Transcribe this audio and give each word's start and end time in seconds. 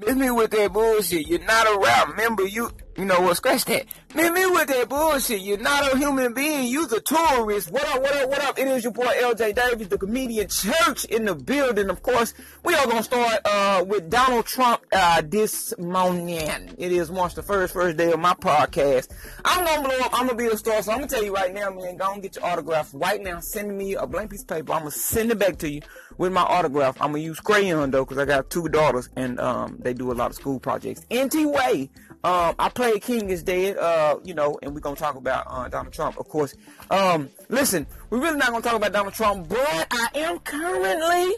Miss 0.00 0.16
me 0.16 0.30
with 0.30 0.50
that 0.52 0.72
bullshit. 0.72 1.26
You're 1.28 1.40
not 1.40 1.66
a 1.66 1.78
rap. 1.78 2.08
Remember, 2.08 2.46
you, 2.46 2.70
you 2.96 3.04
know 3.04 3.20
what? 3.20 3.36
Scratch 3.36 3.64
that. 3.66 3.86
Miss 4.14 4.30
me 4.30 4.46
with 4.46 4.66
that 4.66 4.88
bullshit. 4.88 5.40
You're 5.40 5.58
not 5.58 5.92
a 5.92 5.96
human 5.96 6.34
being. 6.34 6.66
You're 6.66 6.92
a 6.94 7.00
tourist. 7.00 7.70
What 7.70 7.84
up, 7.84 8.02
what 8.02 8.14
up, 8.16 8.28
what 8.28 8.42
up? 8.42 8.58
It 8.58 8.66
is 8.66 8.82
your 8.82 8.92
boy 8.92 9.04
LJ 9.04 9.54
Davis, 9.54 9.88
the 9.88 9.98
comedian 9.98 10.48
church 10.48 11.04
in 11.04 11.24
the 11.24 11.34
building. 11.34 11.88
Of 11.88 12.02
course, 12.02 12.34
we 12.64 12.74
are 12.74 12.84
going 12.86 12.98
to 12.98 13.02
start, 13.02 13.40
uh, 13.44 13.84
with 13.86 14.10
Donald 14.10 14.46
Trump, 14.46 14.82
uh, 14.92 15.22
this 15.24 15.72
morning. 15.78 16.74
It 16.76 16.92
is 16.92 17.10
March 17.10 17.34
the 17.34 17.42
first, 17.42 17.72
first 17.72 17.96
day 17.96 18.10
of 18.10 18.18
my 18.18 18.34
podcast. 18.34 19.08
I'm 19.44 19.64
going 19.64 19.82
to 19.82 19.88
blow 19.88 20.06
up. 20.06 20.12
I'm 20.12 20.26
going 20.26 20.38
to 20.38 20.44
be 20.44 20.46
a 20.52 20.56
star. 20.56 20.82
So 20.82 20.90
I'm 20.90 20.98
going 20.98 21.08
to 21.08 21.14
tell 21.14 21.24
you 21.24 21.34
right 21.34 21.54
now, 21.54 21.70
man, 21.70 21.96
go 21.96 22.12
and 22.12 22.22
get 22.22 22.36
your 22.36 22.44
autograph 22.44 22.90
right 22.92 23.22
now. 23.22 23.38
Send 23.40 23.76
me 23.78 23.94
a 23.94 24.06
blank 24.06 24.32
piece 24.32 24.42
of 24.42 24.48
paper. 24.48 24.72
I'm 24.72 24.80
going 24.80 24.92
to 24.92 24.98
send 24.98 25.30
it 25.30 25.38
back 25.38 25.58
to 25.58 25.70
you 25.70 25.82
with 26.18 26.32
my 26.32 26.42
autograph. 26.42 27.00
I'm 27.00 27.12
going 27.12 27.22
to 27.22 27.26
use 27.26 27.40
crayon 27.40 27.92
though, 27.92 28.04
cause 28.04 28.18
I 28.18 28.24
got 28.24 28.50
two 28.50 28.68
daughters 28.68 29.08
and, 29.16 29.38
um, 29.40 29.76
they 29.78 29.94
do 29.94 30.10
a 30.10 30.14
lot 30.14 30.30
of 30.30 30.36
school 30.36 30.58
projects. 30.58 31.06
NT 31.12 31.46
Way. 31.46 31.90
Um, 32.22 32.54
I 32.58 32.68
played 32.80 33.02
King 33.02 33.28
is 33.28 33.42
Dead, 33.42 33.76
uh, 33.76 34.18
you 34.24 34.32
know, 34.32 34.58
and 34.62 34.72
we're 34.72 34.80
gonna 34.80 34.96
talk 34.96 35.16
about 35.16 35.44
uh, 35.48 35.68
Donald 35.68 35.92
Trump, 35.92 36.18
of 36.18 36.26
course. 36.30 36.54
Um, 36.90 37.28
listen, 37.50 37.86
we're 38.08 38.22
really 38.22 38.38
not 38.38 38.52
gonna 38.52 38.62
talk 38.62 38.72
about 38.72 38.90
Donald 38.90 39.12
Trump, 39.12 39.50
but 39.50 39.86
I 39.90 40.08
am 40.14 40.38
currently, 40.38 41.34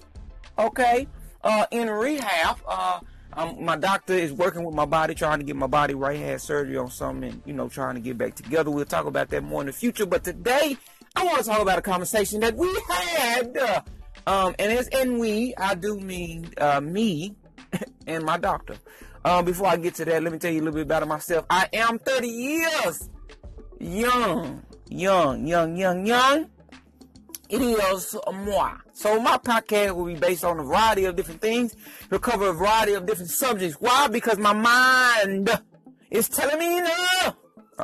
okay, 0.57 1.09
uh, 1.43 1.67
in 1.73 1.91
rehab. 1.91 2.59
Uh, 2.65 3.01
um, 3.33 3.65
my 3.65 3.75
doctor 3.75 4.13
is 4.13 4.33
working 4.33 4.63
with 4.63 4.77
my 4.77 4.85
body, 4.85 5.17
trying 5.17 5.41
to 5.41 5.45
get 5.45 5.57
my 5.57 5.67
body 5.67 5.95
right. 5.95 6.17
Had 6.17 6.41
surgery 6.41 6.77
on 6.77 6.93
something, 6.93 7.33
and 7.33 7.43
you 7.45 7.55
know, 7.55 7.69
trying 7.69 7.97
to 7.97 8.01
get 8.01 8.17
back 8.17 8.37
together. 8.37 8.71
We'll 8.71 8.85
talk 8.85 9.07
about 9.07 9.29
that 9.31 9.43
more 9.43 9.63
in 9.63 9.67
the 9.67 9.73
future. 9.73 10.07
But 10.07 10.23
today, 10.23 10.77
I 11.17 11.25
want 11.25 11.39
to 11.39 11.45
talk 11.45 11.61
about 11.61 11.77
a 11.77 11.83
conversation 11.83 12.39
that 12.41 12.55
we 12.55 12.73
had. 12.89 13.57
Uh, 13.57 13.81
um, 14.29 14.55
and 14.61 14.71
as 14.71 14.87
in 14.87 15.19
we, 15.19 15.57
I 15.57 15.75
do 15.75 15.99
mean 15.99 16.53
uh, 16.59 16.81
me 16.81 17.35
and 18.07 18.23
my 18.23 18.39
doctor. 18.39 18.77
Um, 19.25 19.45
before 19.45 19.69
I 19.69 19.77
get 19.77 19.95
to 19.97 20.05
that, 20.07 20.23
let 20.23 20.33
me 20.33 20.39
tell 20.39 20.53
you 20.53 20.61
a 20.61 20.65
little 20.65 20.75
bit 20.75 20.83
about 20.83 21.07
myself. 21.07 21.47
I 21.49 21.69
am 21.73 21.99
30 21.99 22.29
years 22.29 23.09
young, 23.79 24.63
young, 24.89 25.47
young, 25.47 25.77
young, 25.77 26.07
young. 26.07 26.51
It 27.49 27.61
is 27.61 28.17
moi. 28.33 28.79
So 28.95 29.21
my 29.21 29.37
podcast 29.37 29.95
will 29.95 30.07
be 30.07 30.15
based 30.15 30.45
on 30.45 30.59
a 30.59 30.65
variety 30.65 31.05
of 31.05 31.17
different 31.17 31.41
things. 31.41 31.77
It'll 32.07 32.19
cover 32.19 32.49
a 32.49 32.53
variety 32.53 32.95
of 32.95 33.07
different 33.07 33.31
subjects. 33.31 33.77
Why? 33.79 34.09
Because 34.09 34.39
my 34.39 34.55
mind 34.55 35.51
is 36.11 36.29
telling 36.29 36.59
me 36.59 36.81
no. 36.81 37.32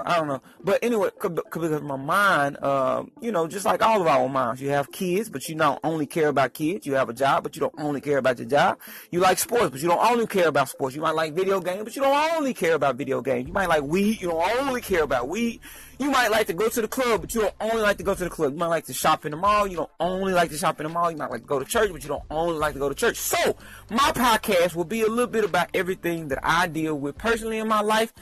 I 0.09 0.17
don't 0.17 0.27
know. 0.27 0.41
But 0.65 0.83
anyway, 0.83 1.11
because 1.21 1.83
my 1.83 1.97
mind, 1.97 2.57
uh, 2.63 3.05
you 3.21 3.31
know, 3.31 3.47
just 3.47 3.67
like 3.67 3.83
all 3.83 4.01
of 4.01 4.07
our 4.07 4.27
minds, 4.27 4.59
you 4.59 4.71
have 4.71 4.91
kids, 4.91 5.29
but 5.29 5.47
you 5.47 5.55
don't 5.55 5.79
only 5.85 6.07
care 6.07 6.29
about 6.29 6.55
kids. 6.55 6.87
You 6.87 6.95
have 6.95 7.11
a 7.11 7.13
job, 7.13 7.43
but 7.43 7.55
you 7.55 7.61
don't 7.61 7.75
only 7.79 8.01
care 8.01 8.17
about 8.17 8.39
your 8.39 8.49
job. 8.49 8.79
You 9.11 9.21
like 9.21 9.39
sports, 9.39 9.69
but 9.69 9.83
you 9.83 9.89
don't 9.89 10.03
only 10.03 10.27
care 10.27 10.49
about 10.49 10.71
sports. 10.71 10.97
You 10.97 11.03
might 11.03 11.15
like 11.15 11.35
video 11.35 11.61
games, 11.61 11.85
but 11.85 11.95
you 11.95 12.01
don't 12.01 12.33
only 12.33 12.55
care 12.55 12.75
about 12.75 12.97
video 12.97 13.21
games. 13.21 13.49
You 13.49 13.53
might 13.53 13.69
like 13.69 13.83
weed, 13.83 14.23
you 14.23 14.29
don't 14.29 14.67
only 14.67 14.81
care 14.81 15.03
about 15.03 15.29
weed. 15.29 15.61
You 15.99 16.11
might 16.11 16.31
like 16.31 16.47
to 16.47 16.55
go 16.55 16.71
to 16.71 16.81
the 16.81 16.89
club, 16.89 17.21
but 17.21 17.35
you 17.35 17.43
don't 17.43 17.55
only 17.61 17.83
like 17.83 17.99
to 17.99 18.03
go 18.05 18.15
to 18.15 18.25
the 18.25 18.31
club. 18.31 18.53
You 18.53 18.59
might 18.59 18.69
like 18.69 18.87
to 18.87 18.95
shop 18.95 19.27
in 19.27 19.33
the 19.33 19.37
mall. 19.37 19.67
You 19.67 19.77
don't 19.77 19.91
only 20.01 20.33
like 20.33 20.49
to 20.51 20.57
shop 20.57 20.81
in 20.81 20.85
the 20.85 20.93
mall. 20.93 21.11
You 21.11 21.19
might 21.19 21.31
like 21.31 21.43
to 21.43 21.47
go 21.47 21.59
to 21.59 21.67
church, 21.67 21.93
but 21.93 22.03
you 22.03 22.09
don't 22.09 22.23
only 22.31 22.57
like 22.57 22.73
to 22.73 22.79
go 22.79 22.89
to 22.89 22.95
church. 22.95 23.19
So, 23.19 23.57
my 23.91 24.13
podcast 24.13 24.75
will 24.75 24.85
be 24.85 25.03
a 25.03 25.09
little 25.09 25.27
bit 25.27 25.45
about 25.45 25.69
everything 25.75 26.29
that 26.29 26.39
I 26.43 26.67
deal 26.67 26.99
with 26.99 27.19
personally 27.19 27.59
in 27.59 27.69
my 27.69 27.83
life. 27.83 28.15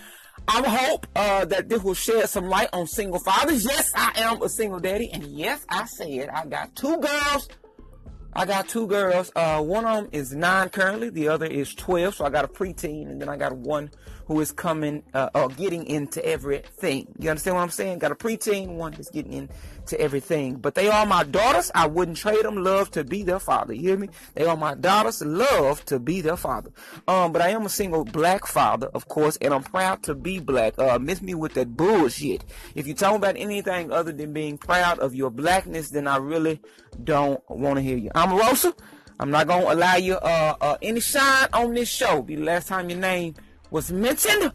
I 0.48 0.62
hope 0.68 1.06
uh, 1.16 1.44
that 1.46 1.68
this 1.68 1.82
will 1.82 1.94
shed 1.94 2.28
some 2.28 2.48
light 2.48 2.68
on 2.72 2.86
single 2.86 3.18
fathers. 3.18 3.64
Yes, 3.64 3.90
I 3.94 4.12
am 4.16 4.42
a 4.42 4.48
single 4.48 4.78
daddy, 4.78 5.10
and 5.12 5.24
yes, 5.24 5.64
I 5.68 5.86
said 5.86 6.28
I 6.28 6.46
got 6.46 6.74
two 6.76 6.98
girls. 6.98 7.48
I 8.32 8.44
got 8.44 8.68
two 8.68 8.86
girls. 8.86 9.32
Uh, 9.34 9.62
one 9.62 9.84
of 9.86 9.96
them 9.96 10.08
is 10.12 10.34
nine 10.34 10.68
currently. 10.68 11.10
The 11.10 11.28
other 11.28 11.46
is 11.46 11.74
twelve. 11.74 12.14
So 12.14 12.24
I 12.24 12.30
got 12.30 12.44
a 12.44 12.48
preteen, 12.48 13.10
and 13.10 13.20
then 13.20 13.28
I 13.28 13.36
got 13.36 13.56
one 13.56 13.90
who 14.26 14.40
is 14.40 14.50
coming 14.50 15.04
uh, 15.14 15.30
or 15.34 15.48
getting 15.48 15.86
into 15.86 16.24
everything. 16.24 17.06
You 17.18 17.30
understand 17.30 17.56
what 17.56 17.62
I'm 17.62 17.70
saying? 17.70 18.00
Got 18.00 18.12
a 18.12 18.16
preteen, 18.16 18.74
one 18.74 18.92
that's 18.92 19.10
getting 19.10 19.32
into 19.32 20.00
everything. 20.00 20.56
But 20.56 20.74
they 20.74 20.88
are 20.88 21.06
my 21.06 21.22
daughters. 21.22 21.70
I 21.74 21.86
wouldn't 21.86 22.16
trade 22.16 22.44
them. 22.44 22.62
Love 22.62 22.90
to 22.92 23.04
be 23.04 23.22
their 23.22 23.38
father. 23.38 23.72
You 23.72 23.90
hear 23.90 23.98
me? 23.98 24.08
They 24.34 24.44
are 24.44 24.56
my 24.56 24.74
daughters. 24.74 25.22
Love 25.22 25.84
to 25.86 26.00
be 26.00 26.20
their 26.20 26.36
father. 26.36 26.70
Um, 27.06 27.32
but 27.32 27.40
I 27.40 27.50
am 27.50 27.66
a 27.66 27.68
single 27.68 28.04
black 28.04 28.46
father, 28.46 28.88
of 28.88 29.06
course, 29.06 29.36
and 29.40 29.54
I'm 29.54 29.62
proud 29.62 30.02
to 30.04 30.14
be 30.14 30.40
black. 30.40 30.76
Uh, 30.76 30.98
miss 30.98 31.22
me 31.22 31.34
with 31.34 31.54
that 31.54 31.76
bullshit. 31.76 32.44
If 32.74 32.88
you 32.88 32.94
talk 32.94 33.14
about 33.14 33.36
anything 33.36 33.92
other 33.92 34.12
than 34.12 34.32
being 34.32 34.58
proud 34.58 34.98
of 34.98 35.14
your 35.14 35.30
blackness, 35.30 35.90
then 35.90 36.08
I 36.08 36.16
really 36.16 36.60
don't 37.02 37.40
want 37.48 37.76
to 37.76 37.82
hear 37.82 37.96
you. 37.96 38.10
I'm 38.14 38.36
Rosa. 38.36 38.74
I'm 39.18 39.30
not 39.30 39.46
gonna 39.46 39.72
allow 39.72 39.96
you 39.96 40.14
uh, 40.16 40.56
uh, 40.60 40.76
any 40.82 41.00
shine 41.00 41.48
on 41.52 41.72
this 41.72 41.88
show. 41.88 42.20
Be 42.20 42.36
the 42.36 42.44
last 42.44 42.68
time 42.68 42.90
your 42.90 42.98
name 42.98 43.34
was 43.70 43.92
mentioned? 43.92 44.52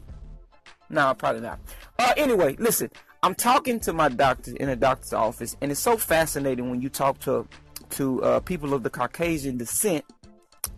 No, 0.89 1.13
probably 1.13 1.41
not. 1.41 1.59
Uh, 1.97 2.13
anyway, 2.17 2.55
listen, 2.59 2.89
I'm 3.23 3.35
talking 3.35 3.79
to 3.81 3.93
my 3.93 4.09
doctor 4.09 4.55
in 4.55 4.69
a 4.69 4.75
doctor's 4.75 5.13
office, 5.13 5.55
and 5.61 5.71
it's 5.71 5.79
so 5.79 5.97
fascinating 5.97 6.69
when 6.69 6.81
you 6.81 6.89
talk 6.89 7.19
to 7.19 7.47
to 7.91 8.23
uh, 8.23 8.39
people 8.39 8.73
of 8.73 8.83
the 8.83 8.89
Caucasian 8.89 9.57
descent 9.57 10.05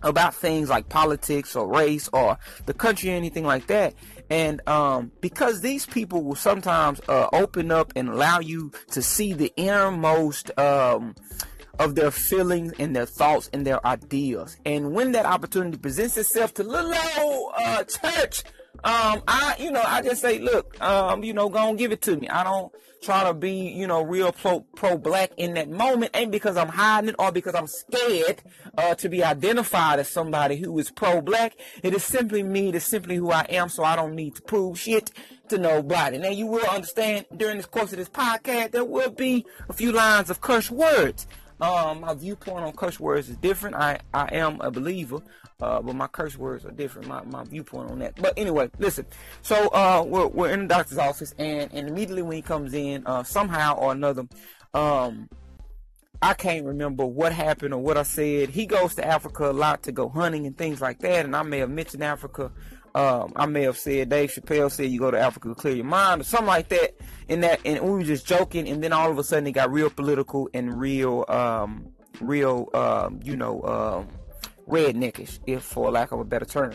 about 0.01 0.33
things 0.33 0.69
like 0.69 0.89
politics 0.89 1.55
or 1.55 1.67
race 1.67 2.09
or 2.11 2.37
the 2.65 2.73
country 2.73 3.11
or 3.11 3.13
anything 3.13 3.45
like 3.45 3.67
that. 3.67 3.93
And 4.29 4.67
um, 4.67 5.11
because 5.21 5.61
these 5.61 5.85
people 5.85 6.23
will 6.23 6.35
sometimes 6.35 7.01
uh, 7.07 7.27
open 7.33 7.71
up 7.71 7.93
and 7.95 8.09
allow 8.09 8.39
you 8.39 8.71
to 8.91 9.01
see 9.01 9.33
the 9.33 9.53
innermost 9.55 10.57
um, 10.57 11.15
of 11.79 11.95
their 11.95 12.11
feelings 12.11 12.73
and 12.79 12.95
their 12.95 13.05
thoughts 13.05 13.49
and 13.53 13.65
their 13.65 13.85
ideas. 13.85 14.57
And 14.65 14.93
when 14.93 15.11
that 15.13 15.25
opportunity 15.25 15.77
presents 15.77 16.17
itself 16.17 16.53
to 16.55 16.63
little 16.63 16.93
old 17.19 17.53
uh, 17.57 17.83
church, 17.83 18.43
um, 18.83 19.23
I, 19.27 19.55
you 19.59 19.71
know, 19.71 19.81
I 19.81 20.01
just 20.01 20.21
say, 20.21 20.39
look, 20.39 20.79
um, 20.81 21.23
you 21.23 21.33
know, 21.33 21.47
go 21.47 21.69
and 21.69 21.77
give 21.77 21.91
it 21.91 22.01
to 22.03 22.17
me. 22.17 22.27
I 22.27 22.43
don't 22.43 22.71
try 23.01 23.23
to 23.23 23.33
be, 23.33 23.69
you 23.69 23.87
know, 23.87 24.01
real 24.01 24.31
pro, 24.31 24.61
pro 24.61 24.97
black 24.97 25.31
in 25.37 25.53
that 25.53 25.69
moment. 25.69 26.11
Ain't 26.13 26.31
because 26.31 26.57
I'm 26.57 26.67
hiding 26.67 27.11
it 27.11 27.15
or 27.17 27.31
because 27.31 27.55
I'm 27.55 27.67
scared, 27.67 28.41
uh, 28.77 28.95
to 28.95 29.09
be 29.09 29.23
identified 29.23 29.99
as 29.99 30.09
somebody 30.09 30.57
who 30.57 30.77
is 30.79 30.91
pro 30.91 31.21
black. 31.21 31.55
It 31.81 31.93
is 31.93 32.03
simply 32.03 32.43
me. 32.43 32.69
It 32.69 32.75
is 32.75 32.83
simply 32.83 33.15
who 33.15 33.31
I 33.31 33.45
am. 33.49 33.69
So 33.69 33.83
I 33.83 33.95
don't 33.95 34.15
need 34.15 34.35
to 34.35 34.41
prove 34.41 34.79
shit 34.79 35.11
to 35.49 35.57
nobody. 35.57 36.17
Now 36.17 36.29
you 36.29 36.47
will 36.47 36.65
understand 36.65 37.25
during 37.35 37.57
this 37.57 37.65
course 37.65 37.93
of 37.93 37.99
this 37.99 38.09
podcast, 38.09 38.71
there 38.71 38.85
will 38.85 39.11
be 39.11 39.45
a 39.69 39.73
few 39.73 39.91
lines 39.91 40.29
of 40.29 40.41
curse 40.41 40.69
words. 40.69 41.25
Um, 41.61 42.01
my 42.01 42.13
viewpoint 42.13 42.65
on 42.65 42.73
curse 42.73 42.99
words 42.99 43.29
is 43.29 43.37
different. 43.37 43.75
I, 43.75 43.99
I 44.13 44.35
am 44.35 44.59
a 44.61 44.71
believer, 44.71 45.19
uh, 45.61 45.81
but 45.81 45.95
my 45.95 46.07
curse 46.07 46.37
words 46.37 46.65
are 46.65 46.71
different. 46.71 47.07
My, 47.07 47.23
my 47.23 47.43
viewpoint 47.43 47.91
on 47.91 47.99
that. 47.99 48.15
But 48.15 48.33
anyway, 48.37 48.69
listen. 48.79 49.05
So 49.41 49.67
uh, 49.69 50.03
we're, 50.05 50.27
we're 50.27 50.51
in 50.51 50.61
the 50.61 50.67
doctor's 50.67 50.97
office, 50.97 51.33
and, 51.37 51.71
and 51.73 51.87
immediately 51.87 52.21
when 52.21 52.35
he 52.35 52.41
comes 52.41 52.73
in, 52.73 53.05
uh, 53.05 53.23
somehow 53.23 53.77
or 53.77 53.91
another, 53.91 54.27
um, 54.73 55.29
I 56.21 56.33
can't 56.33 56.65
remember 56.65 57.05
what 57.05 57.33
happened 57.33 57.73
or 57.73 57.81
what 57.81 57.97
I 57.97 58.03
said. 58.03 58.49
He 58.49 58.65
goes 58.65 58.95
to 58.95 59.05
Africa 59.05 59.49
a 59.49 59.53
lot 59.53 59.83
to 59.83 59.91
go 59.91 60.09
hunting 60.09 60.47
and 60.47 60.57
things 60.57 60.81
like 60.81 60.99
that, 60.99 61.25
and 61.25 61.35
I 61.35 61.43
may 61.43 61.59
have 61.59 61.69
mentioned 61.69 62.03
Africa 62.03 62.51
um, 62.95 63.33
I 63.35 63.45
may 63.45 63.63
have 63.63 63.77
said 63.77 64.09
Dave 64.09 64.31
Chappelle 64.31 64.71
said 64.71 64.89
you 64.89 64.99
go 64.99 65.11
to 65.11 65.19
Africa 65.19 65.49
to 65.49 65.55
clear 65.55 65.75
your 65.75 65.85
mind 65.85 66.21
or 66.21 66.23
something 66.23 66.47
like 66.47 66.69
that. 66.69 66.95
In 67.27 67.41
that, 67.41 67.59
and 67.65 67.81
we 67.81 67.89
were 67.89 68.03
just 68.03 68.27
joking, 68.27 68.67
and 68.67 68.83
then 68.83 68.93
all 68.93 69.09
of 69.09 69.17
a 69.17 69.23
sudden 69.23 69.47
it 69.47 69.53
got 69.53 69.71
real 69.71 69.89
political 69.89 70.49
and 70.53 70.79
real, 70.79 71.25
um, 71.27 71.87
real, 72.21 72.69
um, 72.73 73.19
you 73.23 73.35
know, 73.35 73.61
um, 73.63 74.07
redneckish, 74.67 75.39
if 75.47 75.63
for 75.63 75.89
lack 75.89 76.11
of 76.11 76.19
a 76.19 76.25
better 76.25 76.45
term. 76.45 76.73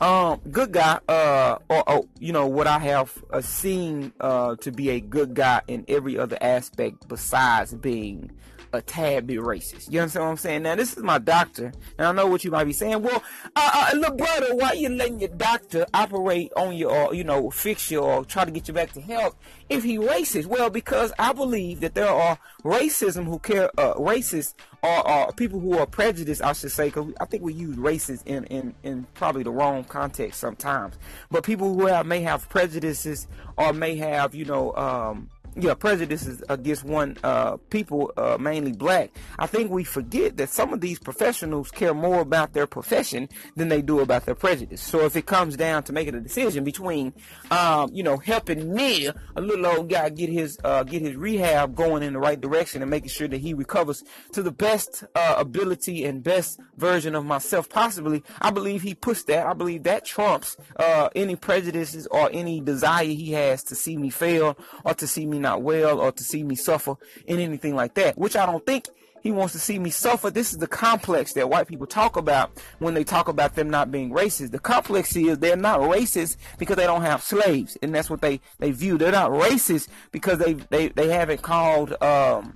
Um, 0.00 0.40
good 0.50 0.72
guy, 0.72 1.00
uh, 1.08 1.56
or, 1.70 1.82
oh, 1.86 2.08
you 2.18 2.32
know, 2.32 2.46
what 2.46 2.66
I 2.66 2.78
have 2.80 3.16
uh, 3.32 3.40
seen, 3.40 4.12
uh, 4.20 4.56
to 4.56 4.70
be 4.70 4.90
a 4.90 5.00
good 5.00 5.34
guy 5.34 5.62
in 5.68 5.86
every 5.88 6.18
other 6.18 6.36
aspect 6.40 7.08
besides 7.08 7.72
being 7.72 8.30
a 8.76 8.82
tad 8.82 9.26
bit 9.26 9.40
racist. 9.40 9.90
You 9.90 10.00
understand 10.00 10.24
what 10.24 10.30
I'm 10.30 10.36
saying? 10.36 10.62
Now, 10.62 10.76
this 10.76 10.96
is 10.96 11.02
my 11.02 11.18
doctor, 11.18 11.72
and 11.98 12.06
I 12.06 12.12
know 12.12 12.26
what 12.26 12.44
you 12.44 12.50
might 12.50 12.64
be 12.64 12.72
saying. 12.72 13.02
Well, 13.02 13.22
uh, 13.56 13.90
uh, 13.92 13.96
look, 13.96 14.16
brother, 14.18 14.54
why 14.54 14.72
you 14.72 14.88
letting 14.88 15.20
your 15.20 15.30
doctor 15.30 15.86
operate 15.92 16.52
on 16.56 16.76
you 16.76 16.88
or, 16.88 17.14
you 17.14 17.24
know, 17.24 17.50
fix 17.50 17.90
you 17.90 18.00
or 18.00 18.24
try 18.24 18.44
to 18.44 18.50
get 18.50 18.68
you 18.68 18.74
back 18.74 18.92
to 18.92 19.00
health 19.00 19.36
if 19.68 19.82
he 19.82 19.98
racist? 19.98 20.46
Well, 20.46 20.70
because 20.70 21.12
I 21.18 21.32
believe 21.32 21.80
that 21.80 21.94
there 21.94 22.08
are 22.08 22.38
racism 22.64 23.24
who 23.24 23.38
care, 23.38 23.70
uh, 23.78 23.94
racist 23.94 24.54
or, 24.82 25.08
or 25.08 25.32
people 25.32 25.58
who 25.60 25.78
are 25.78 25.86
prejudiced, 25.86 26.42
I 26.42 26.52
should 26.52 26.72
say, 26.72 26.86
because 26.86 27.12
I 27.20 27.24
think 27.24 27.42
we 27.42 27.54
use 27.54 27.76
racist 27.76 28.26
in, 28.26 28.44
in, 28.44 28.74
in 28.82 29.06
probably 29.14 29.42
the 29.42 29.50
wrong 29.50 29.84
context 29.84 30.40
sometimes. 30.40 30.96
But 31.30 31.44
people 31.44 31.74
who 31.74 31.86
have, 31.86 32.06
may 32.06 32.20
have 32.20 32.48
prejudices 32.48 33.26
or 33.56 33.72
may 33.72 33.96
have, 33.96 34.34
you 34.34 34.44
know, 34.44 34.74
um, 34.74 35.30
yeah, 35.58 35.74
prejudices 35.74 36.42
against 36.48 36.84
one 36.84 37.16
uh, 37.24 37.56
people, 37.70 38.12
uh, 38.16 38.36
mainly 38.38 38.72
black. 38.72 39.10
I 39.38 39.46
think 39.46 39.70
we 39.70 39.84
forget 39.84 40.36
that 40.36 40.50
some 40.50 40.72
of 40.72 40.80
these 40.80 40.98
professionals 40.98 41.70
care 41.70 41.94
more 41.94 42.20
about 42.20 42.52
their 42.52 42.66
profession 42.66 43.28
than 43.56 43.68
they 43.68 43.82
do 43.82 44.00
about 44.00 44.26
their 44.26 44.34
prejudice. 44.34 44.82
So 44.82 45.00
if 45.06 45.16
it 45.16 45.26
comes 45.26 45.56
down 45.56 45.84
to 45.84 45.92
making 45.92 46.14
a 46.14 46.20
decision 46.20 46.64
between, 46.64 47.14
um, 47.50 47.90
you 47.92 48.02
know, 48.02 48.18
helping 48.18 48.74
me, 48.74 49.08
a 49.34 49.40
little 49.40 49.66
old 49.66 49.88
guy, 49.88 50.10
get 50.10 50.28
his 50.28 50.58
uh, 50.62 50.82
get 50.84 51.02
his 51.02 51.16
rehab 51.16 51.74
going 51.74 52.02
in 52.02 52.12
the 52.12 52.18
right 52.18 52.40
direction 52.40 52.82
and 52.82 52.90
making 52.90 53.08
sure 53.08 53.28
that 53.28 53.40
he 53.40 53.54
recovers 53.54 54.04
to 54.32 54.42
the 54.42 54.52
best 54.52 55.04
uh, 55.14 55.36
ability 55.38 56.04
and 56.04 56.22
best 56.22 56.60
version 56.76 57.14
of 57.14 57.24
myself 57.24 57.68
possibly, 57.68 58.22
I 58.40 58.50
believe 58.50 58.82
he 58.82 58.94
puts 58.94 59.24
that. 59.24 59.46
I 59.46 59.54
believe 59.54 59.84
that 59.84 60.04
trumps 60.04 60.56
uh, 60.76 61.08
any 61.14 61.36
prejudices 61.36 62.06
or 62.08 62.28
any 62.32 62.60
desire 62.60 63.04
he 63.04 63.32
has 63.32 63.62
to 63.64 63.74
see 63.74 63.96
me 63.96 64.10
fail 64.10 64.58
or 64.84 64.94
to 64.94 65.06
see 65.06 65.26
me 65.26 65.38
not 65.46 65.62
well 65.62 66.00
or 66.00 66.10
to 66.10 66.24
see 66.24 66.42
me 66.42 66.56
suffer 66.56 66.96
in 67.26 67.38
anything 67.38 67.74
like 67.74 67.94
that, 67.94 68.18
which 68.18 68.36
I 68.36 68.46
don't 68.46 68.64
think 68.66 68.86
he 69.22 69.32
wants 69.32 69.52
to 69.54 69.58
see 69.58 69.78
me 69.78 69.90
suffer. 69.90 70.30
This 70.30 70.52
is 70.52 70.58
the 70.58 70.66
complex 70.66 71.32
that 71.32 71.48
white 71.48 71.66
people 71.66 71.86
talk 71.86 72.16
about 72.16 72.50
when 72.78 72.94
they 72.94 73.04
talk 73.04 73.28
about 73.28 73.54
them 73.54 73.68
not 73.70 73.90
being 73.90 74.10
racist. 74.10 74.50
The 74.52 74.58
complex 74.58 75.14
is 75.16 75.38
they're 75.38 75.56
not 75.56 75.80
racist 75.80 76.36
because 76.58 76.76
they 76.76 76.86
don't 76.86 77.02
have 77.02 77.22
slaves, 77.22 77.76
and 77.82 77.94
that's 77.94 78.10
what 78.10 78.20
they 78.20 78.40
they 78.58 78.70
view. 78.70 78.98
They're 78.98 79.12
not 79.12 79.30
racist 79.30 79.88
because 80.12 80.38
they 80.38 80.54
they 80.54 80.88
they 80.88 81.08
haven't 81.08 81.42
called 81.42 82.00
um 82.02 82.54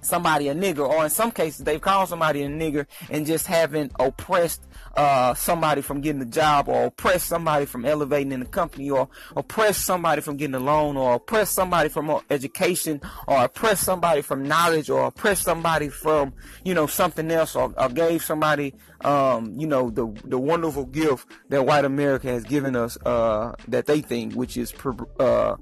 somebody 0.00 0.48
a 0.48 0.54
nigger, 0.54 0.88
or 0.88 1.04
in 1.04 1.10
some 1.10 1.30
cases 1.30 1.64
they've 1.64 1.80
called 1.80 2.08
somebody 2.08 2.42
a 2.42 2.48
nigger 2.48 2.86
and 3.10 3.26
just 3.26 3.46
haven't 3.46 3.92
oppressed 3.98 4.66
uh, 4.96 5.34
somebody 5.34 5.82
from 5.82 6.00
getting 6.00 6.22
a 6.22 6.26
job, 6.26 6.68
or 6.68 6.86
oppressed 6.86 7.26
somebody 7.26 7.66
from 7.66 7.84
elevating 7.84 8.32
in 8.32 8.40
the 8.40 8.46
company, 8.46 8.90
or 8.90 9.08
oppressed 9.36 9.84
somebody 9.84 10.20
from 10.20 10.36
getting 10.36 10.54
a 10.54 10.60
loan, 10.60 10.96
or 10.96 11.14
oppressed 11.14 11.54
somebody 11.54 11.88
from 11.88 12.20
education, 12.30 13.00
or 13.26 13.44
oppressed 13.44 13.84
somebody 13.84 14.22
from 14.22 14.42
knowledge, 14.42 14.90
or 14.90 15.06
oppressed 15.06 15.44
somebody 15.44 15.88
from 15.88 16.32
you 16.64 16.74
know 16.74 16.86
something 16.86 17.30
else, 17.30 17.54
or, 17.54 17.72
or 17.76 17.88
gave 17.88 18.22
somebody 18.22 18.74
um, 19.02 19.54
you 19.58 19.66
know 19.66 19.90
the 19.90 20.06
the 20.24 20.38
wonderful 20.38 20.86
gift 20.86 21.26
that 21.48 21.64
white 21.64 21.84
America 21.84 22.28
has 22.28 22.44
given 22.44 22.74
us 22.74 22.98
uh, 23.06 23.52
that 23.68 23.86
they 23.86 24.00
think, 24.00 24.34
which 24.34 24.56
is 24.56 24.74
uh, 25.18 25.56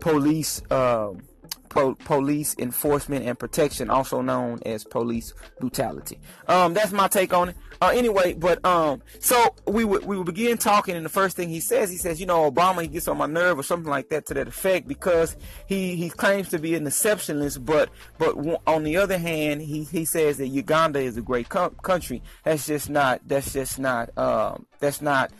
police. 0.00 0.62
Um, 0.70 1.20
po- 1.74 1.96
police 1.96 2.54
enforcement 2.58 3.26
and 3.26 3.38
protection, 3.38 3.90
also 3.90 4.20
known 4.20 4.60
as 4.64 4.84
police 4.84 5.34
brutality. 5.60 6.20
Um, 6.48 6.72
that's 6.72 6.92
my 6.92 7.08
take 7.08 7.32
on 7.34 7.50
it. 7.50 7.56
Uh, 7.82 7.92
anyway, 7.94 8.32
but 8.32 8.64
um, 8.64 9.02
so 9.18 9.54
we 9.66 9.84
we 9.84 10.16
would 10.16 10.26
begin 10.26 10.56
talking, 10.56 10.94
and 10.94 11.04
the 11.04 11.10
first 11.10 11.36
thing 11.36 11.48
he 11.48 11.60
says, 11.60 11.90
he 11.90 11.96
says, 11.96 12.20
you 12.20 12.26
know, 12.26 12.50
Obama 12.50 12.82
he 12.82 12.88
gets 12.88 13.08
on 13.08 13.18
my 13.18 13.26
nerve 13.26 13.58
or 13.58 13.62
something 13.62 13.90
like 13.90 14.08
that 14.10 14.26
to 14.26 14.34
that 14.34 14.46
effect 14.48 14.86
because 14.86 15.36
he 15.66 15.96
he 15.96 16.08
claims 16.08 16.48
to 16.50 16.58
be 16.58 16.74
an 16.74 16.84
exceptionalist, 16.84 17.64
but 17.64 17.90
but 18.18 18.36
on 18.66 18.84
the 18.84 18.96
other 18.96 19.18
hand, 19.18 19.60
he 19.60 19.84
he 19.84 20.04
says 20.04 20.38
that 20.38 20.48
Uganda 20.48 21.00
is 21.00 21.16
a 21.16 21.22
great 21.22 21.48
co- 21.48 21.70
country. 21.70 22.22
That's 22.44 22.66
just 22.66 22.88
not 22.88 23.20
that's 23.26 23.52
just 23.52 23.78
not 23.78 24.16
um 24.16 24.66
that's 24.78 25.02
not 25.02 25.32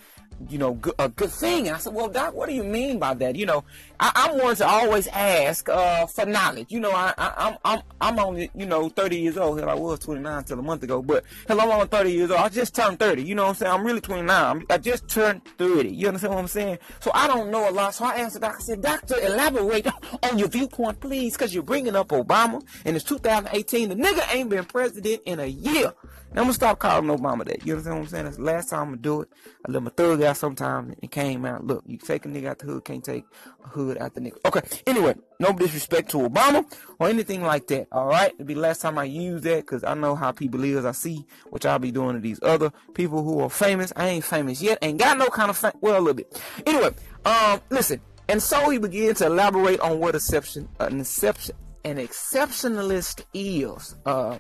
you 0.49 0.59
know, 0.59 0.79
a 0.99 1.09
good 1.09 1.31
thing. 1.31 1.69
And 1.69 1.77
I 1.77 1.79
said, 1.79 1.95
well, 1.95 2.09
Doc, 2.09 2.35
what 2.35 2.49
do 2.49 2.55
you 2.55 2.65
mean 2.65 2.99
by 2.99 3.15
that? 3.15 3.37
You 3.37 3.47
know, 3.47 3.65
I, 3.99 4.29
am 4.31 4.39
one 4.39 4.57
to 4.57 4.67
always 4.67 5.07
ask 5.09 5.69
uh, 5.69 6.07
for 6.07 6.27
knowledge. 6.27 6.67
You 6.71 6.81
know, 6.81 6.93
I, 6.93 7.15
am 7.19 7.57
I'm, 7.65 7.83
I'm 8.01 8.19
only, 8.19 8.51
you 8.55 8.67
know, 8.67 8.89
30 8.89 9.17
years 9.17 9.37
old. 9.37 9.59
Hell, 9.59 9.69
I 9.69 9.75
was 9.75 9.99
29 10.01 10.39
until 10.39 10.59
a 10.59 10.63
month 10.63 10.83
ago. 10.83 11.03
But 11.03 11.25
hell, 11.49 11.61
I'm 11.61 11.71
only 11.71 11.87
30 11.87 12.13
years 12.13 12.31
old. 12.31 12.41
I 12.41 12.49
just 12.49 12.75
turned 12.75 12.99
30. 12.99 13.23
You 13.23 13.35
know 13.35 13.45
what 13.45 13.51
I'm 13.51 13.55
saying? 13.55 13.73
I'm 13.73 13.85
really 13.85 14.01
29. 14.01 14.45
I'm, 14.45 14.67
i 14.71 14.79
just 14.79 15.09
turned 15.09 15.45
30. 15.59 15.91
You 15.91 16.09
understand 16.09 16.35
what 16.35 16.41
I'm 16.41 16.49
saying? 16.49 16.79
So 17.01 17.11
I 17.15 17.27
don't 17.27 17.51
know 17.51 17.69
a 17.69 17.73
lot. 17.73 17.95
So 17.95 18.05
I 18.05 18.17
asked 18.17 18.35
the 18.35 18.41
doctor. 18.41 18.59
I 18.59 18.61
said, 18.61 18.83
Doctor, 18.83 19.21
elaborate 19.21 19.87
on 20.23 20.39
your 20.39 20.49
viewpoint, 20.49 21.01
please, 21.01 21.35
because 21.35 21.55
you're 21.55 21.63
bringing 21.63 21.97
up 21.97 22.09
Obama, 22.09 22.63
and 22.85 22.97
it's 22.97 23.05
2018. 23.05 23.89
The 23.89 23.95
nigga 23.95 24.35
ain't 24.35 24.51
been 24.51 24.65
president 24.65 25.23
in 25.25 25.41
a 25.41 25.47
year. 25.47 25.93
Now 26.35 26.41
I'm 26.41 26.47
gonna 26.47 26.55
stop 26.55 26.81
calling 26.81 27.17
Obama 27.17 27.45
that. 27.45 27.65
You 27.65 27.75
understand 27.75 27.97
what 27.97 28.03
I'm 28.03 28.09
saying? 28.09 28.25
That's 28.25 28.37
the 28.39 28.43
last 28.43 28.71
time 28.71 28.81
I'm 28.81 28.87
gonna 28.87 28.97
do 28.97 29.21
it. 29.21 29.29
I 29.67 29.71
let 29.71 29.83
my 29.85 29.91
thug 29.91 30.21
out 30.25 30.37
sometime 30.37 30.91
and 30.91 30.97
it 31.03 31.11
came 31.11 31.45
out. 31.45 31.67
Look, 31.67 31.85
you 31.87 31.99
take 31.99 32.25
a 32.27 32.29
nigga 32.29 32.49
out 32.49 32.59
the 32.59 32.67
hood, 32.67 32.85
can't 32.85 33.05
take 33.05 33.25
a 33.65 33.69
hood 33.69 33.99
out 33.99 34.15
the 34.15 34.21
nigga. 34.21 34.37
Okay. 34.45 34.61
Anyway, 34.87 35.15
no 35.39 35.53
disrespect 35.53 36.11
to 36.11 36.19
Obama 36.19 36.65
or 36.99 37.09
anything 37.09 37.43
like 37.43 37.67
that. 37.69 37.89
All 37.93 38.07
right. 38.07 38.33
It'll 38.35 38.47
be 38.47 38.55
last 38.55 38.81
time 38.81 38.99
I 38.99 39.05
use 39.05 39.43
that 39.43 39.61
because 39.61 39.85
I 39.85 39.95
know 39.95 40.15
how 40.15 40.33
people 40.33 40.65
is. 40.65 40.85
I 40.85 40.93
see 40.93 41.25
what 41.51 41.65
y'all 41.65 41.79
be 41.79 41.93
doing 41.93 42.15
to 42.15 42.21
these 42.21 42.41
other 42.43 42.73
people 42.95 43.23
who 43.23 43.41
are 43.41 43.51
famous. 43.51 43.93
I 43.97 44.09
ain't 44.09 44.25
famous 44.25 44.61
yet. 44.61 44.79
Ain't 44.83 44.99
got 44.99 45.19
no 45.19 45.27
kind 45.29 45.51
of 45.51 45.57
fame. 45.57 45.73
Well, 45.81 45.99
a 45.99 46.01
little 46.01 46.15
bit. 46.15 46.41
Anyway, 46.67 46.91
um, 47.25 47.61
listen. 47.71 48.01
And 48.29 48.43
so 48.43 48.71
he 48.71 48.79
began 48.79 49.15
to 49.17 49.27
elaborate 49.27 49.81
on 49.81 49.99
what 49.99 50.15
exception, 50.15 50.69
an 50.81 51.01
exception, 51.01 51.57
an 51.85 51.99
exceptionalist 51.99 53.23
is. 53.35 53.97
Uh, 54.07 54.39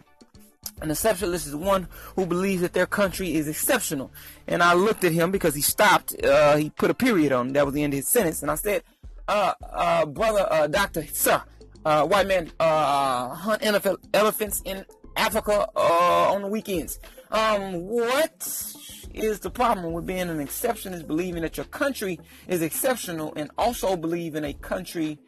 an 0.80 0.88
exceptionalist 0.88 1.46
is 1.46 1.56
one 1.56 1.88
who 2.16 2.26
believes 2.26 2.62
that 2.62 2.72
their 2.72 2.86
country 2.86 3.34
is 3.34 3.48
exceptional. 3.48 4.12
And 4.46 4.62
I 4.62 4.74
looked 4.74 5.04
at 5.04 5.12
him 5.12 5.30
because 5.30 5.54
he 5.54 5.62
stopped. 5.62 6.14
Uh, 6.22 6.56
he 6.56 6.70
put 6.70 6.90
a 6.90 6.94
period 6.94 7.32
on. 7.32 7.52
That 7.52 7.64
was 7.64 7.74
the 7.74 7.82
end 7.82 7.92
of 7.94 7.98
his 7.98 8.08
sentence. 8.08 8.42
And 8.42 8.50
I 8.50 8.56
said, 8.56 8.82
uh, 9.28 9.54
uh, 9.72 10.06
brother, 10.06 10.46
uh, 10.50 10.66
doctor, 10.66 11.06
sir, 11.06 11.42
uh, 11.84 12.06
white 12.06 12.26
man 12.26 12.50
uh, 12.60 13.28
hunt 13.34 13.62
elephants 13.62 14.62
in 14.64 14.84
Africa 15.16 15.68
on 15.76 16.42
the 16.42 16.48
weekends. 16.48 16.98
Um, 17.30 17.80
what 17.86 18.74
is 19.14 19.40
the 19.40 19.50
problem 19.50 19.92
with 19.92 20.06
being 20.06 20.28
an 20.28 20.40
exceptionist, 20.40 21.06
believing 21.06 21.42
that 21.42 21.56
your 21.56 21.66
country 21.66 22.20
is 22.48 22.62
exceptional, 22.62 23.32
and 23.36 23.50
also 23.56 23.96
believing 23.96 24.44
a 24.44 24.52
country 24.54 25.18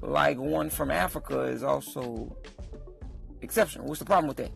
like 0.00 0.38
one 0.38 0.68
from 0.70 0.90
Africa 0.90 1.42
is 1.42 1.62
also 1.62 2.36
exceptional. 3.42 3.86
What's 3.86 3.98
the 3.98 4.06
problem 4.06 4.28
with 4.28 4.36
that? 4.38 4.50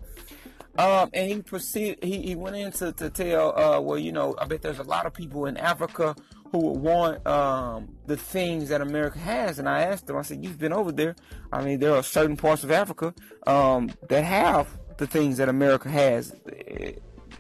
Um, 0.79 1.11
and 1.15 1.31
he 1.31 1.43
proceeded. 1.43 2.05
He, 2.05 2.23
he 2.23 2.35
went 2.35 2.57
into 2.57 2.93
to 2.93 3.11
tell, 3.11 3.59
uh, 3.59 3.81
well, 3.81 3.99
you 3.99 4.13
know, 4.13 4.35
I 4.39 4.45
bet 4.45 4.63
there's 4.63 4.79
a 4.79 4.85
lot 4.85 5.07
of 5.07 5.15
people 5.15 5.47
in 5.47 5.57
Africa 5.57 6.15
who 6.53 6.59
would 6.59 6.81
want 6.81 7.27
um, 7.27 7.89
the 8.07 8.17
things 8.17 8.69
that 8.69 8.81
America 8.81 9.19
has. 9.19 9.59
And 9.59 9.69
I 9.69 9.83
asked 9.83 10.09
him, 10.09 10.17
I 10.17 10.23
said, 10.23 10.45
you've 10.45 10.59
been 10.59 10.73
over 10.73 10.93
there. 10.93 11.17
I 11.53 11.63
mean, 11.65 11.81
there 11.81 11.95
are 11.95 12.03
certain 12.03 12.37
parts 12.37 12.63
of 12.63 12.71
Africa 12.71 13.15
um, 13.47 13.91
that 14.09 14.23
have 14.23 14.69
the 14.99 15.07
things 15.07 15.39
that 15.39 15.49
America 15.49 15.89
has. 15.89 16.35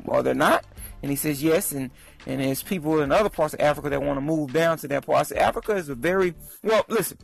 Are 0.09 0.23
there 0.23 0.35
not? 0.35 0.65
And 1.03 1.11
he 1.11 1.17
says 1.17 1.43
yes. 1.43 1.73
And 1.73 1.91
and 2.27 2.41
there's 2.41 2.63
people 2.63 3.01
in 3.03 3.13
other 3.13 3.29
parts 3.29 3.55
of 3.55 3.61
Africa 3.61 3.89
that 3.91 4.03
want 4.03 4.17
to 4.17 4.21
move 4.21 4.53
down 4.53 4.79
to 4.79 4.89
that 4.89 5.07
part. 5.07 5.21
I 5.21 5.23
said, 5.23 5.39
Africa 5.39 5.77
is 5.77 5.89
a 5.89 5.95
very 5.95 6.35
well. 6.63 6.85
Listen, 6.89 7.19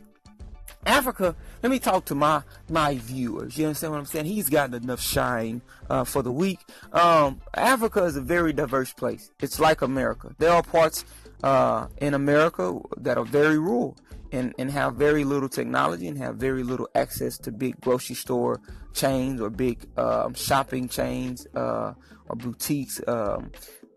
Africa, 0.85 1.35
let 1.61 1.69
me 1.69 1.79
talk 1.79 2.05
to 2.05 2.15
my 2.15 2.43
my 2.69 2.97
viewers. 2.97 3.57
You 3.57 3.67
understand 3.67 3.93
what 3.93 3.99
I'm 3.99 4.05
saying? 4.05 4.25
He's 4.25 4.49
gotten 4.49 4.75
enough 4.75 5.01
shine 5.01 5.61
uh, 5.89 6.03
for 6.03 6.21
the 6.21 6.31
week. 6.31 6.59
Um, 6.91 7.41
Africa 7.53 8.03
is 8.03 8.15
a 8.15 8.21
very 8.21 8.53
diverse 8.53 8.93
place. 8.93 9.31
It's 9.39 9.59
like 9.59 9.81
America. 9.81 10.35
There 10.37 10.51
are 10.51 10.63
parts 10.63 11.05
uh, 11.43 11.87
in 11.97 12.13
America 12.13 12.79
that 12.97 13.17
are 13.17 13.25
very 13.25 13.57
rural 13.57 13.97
and, 14.31 14.53
and 14.57 14.71
have 14.71 14.95
very 14.95 15.23
little 15.23 15.49
technology 15.49 16.07
and 16.07 16.17
have 16.17 16.35
very 16.35 16.63
little 16.63 16.89
access 16.95 17.37
to 17.39 17.51
big 17.51 17.79
grocery 17.81 18.15
store 18.15 18.59
chains 18.93 19.39
or 19.39 19.49
big 19.49 19.85
um, 19.97 20.33
shopping 20.33 20.87
chains 20.89 21.47
uh, 21.55 21.93
or 22.27 22.35
boutiques. 22.35 22.99
Um, 23.07 23.51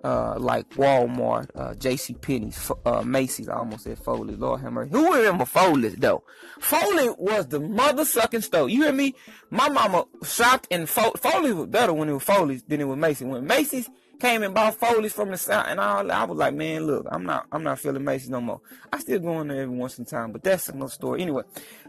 uh, 0.06 0.38
like 0.38 0.70
Walmart, 0.70 1.49
uh, 1.56 1.75
J.C. 1.75 2.14
Penney's, 2.14 2.70
uh, 2.84 3.03
Macy's. 3.03 3.48
I 3.48 3.56
almost 3.56 3.82
said 3.82 3.98
Foley. 3.98 4.36
Lord 4.36 4.60
have 4.60 4.72
mercy. 4.72 4.93
Who 4.93 5.13
remember 5.13 5.44
Foley 5.44 5.89
though? 5.89 6.22
Foley 6.60 7.08
was 7.19 7.48
the 7.48 7.58
mother 7.58 8.05
sucking 8.05 8.43
store. 8.43 8.69
You 8.69 8.84
hear 8.84 8.93
me? 8.93 9.17
My 9.51 9.69
mama 9.69 10.06
shopped 10.22 10.69
in 10.70 10.86
Fo- 10.86 11.10
Foley 11.17 11.53
was 11.53 11.67
better 11.67 11.93
when 11.93 12.08
it 12.08 12.13
was 12.13 12.22
Foley's 12.22 12.63
than 12.63 12.81
it 12.81 12.84
was 12.84 12.96
Macy's. 12.96 13.27
When 13.27 13.48
Macy's 13.48 13.91
came 14.20 14.44
and 14.44 14.55
bought 14.55 14.77
Foley's 14.77 15.13
from 15.13 15.32
the 15.32 15.36
south, 15.36 15.67
and 15.69 15.81
all, 15.81 16.08
I 16.08 16.25
was 16.25 16.39
like, 16.39 16.55
man, 16.55 16.86
look, 16.86 17.06
I'm 17.10 17.25
not, 17.25 17.46
I'm 17.51 17.65
not 17.65 17.81
feeling 17.81 18.05
Macy's 18.05 18.31
no 18.31 18.41
more. 18.41 18.60
I 18.93 19.01
still 19.01 19.19
go 19.19 19.41
in 19.41 19.48
there 19.48 19.63
every 19.63 19.77
once 19.77 19.98
in 19.98 20.05
a 20.05 20.06
time, 20.06 20.31
but 20.31 20.44
that's 20.44 20.69
another 20.69 20.89
story. 20.91 21.20
Anyway, 21.20 21.43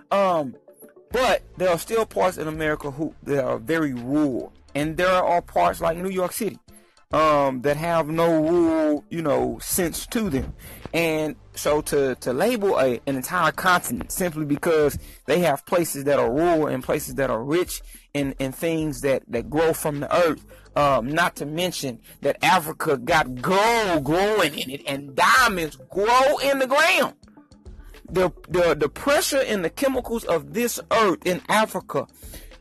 um, 0.10 0.56
but 1.12 1.44
there 1.58 1.70
are 1.70 1.78
still 1.78 2.08
parts 2.08 2.40
in 2.40 2.48
America 2.48 2.90
who 2.90 3.14
that 3.24 3.44
are 3.46 3.60
very 3.60 3.94
rural, 3.94 4.54
and 4.74 4.98
there 4.98 5.24
are 5.24 5.42
parts 5.44 5.82
like 5.82 5.98
New 5.98 6.10
York 6.10 6.32
City 6.32 6.58
um, 7.12 7.62
that 7.62 7.78
have 7.78 8.08
no 8.08 8.42
rule, 8.42 9.06
you 9.10 9.22
know, 9.22 9.58
sense 9.60 10.06
to 10.08 10.30
them. 10.30 10.54
And 10.94 11.36
so 11.54 11.82
to, 11.82 12.16
to 12.16 12.34
label 12.34 12.78
a, 12.78 13.00
an 13.08 13.16
entire 13.16 13.52
continent 13.52 14.12
simply 14.12 14.46
because 14.46 14.98
they 15.26 15.40
have 15.40 15.66
places 15.66 16.04
that 16.06 16.20
are 16.20 16.32
rural 16.32 16.68
and 16.68 16.84
places 16.84 17.16
that 17.16 17.30
are 17.30 17.44
rich 17.44 17.82
in, 18.14 18.34
in 18.40 18.52
things 18.52 19.02
that, 19.02 19.24
that 19.30 19.50
grow 19.50 19.74
from 19.74 20.02
the 20.02 20.16
earth. 20.16 20.46
Um, 20.76 21.08
not 21.08 21.36
to 21.38 21.46
mention 21.48 22.00
that 22.22 22.44
Africa 22.44 22.98
got 22.98 23.42
gold 23.42 24.04
growing 24.04 24.56
in 24.60 24.70
it 24.70 24.84
and 24.86 25.16
diamonds 25.16 25.76
grow 25.90 26.38
in 26.38 26.60
the 26.60 26.68
ground. 26.68 27.16
The, 28.10 28.32
the, 28.48 28.76
the 28.76 28.88
pressure 28.88 29.42
and 29.42 29.66
the 29.66 29.72
chemicals 29.72 30.24
of 30.26 30.54
this 30.54 30.80
earth 30.92 31.26
in 31.26 31.42
Africa 31.50 32.06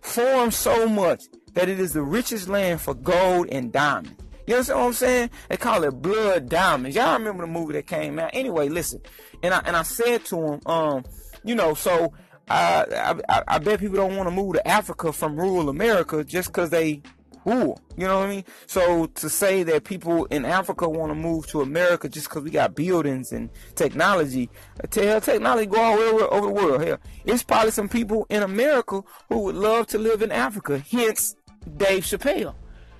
form 0.00 0.50
so 0.50 0.88
much 0.88 1.24
that 1.52 1.68
it 1.68 1.78
is 1.78 1.92
the 1.92 2.02
richest 2.02 2.48
land 2.48 2.80
for 2.80 2.94
gold 2.94 3.48
and 3.50 3.70
diamonds. 3.70 4.22
You 4.46 4.54
understand 4.54 4.78
what 4.80 4.86
I'm 4.86 4.92
saying? 4.92 5.30
They 5.48 5.56
call 5.56 5.82
it 5.84 5.90
Blood 6.02 6.48
Diamonds. 6.48 6.96
Y'all 6.96 7.18
remember 7.18 7.44
the 7.44 7.52
movie 7.52 7.72
that 7.74 7.86
came 7.86 8.18
out? 8.18 8.30
Anyway, 8.32 8.68
listen. 8.68 9.00
And 9.42 9.52
I 9.52 9.62
and 9.64 9.76
I 9.76 9.82
said 9.82 10.24
to 10.26 10.36
him, 10.36 10.60
um, 10.66 11.04
you 11.44 11.54
know, 11.54 11.74
so 11.74 12.12
I, 12.48 13.14
I, 13.28 13.42
I 13.48 13.58
bet 13.58 13.80
people 13.80 13.96
don't 13.96 14.16
want 14.16 14.28
to 14.28 14.34
move 14.34 14.54
to 14.54 14.66
Africa 14.66 15.12
from 15.12 15.36
rural 15.36 15.68
America 15.68 16.22
just 16.22 16.48
because 16.48 16.70
they 16.70 17.02
rule. 17.44 17.80
You 17.96 18.06
know 18.06 18.18
what 18.18 18.28
I 18.28 18.30
mean? 18.30 18.44
So 18.66 19.06
to 19.06 19.28
say 19.28 19.62
that 19.64 19.84
people 19.84 20.26
in 20.26 20.44
Africa 20.44 20.88
want 20.88 21.10
to 21.10 21.14
move 21.14 21.46
to 21.48 21.62
America 21.62 22.08
just 22.08 22.28
because 22.28 22.42
we 22.42 22.50
got 22.50 22.74
buildings 22.74 23.32
and 23.32 23.50
technology, 23.74 24.50
tell 24.90 25.20
technology 25.20 25.66
go 25.66 25.80
all 25.80 25.98
over, 25.98 26.24
over 26.32 26.46
the 26.46 26.52
world. 26.52 26.84
Hell, 26.84 26.98
it's 27.24 27.42
probably 27.42 27.70
some 27.70 27.88
people 27.88 28.26
in 28.30 28.42
America 28.42 29.02
who 29.28 29.40
would 29.40 29.56
love 29.56 29.86
to 29.88 29.98
live 29.98 30.22
in 30.22 30.30
Africa. 30.30 30.78
Hence, 30.78 31.34
Dave 31.76 32.04
Chappelle. 32.04 32.54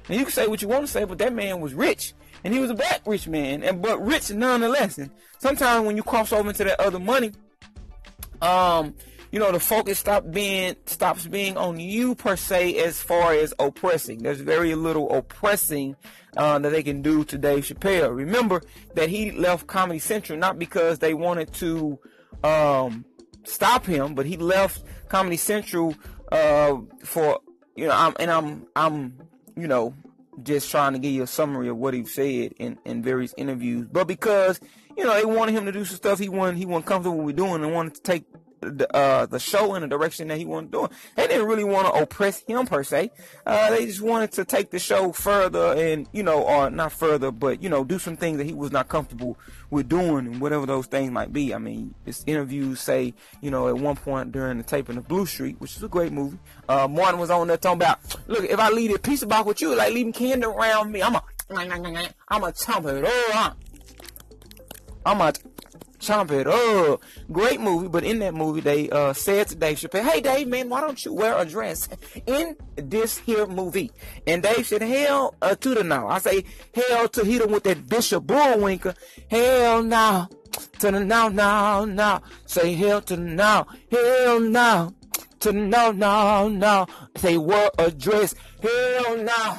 And 0.08 0.18
you 0.18 0.24
can 0.24 0.32
say 0.32 0.46
what 0.46 0.62
you 0.62 0.68
want 0.68 0.86
to 0.86 0.92
say, 0.92 1.04
but 1.04 1.18
that 1.18 1.32
man 1.32 1.60
was 1.60 1.74
rich. 1.74 2.14
And 2.44 2.54
he 2.54 2.60
was 2.60 2.70
a 2.70 2.74
black 2.74 3.02
rich 3.06 3.26
man, 3.26 3.62
and 3.62 3.82
but 3.82 4.00
rich 4.04 4.30
nonetheless. 4.30 4.98
And 4.98 5.10
sometimes 5.38 5.86
when 5.86 5.96
you 5.96 6.02
cross 6.02 6.32
over 6.32 6.48
into 6.48 6.64
that 6.64 6.80
other 6.80 7.00
money, 7.00 7.32
um, 8.40 8.94
you 9.32 9.40
know, 9.40 9.50
the 9.50 9.60
focus 9.60 9.98
stop 9.98 10.30
being 10.30 10.76
stops 10.86 11.26
being 11.26 11.56
on 11.56 11.80
you 11.80 12.14
per 12.14 12.36
se 12.36 12.76
as 12.78 13.02
far 13.02 13.32
as 13.32 13.52
oppressing. 13.58 14.22
There's 14.22 14.40
very 14.40 14.74
little 14.74 15.10
oppressing 15.10 15.96
uh, 16.36 16.58
that 16.60 16.70
they 16.70 16.82
can 16.82 17.02
do 17.02 17.24
to 17.24 17.38
Dave 17.38 17.64
Chappelle. 17.64 18.14
Remember 18.14 18.62
that 18.94 19.08
he 19.08 19.32
left 19.32 19.66
Comedy 19.66 19.98
Central 19.98 20.38
not 20.38 20.58
because 20.58 21.00
they 21.00 21.14
wanted 21.14 21.52
to 21.54 21.98
um, 22.44 23.04
stop 23.44 23.84
him, 23.84 24.14
but 24.14 24.26
he 24.26 24.36
left 24.36 24.84
Comedy 25.08 25.36
Central 25.36 25.94
uh, 26.30 26.76
for 27.02 27.40
you 27.74 27.86
know, 27.86 27.94
I'm, 27.94 28.14
and 28.18 28.30
I'm 28.30 28.66
I'm 28.74 29.18
you 29.56 29.66
know 29.66 29.94
just 30.42 30.70
trying 30.70 30.92
to 30.92 30.98
give 30.98 31.12
you 31.12 31.22
a 31.22 31.26
summary 31.26 31.68
of 31.68 31.76
what 31.76 31.94
he 31.94 32.04
said 32.04 32.52
in, 32.58 32.78
in 32.84 33.02
various 33.02 33.34
interviews. 33.36 33.86
But 33.90 34.06
because, 34.06 34.60
you 34.96 35.04
know, 35.04 35.14
they 35.14 35.24
wanted 35.24 35.52
him 35.52 35.64
to 35.64 35.72
do 35.72 35.84
some 35.84 35.96
stuff 35.96 36.18
he 36.18 36.28
wasn't 36.28 36.58
he 36.58 36.66
wasn't 36.66 36.86
comfortable 36.86 37.18
with 37.18 37.36
doing 37.36 37.64
and 37.64 37.72
wanted 37.72 37.94
to 37.94 38.02
take 38.02 38.24
the, 38.60 38.94
uh, 38.94 39.26
the 39.26 39.38
show 39.38 39.74
in 39.74 39.82
the 39.82 39.88
direction 39.88 40.28
that 40.28 40.38
he 40.38 40.44
wanted 40.44 40.72
to 40.72 40.88
do. 40.88 40.94
They 41.16 41.26
didn't 41.26 41.46
really 41.46 41.64
want 41.64 41.86
to 41.86 42.02
oppress 42.02 42.42
him 42.46 42.66
per 42.66 42.82
se. 42.82 43.10
Uh, 43.44 43.70
they 43.70 43.86
just 43.86 44.00
wanted 44.00 44.32
to 44.32 44.44
take 44.44 44.70
the 44.70 44.78
show 44.78 45.12
further 45.12 45.74
and, 45.74 46.08
you 46.12 46.22
know, 46.22 46.42
or 46.42 46.70
not 46.70 46.92
further, 46.92 47.30
but, 47.30 47.62
you 47.62 47.68
know, 47.68 47.84
do 47.84 47.98
some 47.98 48.16
things 48.16 48.38
that 48.38 48.44
he 48.44 48.54
was 48.54 48.72
not 48.72 48.88
comfortable 48.88 49.38
with 49.70 49.88
doing 49.88 50.26
and 50.26 50.40
whatever 50.40 50.66
those 50.66 50.86
things 50.86 51.10
might 51.10 51.32
be. 51.32 51.54
I 51.54 51.58
mean, 51.58 51.94
his 52.04 52.22
interviews 52.26 52.80
say, 52.80 53.14
you 53.40 53.50
know, 53.50 53.68
at 53.68 53.76
one 53.76 53.96
point 53.96 54.32
during 54.32 54.58
the 54.58 54.64
taping 54.64 54.96
of 54.96 55.08
Blue 55.08 55.26
Streak, 55.26 55.60
which 55.60 55.76
is 55.76 55.82
a 55.82 55.88
great 55.88 56.12
movie, 56.12 56.38
uh, 56.68 56.88
Martin 56.88 57.20
was 57.20 57.30
on 57.30 57.48
there 57.48 57.56
talking 57.56 57.82
about, 57.82 57.98
look, 58.26 58.44
if 58.44 58.58
I 58.58 58.70
leave 58.70 58.94
a 58.94 58.98
piece 58.98 59.22
of 59.22 59.28
box 59.28 59.46
with 59.46 59.60
you, 59.60 59.74
like 59.74 59.92
leaving 59.92 60.12
candy 60.12 60.46
around 60.46 60.92
me, 60.92 61.02
I'm 61.02 61.14
a, 61.14 61.22
I'm 61.48 62.42
a 62.42 62.52
chomp 62.52 62.86
it 62.86 63.04
all 63.04 63.56
I'm 65.04 65.20
a 65.20 65.32
chomp 65.98 66.30
it 66.30 66.46
up. 66.46 67.02
Great 67.30 67.60
movie, 67.60 67.88
but 67.88 68.04
in 68.04 68.18
that 68.20 68.34
movie 68.34 68.60
they 68.60 68.90
uh, 68.90 69.12
said 69.12 69.48
to 69.48 69.54
Dave 69.56 69.78
Chappelle, 69.78 70.04
"Hey 70.04 70.20
Dave, 70.20 70.48
man, 70.48 70.68
why 70.68 70.80
don't 70.80 71.04
you 71.04 71.12
wear 71.12 71.36
a 71.36 71.44
dress 71.44 71.88
in 72.26 72.56
this 72.76 73.18
here 73.18 73.46
movie?" 73.46 73.90
And 74.26 74.42
Dave 74.42 74.66
said, 74.66 74.82
"Hell 74.82 75.34
uh, 75.42 75.54
to 75.56 75.74
the 75.74 75.84
no." 75.84 76.08
I 76.08 76.18
say, 76.18 76.44
"Hell 76.74 77.08
to 77.08 77.24
hit 77.24 77.42
him 77.42 77.52
with 77.52 77.64
that 77.64 77.88
Bishop 77.88 78.26
Bullwinkle." 78.26 78.94
Hell 79.30 79.82
no 79.82 80.28
to 80.78 80.90
the 80.90 81.04
no, 81.04 81.28
no, 81.28 81.84
no. 81.84 82.20
Say 82.46 82.74
hell 82.74 83.00
to 83.02 83.16
the 83.16 83.22
no, 83.22 83.66
hell 83.90 84.40
no 84.40 84.94
to 85.40 85.52
the 85.52 85.58
no, 85.58 85.92
no, 85.92 86.48
no. 86.48 86.86
Say 87.16 87.36
wear 87.36 87.70
a 87.78 87.90
dress. 87.90 88.34
Hell 88.62 89.16
no 89.18 89.56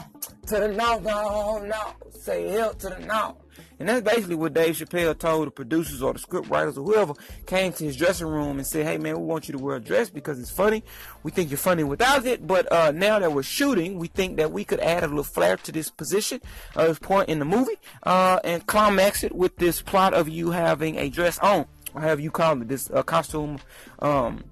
to 0.48 0.56
the 0.60 0.67
no, 0.70 1.00
no, 1.00 1.60
no. 1.60 2.10
Say 2.12 2.50
hell 2.50 2.74
to 2.75 2.89
the 2.89 3.00
no. 3.00 3.38
And 3.79 3.88
that's 3.88 4.01
basically 4.01 4.36
what 4.36 4.53
Dave 4.53 4.75
Chappelle 4.75 5.17
told 5.17 5.48
the 5.48 5.51
producers 5.51 6.01
or 6.01 6.13
the 6.13 6.19
script 6.19 6.50
writers 6.50 6.77
or 6.77 6.84
whoever 6.84 7.13
came 7.46 7.72
to 7.74 7.84
his 7.84 7.96
dressing 7.96 8.27
room 8.27 8.57
and 8.57 8.65
said, 8.65 8.86
hey 8.86 8.98
man, 8.98 9.19
we 9.19 9.25
want 9.25 9.48
you 9.48 9.51
to 9.53 9.57
wear 9.57 9.75
a 9.75 9.79
dress 9.79 10.10
because 10.10 10.39
it's 10.39 10.50
funny. 10.50 10.84
We 11.24 11.31
think 11.31 11.51
you're 11.51 11.57
funny 11.57 11.84
without 11.84 12.25
it, 12.25 12.48
but 12.48 12.72
uh, 12.72 12.91
now 12.91 13.19
that 13.19 13.31
we're 13.31 13.43
shooting, 13.43 14.00
we 14.00 14.07
think 14.07 14.38
that 14.38 14.51
we 14.51 14.63
could 14.63 14.79
add 14.79 15.03
a 15.03 15.07
little 15.07 15.24
flair 15.24 15.57
to 15.57 15.72
this 15.72 15.89
position, 15.89 16.41
uh, 16.75 16.88
this 16.88 17.00
point 17.00 17.29
in 17.29 17.39
the 17.39 17.46
movie, 17.46 17.77
uh, 18.03 18.39
and 18.43 18.65
climax 18.65 19.24
it 19.24 19.36
with 19.36 19.57
this 19.57 19.81
plot 19.81 20.13
of 20.13 20.27
you 20.27 20.51
having 20.51 20.98
a 20.98 21.10
dress 21.10 21.38
on, 21.39 21.65
or 21.93 22.01
have 22.01 22.19
you 22.19 22.31
call 22.31 22.62
it, 22.62 22.67
this 22.67 22.89
uh, 22.91 23.03
costume, 23.03 23.60
um, 24.00 24.43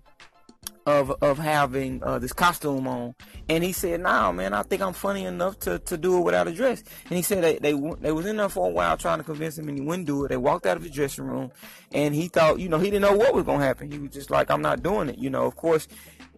of 0.85 1.11
of 1.21 1.39
having 1.39 2.03
uh, 2.03 2.19
this 2.19 2.33
costume 2.33 2.87
on, 2.87 3.15
and 3.49 3.63
he 3.63 3.71
said, 3.71 4.01
"Nah, 4.01 4.31
man, 4.31 4.53
I 4.53 4.63
think 4.63 4.81
I'm 4.81 4.93
funny 4.93 5.25
enough 5.25 5.59
to, 5.61 5.79
to 5.79 5.97
do 5.97 6.17
it 6.17 6.21
without 6.21 6.47
a 6.47 6.53
dress." 6.53 6.83
And 7.05 7.15
he 7.15 7.21
said 7.21 7.43
they, 7.43 7.57
they 7.57 7.73
they 8.01 8.11
was 8.11 8.25
in 8.25 8.37
there 8.37 8.49
for 8.49 8.67
a 8.67 8.71
while 8.71 8.95
trying 8.95 9.17
to 9.17 9.23
convince 9.23 9.57
him, 9.57 9.67
and 9.67 9.77
he 9.77 9.83
wouldn't 9.83 10.07
do 10.07 10.25
it. 10.25 10.29
They 10.29 10.37
walked 10.37 10.65
out 10.65 10.77
of 10.77 10.83
the 10.83 10.89
dressing 10.89 11.25
room, 11.25 11.51
and 11.91 12.13
he 12.13 12.27
thought, 12.27 12.59
you 12.59 12.69
know, 12.69 12.77
he 12.77 12.91
didn't 12.91 13.01
know 13.01 13.17
what 13.17 13.33
was 13.33 13.45
gonna 13.45 13.63
happen. 13.63 13.91
He 13.91 13.97
was 13.97 14.11
just 14.11 14.29
like, 14.29 14.51
"I'm 14.51 14.61
not 14.61 14.83
doing 14.83 15.09
it." 15.09 15.17
You 15.17 15.31
know, 15.31 15.45
of 15.45 15.55
course, 15.55 15.87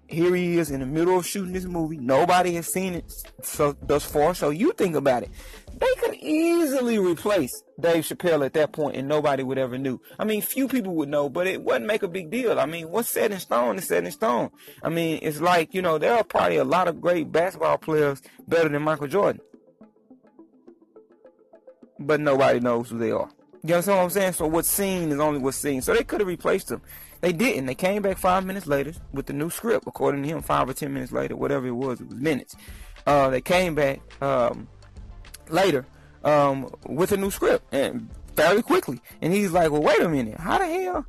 here 0.07 0.33
he 0.35 0.57
is 0.57 0.71
in 0.71 0.79
the 0.79 0.85
middle 0.85 1.17
of 1.17 1.25
shooting 1.25 1.53
this 1.53 1.65
movie. 1.65 1.97
Nobody 1.97 2.53
has 2.53 2.71
seen 2.71 2.93
it 2.93 3.13
so 3.41 3.75
thus 3.81 4.05
far. 4.05 4.33
So 4.33 4.49
you 4.49 4.71
think 4.73 4.95
about 4.95 5.23
it. 5.23 5.29
They 5.77 5.93
could 5.99 6.15
easily 6.15 6.97
replace 6.97 7.63
Dave 7.79 8.03
Chappelle 8.03 8.45
at 8.45 8.53
that 8.53 8.71
point 8.71 8.95
and 8.95 9.07
nobody 9.07 9.43
would 9.43 9.57
ever 9.57 9.77
knew. 9.77 10.01
I 10.17 10.25
mean, 10.25 10.41
few 10.41 10.67
people 10.67 10.95
would 10.95 11.09
know, 11.09 11.29
but 11.29 11.45
it 11.45 11.61
wouldn't 11.61 11.85
make 11.85 12.03
a 12.03 12.07
big 12.07 12.31
deal. 12.31 12.59
I 12.59 12.65
mean, 12.65 12.89
what's 12.89 13.09
set 13.09 13.31
in 13.31 13.39
stone 13.39 13.77
is 13.77 13.87
set 13.87 14.05
in 14.05 14.11
stone. 14.11 14.49
I 14.81 14.89
mean, 14.89 15.19
it's 15.21 15.41
like, 15.41 15.73
you 15.73 15.81
know, 15.81 15.97
there 15.97 16.13
are 16.13 16.23
probably 16.23 16.57
a 16.57 16.63
lot 16.63 16.87
of 16.87 17.01
great 17.01 17.31
basketball 17.31 17.77
players 17.77 18.21
better 18.47 18.69
than 18.69 18.81
Michael 18.81 19.07
Jordan. 19.07 19.41
But 21.99 22.21
nobody 22.21 22.59
knows 22.59 22.89
who 22.89 22.97
they 22.97 23.11
are. 23.11 23.29
You 23.63 23.73
understand 23.73 23.97
what 23.97 24.03
I'm 24.03 24.09
saying? 24.11 24.33
So 24.33 24.47
what's 24.47 24.69
seen 24.69 25.11
is 25.11 25.19
only 25.19 25.39
what's 25.39 25.57
seen. 25.57 25.81
So 25.81 25.93
they 25.93 26.03
could 26.03 26.21
have 26.21 26.27
replaced 26.27 26.71
him. 26.71 26.81
They 27.21 27.33
didn't. 27.33 27.65
They 27.65 27.75
came 27.75 28.01
back 28.01 28.17
five 28.17 28.45
minutes 28.45 28.67
later 28.67 28.93
with 29.11 29.25
the 29.25 29.33
new 29.33 29.49
script, 29.49 29.85
according 29.87 30.23
to 30.23 30.29
him, 30.29 30.41
five 30.41 30.69
or 30.69 30.73
ten 30.73 30.93
minutes 30.93 31.11
later, 31.11 31.35
whatever 31.35 31.67
it 31.67 31.71
was, 31.71 31.99
it 31.99 32.07
was 32.07 32.17
minutes. 32.17 32.55
Uh, 33.05 33.29
they 33.29 33.41
came 33.41 33.73
back 33.73 34.01
um, 34.21 34.67
later 35.49 35.85
um, 36.23 36.69
with 36.85 37.11
a 37.11 37.17
new 37.17 37.31
script 37.31 37.73
and 37.73 38.09
fairly 38.35 38.61
quickly. 38.61 39.01
And 39.21 39.33
he's 39.33 39.51
like, 39.51 39.71
well, 39.71 39.81
wait 39.81 40.01
a 40.01 40.09
minute. 40.09 40.39
How 40.39 40.59
the 40.59 40.65
hell? 40.65 41.05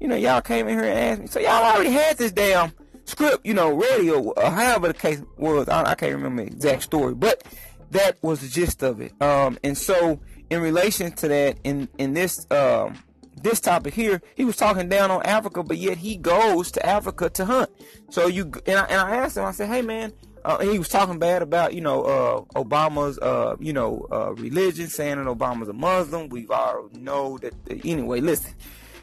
You 0.00 0.08
know, 0.08 0.16
y'all 0.16 0.40
came 0.40 0.68
in 0.68 0.78
here 0.78 0.88
and 0.88 0.98
asked 0.98 1.20
me. 1.20 1.26
So 1.28 1.40
y'all 1.40 1.62
already 1.62 1.90
had 1.90 2.18
this 2.18 2.32
damn 2.32 2.72
script, 3.04 3.46
you 3.46 3.54
know, 3.54 3.72
ready 3.72 4.10
or, 4.10 4.34
however 4.36 4.88
the 4.88 4.94
case 4.94 5.22
was. 5.38 5.68
I, 5.68 5.90
I, 5.90 5.94
can't 5.94 6.14
remember 6.14 6.44
the 6.44 6.48
exact 6.48 6.82
story, 6.82 7.14
but 7.14 7.42
that 7.92 8.18
was 8.20 8.40
the 8.40 8.48
gist 8.48 8.82
of 8.82 9.00
it. 9.00 9.20
Um, 9.22 9.58
and 9.62 9.78
so 9.78 10.20
in 10.50 10.60
relation 10.60 11.12
to 11.12 11.28
that, 11.28 11.58
in, 11.64 11.88
in 11.98 12.14
this, 12.14 12.46
um, 12.50 12.98
this 13.36 13.60
topic 13.60 13.94
here, 13.94 14.22
he 14.34 14.44
was 14.44 14.56
talking 14.56 14.88
down 14.88 15.10
on 15.10 15.22
Africa, 15.24 15.62
but 15.62 15.78
yet 15.78 15.98
he 15.98 16.16
goes 16.16 16.70
to 16.72 16.86
Africa 16.86 17.30
to 17.30 17.44
hunt. 17.44 17.70
So 18.10 18.26
you 18.26 18.52
and 18.66 18.78
I, 18.78 18.84
and 18.84 19.00
I 19.00 19.16
asked 19.16 19.36
him, 19.36 19.44
I 19.44 19.52
said, 19.52 19.68
"Hey 19.68 19.82
man," 19.82 20.12
uh, 20.44 20.58
he 20.58 20.78
was 20.78 20.88
talking 20.88 21.18
bad 21.18 21.42
about 21.42 21.74
you 21.74 21.80
know 21.80 22.02
uh, 22.04 22.60
Obama's 22.60 23.18
uh, 23.18 23.56
you 23.60 23.72
know 23.72 24.06
uh, 24.10 24.32
religion, 24.34 24.88
saying 24.88 25.16
that 25.16 25.26
Obama's 25.26 25.68
a 25.68 25.72
Muslim. 25.72 26.28
We 26.28 26.46
all 26.48 26.88
know 26.92 27.38
that. 27.38 27.54
Anyway, 27.84 28.20
listen 28.20 28.54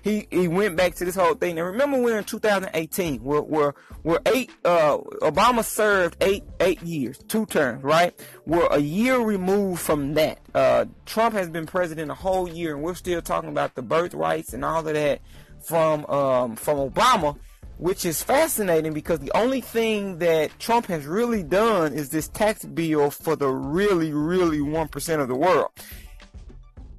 he 0.03 0.27
he 0.29 0.47
went 0.49 0.75
back 0.75 0.95
to 0.95 1.05
this 1.05 1.15
whole 1.15 1.33
thing. 1.33 1.57
And 1.57 1.65
remember, 1.65 1.99
we're 1.99 2.17
in 2.17 2.25
2018. 2.25 3.23
We're 3.23 3.73
we're 4.03 4.19
eight. 4.25 4.51
Uh, 4.63 4.97
Obama 5.21 5.63
served 5.63 6.17
eight 6.21 6.43
eight 6.59 6.81
years, 6.83 7.17
two 7.29 7.45
terms, 7.45 7.83
right? 7.83 8.13
We're 8.45 8.67
a 8.67 8.79
year 8.79 9.17
removed 9.19 9.81
from 9.81 10.13
that. 10.15 10.39
Uh, 10.53 10.85
Trump 11.05 11.33
has 11.35 11.49
been 11.49 11.65
president 11.65 12.11
a 12.11 12.15
whole 12.15 12.49
year, 12.49 12.75
and 12.75 12.83
we're 12.83 12.95
still 12.95 13.21
talking 13.21 13.49
about 13.49 13.75
the 13.75 13.81
birthrights 13.81 14.53
and 14.53 14.65
all 14.65 14.85
of 14.85 14.93
that 14.93 15.21
from 15.61 16.05
um, 16.07 16.57
from 16.57 16.77
Obama 16.77 17.37
which 17.77 18.05
is 18.05 18.21
fascinating 18.21 18.93
because 18.93 19.19
the 19.19 19.31
only 19.35 19.59
thing 19.59 20.19
that 20.19 20.57
Trump 20.59 20.85
has 20.85 21.05
really 21.05 21.43
done 21.43 21.91
is 21.91 22.09
this 22.09 22.27
tax 22.27 22.63
bill 22.63 23.09
for 23.09 23.35
the 23.35 23.49
really, 23.49 24.13
really 24.13 24.59
1% 24.59 25.19
of 25.19 25.27
the 25.27 25.35
world 25.35 25.69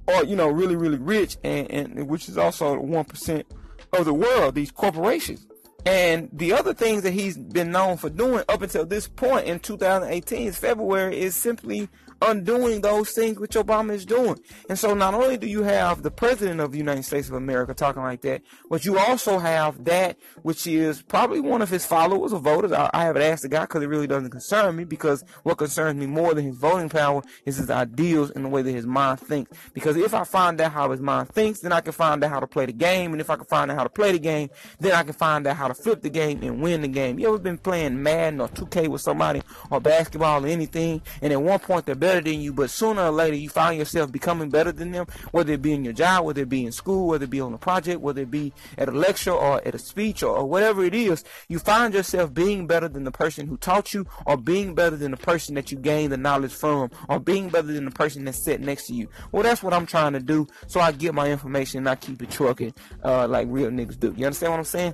or 0.07 0.23
you 0.23 0.35
know 0.35 0.47
really 0.47 0.75
really 0.75 0.97
rich 0.97 1.37
and, 1.43 1.69
and 1.71 2.07
which 2.07 2.29
is 2.29 2.37
also 2.37 2.79
one 2.79 3.05
percent 3.05 3.45
of 3.93 4.05
the 4.05 4.13
world 4.13 4.55
these 4.55 4.71
corporations. 4.71 5.45
And 5.85 6.29
the 6.33 6.51
other 6.53 6.73
things 6.73 7.03
that 7.03 7.13
he's 7.13 7.37
been 7.37 7.69
known 7.69 7.97
for 7.97 8.09
doing 8.09 8.43
up 8.49 8.63
until 8.63 8.87
this 8.87 9.07
point 9.07 9.45
in 9.45 9.59
2018 9.59 10.51
February 10.53 11.19
is 11.19 11.35
simply 11.35 11.89
undoing 12.21 12.81
those 12.81 13.11
things 13.11 13.39
which 13.39 13.55
Obama 13.55 13.93
is 13.93 14.05
doing. 14.05 14.37
And 14.69 14.77
so 14.77 14.93
not 14.93 15.13
only 15.13 15.37
do 15.37 15.47
you 15.47 15.63
have 15.63 16.01
the 16.01 16.11
president 16.11 16.59
of 16.59 16.71
the 16.71 16.77
United 16.77 17.03
States 17.03 17.27
of 17.27 17.35
America 17.35 17.73
talking 17.73 18.01
like 18.01 18.21
that, 18.21 18.41
but 18.69 18.85
you 18.85 18.97
also 18.97 19.39
have 19.39 19.85
that 19.85 20.17
which 20.41 20.67
is 20.67 21.01
probably 21.01 21.39
one 21.39 21.61
of 21.61 21.69
his 21.69 21.85
followers 21.85 22.33
or 22.33 22.39
voters. 22.39 22.71
I, 22.71 22.89
I 22.93 23.03
haven't 23.03 23.21
asked 23.21 23.43
the 23.43 23.49
guy 23.49 23.61
because 23.61 23.83
it 23.83 23.87
really 23.87 24.07
doesn't 24.07 24.29
concern 24.29 24.75
me 24.75 24.83
because 24.83 25.23
what 25.43 25.57
concerns 25.57 25.99
me 25.99 26.05
more 26.05 26.33
than 26.33 26.45
his 26.45 26.57
voting 26.57 26.89
power 26.89 27.21
is 27.45 27.57
his 27.57 27.69
ideals 27.69 28.31
and 28.31 28.45
the 28.45 28.49
way 28.49 28.61
that 28.61 28.71
his 28.71 28.85
mind 28.85 29.19
thinks. 29.19 29.57
Because 29.73 29.97
if 29.97 30.13
I 30.13 30.23
find 30.23 30.59
out 30.61 30.71
how 30.71 30.91
his 30.91 31.01
mind 31.01 31.29
thinks, 31.29 31.59
then 31.59 31.71
I 31.71 31.81
can 31.81 31.93
find 31.93 32.23
out 32.23 32.29
how 32.29 32.39
to 32.39 32.47
play 32.47 32.65
the 32.65 32.73
game. 32.73 33.11
And 33.11 33.21
if 33.21 33.29
I 33.29 33.35
can 33.35 33.45
find 33.45 33.71
out 33.71 33.77
how 33.77 33.83
to 33.83 33.89
play 33.89 34.11
the 34.11 34.19
game, 34.19 34.49
then 34.79 34.93
I 34.93 35.03
can 35.03 35.13
find 35.13 35.45
out 35.47 35.55
how 35.55 35.67
to 35.67 35.73
flip 35.73 36.01
the 36.01 36.09
game 36.09 36.43
and 36.43 36.61
win 36.61 36.81
the 36.81 36.87
game. 36.87 37.19
You 37.19 37.27
ever 37.27 37.39
been 37.39 37.57
playing 37.57 38.01
Madden 38.01 38.41
or 38.41 38.47
2K 38.49 38.87
with 38.87 39.01
somebody 39.01 39.41
or 39.69 39.79
basketball 39.81 40.45
or 40.45 40.47
anything? 40.47 41.01
And 41.21 41.33
at 41.33 41.41
one 41.41 41.59
point, 41.59 41.85
they're 41.85 41.95
better 42.05 42.21
than 42.21 42.39
you, 42.39 42.53
but 42.53 42.69
sooner 42.69 43.01
or 43.01 43.09
later 43.09 43.35
you 43.35 43.49
find 43.49 43.79
yourself 43.79 44.11
becoming 44.11 44.47
better 44.47 44.71
than 44.71 44.91
them, 44.91 45.07
whether 45.31 45.53
it 45.53 45.61
be 45.63 45.73
in 45.73 45.83
your 45.83 45.91
job, 45.91 46.23
whether 46.23 46.43
it 46.43 46.49
be 46.49 46.63
in 46.63 46.71
school, 46.71 47.07
whether 47.07 47.23
it 47.23 47.31
be 47.31 47.41
on 47.41 47.51
a 47.51 47.57
project, 47.57 47.99
whether 47.99 48.21
it 48.21 48.29
be 48.29 48.53
at 48.77 48.87
a 48.87 48.91
lecture 48.91 49.31
or 49.31 49.59
at 49.65 49.73
a 49.73 49.79
speech 49.79 50.21
or, 50.21 50.37
or 50.37 50.45
whatever 50.45 50.83
it 50.83 50.93
is, 50.93 51.23
you 51.49 51.57
find 51.57 51.95
yourself 51.95 52.31
being 52.31 52.67
better 52.67 52.87
than 52.87 53.05
the 53.05 53.11
person 53.11 53.47
who 53.47 53.57
taught 53.57 53.91
you 53.91 54.05
or 54.27 54.37
being 54.37 54.75
better 54.75 54.95
than 54.95 55.09
the 55.09 55.17
person 55.17 55.55
that 55.55 55.71
you 55.71 55.79
gained 55.79 56.11
the 56.11 56.17
knowledge 56.17 56.53
from 56.53 56.91
or 57.09 57.19
being 57.19 57.49
better 57.49 57.67
than 57.73 57.85
the 57.85 57.91
person 57.91 58.23
that's 58.23 58.37
sitting 58.37 58.67
next 58.67 58.85
to 58.85 58.93
you. 58.93 59.09
Well, 59.31 59.41
that's 59.41 59.63
what 59.63 59.73
I'm 59.73 59.87
trying 59.87 60.13
to 60.13 60.19
do. 60.19 60.45
So 60.67 60.79
I 60.79 60.91
get 60.91 61.15
my 61.15 61.31
information 61.31 61.79
and 61.79 61.89
I 61.89 61.95
keep 61.95 62.21
it 62.21 62.29
trucking 62.29 62.75
uh, 63.03 63.27
like 63.27 63.47
real 63.49 63.71
niggas 63.71 63.99
do. 63.99 64.13
You 64.15 64.27
understand 64.27 64.51
what 64.51 64.59
I'm 64.59 64.65
saying? 64.65 64.93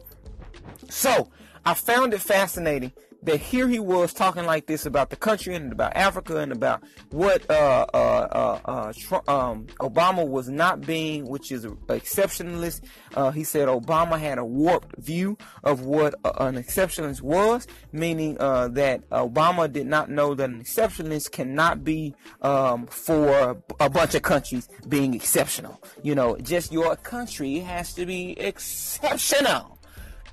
So 0.89 1.29
I 1.65 1.73
found 1.73 2.13
it 2.13 2.21
fascinating 2.21 2.93
that 3.23 3.39
here 3.39 3.67
he 3.67 3.79
was 3.79 4.13
talking 4.13 4.45
like 4.45 4.65
this 4.65 4.85
about 4.85 5.09
the 5.09 5.15
country 5.15 5.55
and 5.55 5.71
about 5.71 5.95
Africa 5.95 6.37
and 6.37 6.51
about 6.51 6.83
what 7.11 7.49
uh, 7.49 7.85
uh, 7.93 7.97
uh, 7.97 8.59
uh 8.65 8.93
Trump, 8.97 9.29
um, 9.29 9.65
Obama 9.79 10.27
was 10.27 10.49
not 10.49 10.81
being, 10.81 11.27
which 11.27 11.51
is 11.51 11.65
exceptionalist. 11.65 12.81
Uh, 13.15 13.31
he 13.31 13.43
said 13.43 13.67
Obama 13.67 14.19
had 14.19 14.37
a 14.37 14.45
warped 14.45 14.95
view 14.97 15.37
of 15.63 15.81
what 15.81 16.15
an 16.39 16.55
exceptionalist 16.55 17.21
was, 17.21 17.67
meaning 17.91 18.37
uh, 18.39 18.67
that 18.69 19.07
Obama 19.09 19.71
did 19.71 19.87
not 19.87 20.09
know 20.09 20.33
that 20.33 20.49
an 20.49 20.63
exceptionalist 20.63 21.31
cannot 21.31 21.83
be 21.83 22.15
um, 22.41 22.87
for 22.87 23.61
a 23.79 23.89
bunch 23.89 24.15
of 24.15 24.21
countries 24.21 24.67
being 24.87 25.13
exceptional. 25.13 25.81
You 26.01 26.15
know, 26.15 26.37
just 26.37 26.71
your 26.71 26.95
country 26.95 27.59
has 27.59 27.93
to 27.93 28.05
be 28.05 28.39
exceptional, 28.39 29.79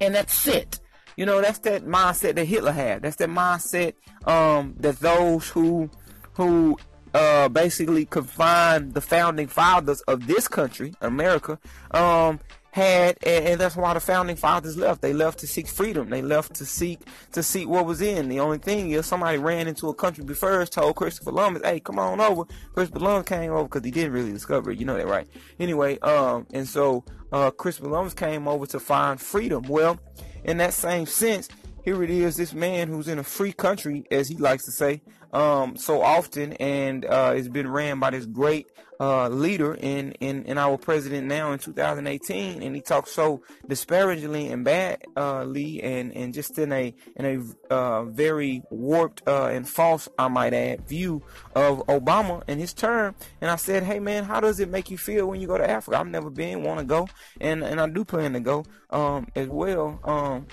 and 0.00 0.14
that's 0.14 0.46
it. 0.46 0.80
You 1.18 1.26
know, 1.26 1.40
that's 1.40 1.58
that 1.60 1.84
mindset 1.84 2.36
that 2.36 2.44
Hitler 2.44 2.70
had. 2.70 3.02
That's 3.02 3.16
that 3.16 3.28
mindset 3.28 3.94
um, 4.24 4.76
that 4.78 5.00
those 5.00 5.48
who 5.48 5.90
who 6.34 6.78
uh, 7.12 7.48
basically 7.48 8.04
confined 8.04 8.94
the 8.94 9.00
founding 9.00 9.48
fathers 9.48 10.00
of 10.02 10.28
this 10.28 10.46
country, 10.46 10.94
America, 11.00 11.58
um, 11.90 12.38
had, 12.70 13.18
and, 13.26 13.46
and, 13.48 13.60
that's 13.60 13.74
why 13.74 13.94
the 13.94 13.98
founding 13.98 14.36
fathers 14.36 14.76
left. 14.76 15.02
They 15.02 15.12
left 15.12 15.40
to 15.40 15.48
seek 15.48 15.66
freedom. 15.66 16.08
They 16.08 16.22
left 16.22 16.54
to 16.54 16.64
seek 16.64 17.00
to 17.32 17.42
seek 17.42 17.66
what 17.66 17.84
was 17.84 18.00
in. 18.00 18.28
The 18.28 18.38
only 18.38 18.58
thing 18.58 18.92
is, 18.92 19.04
somebody 19.04 19.38
ran 19.38 19.66
into 19.66 19.88
a 19.88 19.94
country 19.94 20.22
before 20.22 20.60
us, 20.60 20.70
told 20.70 20.94
Christopher 20.94 21.32
Columbus, 21.32 21.62
"Hey, 21.64 21.80
come 21.80 21.98
on 21.98 22.20
over." 22.20 22.44
Christopher 22.74 23.00
Columbus 23.00 23.28
came 23.28 23.50
over 23.50 23.64
because 23.64 23.84
he 23.84 23.90
didn't 23.90 24.12
really 24.12 24.30
discover 24.30 24.70
it. 24.70 24.78
You 24.78 24.86
know 24.86 24.96
that, 24.96 25.08
right? 25.08 25.26
Anyway, 25.58 25.98
um, 25.98 26.46
and 26.52 26.68
so 26.68 27.02
uh, 27.32 27.50
Christopher 27.50 27.88
Columbus 27.88 28.14
came 28.14 28.46
over 28.46 28.66
to 28.66 28.78
find 28.78 29.20
freedom. 29.20 29.64
Well, 29.68 29.98
in 30.44 30.56
that 30.58 30.74
same 30.74 31.06
sense, 31.06 31.48
here 31.84 32.02
it 32.02 32.10
is, 32.10 32.36
this 32.36 32.52
man 32.52 32.88
who's 32.88 33.08
in 33.08 33.18
a 33.18 33.24
free 33.24 33.52
country, 33.52 34.04
as 34.10 34.28
he 34.28 34.36
likes 34.36 34.64
to 34.64 34.70
say, 34.70 35.00
um, 35.32 35.76
so 35.76 36.02
often, 36.02 36.54
and 36.54 37.04
uh, 37.04 37.34
it's 37.36 37.48
been 37.48 37.68
ran 37.68 38.00
by 38.00 38.10
this 38.10 38.26
great 38.26 38.68
uh, 39.00 39.28
leader 39.28 39.74
in, 39.74 40.12
in, 40.12 40.44
in 40.44 40.58
our 40.58 40.76
president 40.76 41.26
now 41.26 41.52
in 41.52 41.58
2018, 41.58 42.62
and 42.62 42.74
he 42.74 42.80
talks 42.80 43.12
so 43.12 43.42
disparagingly 43.66 44.48
and 44.48 44.64
badly, 44.64 45.82
and, 45.82 46.12
and 46.12 46.34
just 46.34 46.58
in 46.58 46.72
a 46.72 46.94
in 47.16 47.24
a 47.70 47.72
uh, 47.72 48.04
very 48.04 48.62
warped 48.70 49.22
uh, 49.26 49.46
and 49.46 49.68
false, 49.68 50.08
I 50.18 50.28
might 50.28 50.54
add, 50.54 50.88
view 50.88 51.22
of 51.54 51.86
Obama 51.86 52.42
and 52.48 52.58
his 52.58 52.72
term. 52.72 53.14
And 53.40 53.50
I 53.50 53.56
said, 53.56 53.84
hey 53.84 54.00
man, 54.00 54.24
how 54.24 54.40
does 54.40 54.60
it 54.60 54.68
make 54.68 54.90
you 54.90 54.98
feel 54.98 55.26
when 55.26 55.40
you 55.40 55.46
go 55.46 55.58
to 55.58 55.68
Africa? 55.68 55.98
I've 55.98 56.08
never 56.08 56.30
been, 56.30 56.64
want 56.64 56.80
to 56.80 56.86
go, 56.86 57.08
and 57.40 57.62
and 57.62 57.80
I 57.80 57.88
do 57.88 58.04
plan 58.04 58.32
to 58.32 58.40
go 58.40 58.64
um, 58.90 59.28
as 59.36 59.48
well. 59.48 60.00
Um, 60.04 60.46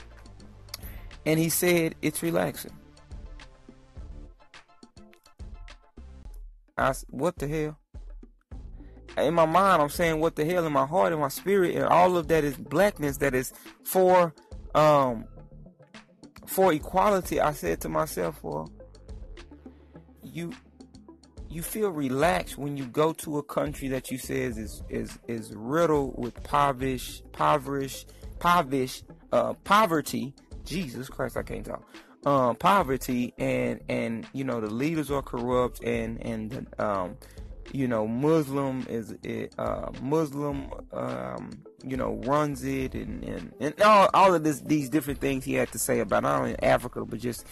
and 1.25 1.39
he 1.39 1.49
said 1.49 1.95
it's 2.01 2.21
relaxing. 2.21 2.71
I 6.77 6.93
what 7.09 7.37
the 7.37 7.47
hell? 7.47 7.77
In 9.17 9.33
my 9.33 9.45
mind, 9.45 9.81
I'm 9.81 9.89
saying 9.89 10.19
what 10.19 10.35
the 10.35 10.43
hell 10.43 10.65
in 10.65 10.73
my 10.73 10.85
heart, 10.85 11.13
in 11.13 11.19
my 11.19 11.29
spirit, 11.29 11.75
and 11.75 11.85
all 11.85 12.17
of 12.17 12.27
that 12.27 12.43
is 12.43 12.57
blackness. 12.57 13.17
That 13.17 13.33
is 13.33 13.53
for 13.83 14.33
um 14.73 15.25
for 16.45 16.73
equality. 16.73 17.39
I 17.39 17.53
said 17.53 17.81
to 17.81 17.89
myself, 17.89 18.43
well, 18.43 18.69
you 20.21 20.51
you 21.49 21.61
feel 21.61 21.89
relaxed 21.89 22.57
when 22.57 22.75
you 22.75 22.85
go 22.85 23.13
to 23.13 23.37
a 23.37 23.43
country 23.43 23.87
that 23.89 24.11
you 24.11 24.17
says 24.17 24.57
is 24.57 24.83
is 24.89 25.17
is 25.27 25.53
riddled 25.55 26.15
with 26.17 26.43
poverty, 26.43 26.99
poverty, 27.31 28.05
poverty, 28.39 28.89
uh, 29.31 29.53
poverty 29.63 30.33
Jesus 30.65 31.07
Christ, 31.09 31.37
I 31.37 31.43
can't 31.43 31.65
talk. 31.65 31.83
Um, 32.25 32.55
poverty 32.55 33.35
and 33.37 33.81
and 33.87 34.27
you 34.33 34.43
know 34.43 34.59
the 34.59 34.69
leaders 34.69 35.11
are 35.11 35.21
corrupt 35.21 35.83
and 35.83 36.19
and 36.25 36.67
um, 36.79 37.17
you 37.71 37.87
know 37.87 38.07
Muslim 38.07 38.83
is 38.89 39.15
it, 39.21 39.53
uh, 39.59 39.91
Muslim 40.01 40.71
um, 40.91 41.51
you 41.83 41.95
know 41.95 42.15
runs 42.25 42.63
it 42.63 42.95
and 42.95 43.23
and, 43.23 43.53
and 43.59 43.79
all, 43.81 44.09
all 44.15 44.33
of 44.33 44.43
this 44.43 44.61
these 44.61 44.89
different 44.89 45.21
things 45.21 45.43
he 45.43 45.53
had 45.53 45.71
to 45.71 45.77
say 45.77 45.99
about 45.99 46.23
not 46.23 46.39
only 46.39 46.55
Africa 46.63 47.05
but 47.05 47.19
just 47.19 47.45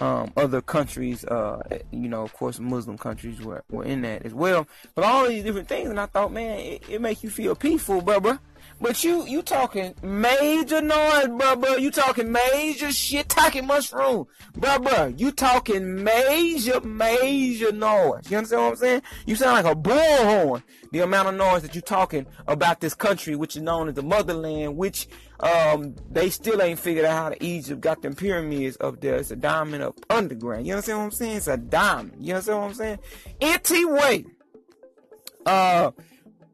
um, 0.00 0.32
other 0.36 0.60
countries, 0.60 1.24
uh, 1.24 1.60
you 1.90 2.08
know, 2.08 2.22
of 2.22 2.32
course, 2.32 2.60
Muslim 2.60 2.98
countries 2.98 3.40
were, 3.40 3.64
were 3.70 3.84
in 3.84 4.02
that 4.02 4.24
as 4.24 4.34
well. 4.34 4.66
But 4.94 5.04
all 5.04 5.26
these 5.26 5.42
different 5.42 5.68
things, 5.68 5.90
and 5.90 5.98
I 5.98 6.06
thought, 6.06 6.32
man, 6.32 6.58
it, 6.58 6.88
it 6.88 7.00
makes 7.00 7.24
you 7.24 7.30
feel 7.30 7.54
peaceful, 7.54 8.00
brother. 8.00 8.38
But 8.80 9.02
you 9.02 9.26
you 9.26 9.42
talking 9.42 9.94
major 10.02 10.80
noise, 10.80 11.26
bro, 11.26 11.56
bro. 11.56 11.76
You 11.76 11.90
talking 11.90 12.30
major 12.30 12.92
shit 12.92 13.28
talking 13.28 13.66
mushroom, 13.66 14.26
bro, 14.56 14.78
bro. 14.78 15.06
You 15.16 15.32
talking 15.32 16.04
major, 16.04 16.80
major 16.80 17.72
noise. 17.72 18.30
You 18.30 18.38
understand 18.38 18.62
what 18.62 18.70
I'm 18.70 18.76
saying? 18.76 19.02
You 19.26 19.34
sound 19.34 19.64
like 19.64 19.72
a 19.72 19.76
bullhorn. 19.76 20.62
The 20.92 21.00
amount 21.00 21.28
of 21.28 21.34
noise 21.34 21.62
that 21.62 21.74
you 21.74 21.80
talking 21.80 22.26
about 22.46 22.80
this 22.80 22.94
country, 22.94 23.34
which 23.34 23.56
is 23.56 23.62
known 23.62 23.88
as 23.88 23.94
the 23.94 24.02
motherland, 24.02 24.76
which 24.76 25.08
um 25.40 25.96
they 26.10 26.30
still 26.30 26.62
ain't 26.62 26.78
figured 26.78 27.04
out 27.04 27.16
how 27.16 27.28
to 27.30 27.44
Egypt 27.44 27.80
got 27.80 28.00
them 28.02 28.14
pyramids 28.14 28.76
up 28.80 29.00
there. 29.00 29.16
It's 29.16 29.32
a 29.32 29.36
diamond 29.36 29.82
up 29.82 29.96
underground. 30.08 30.66
You 30.66 30.74
understand 30.74 30.98
what 30.98 31.04
I'm 31.04 31.10
saying? 31.10 31.36
It's 31.36 31.48
a 31.48 31.56
diamond. 31.56 32.24
You 32.24 32.34
understand 32.34 32.58
what 32.60 32.68
I'm 32.68 32.74
saying? 32.74 32.98
Anyway, 33.40 34.24
uh 35.46 35.90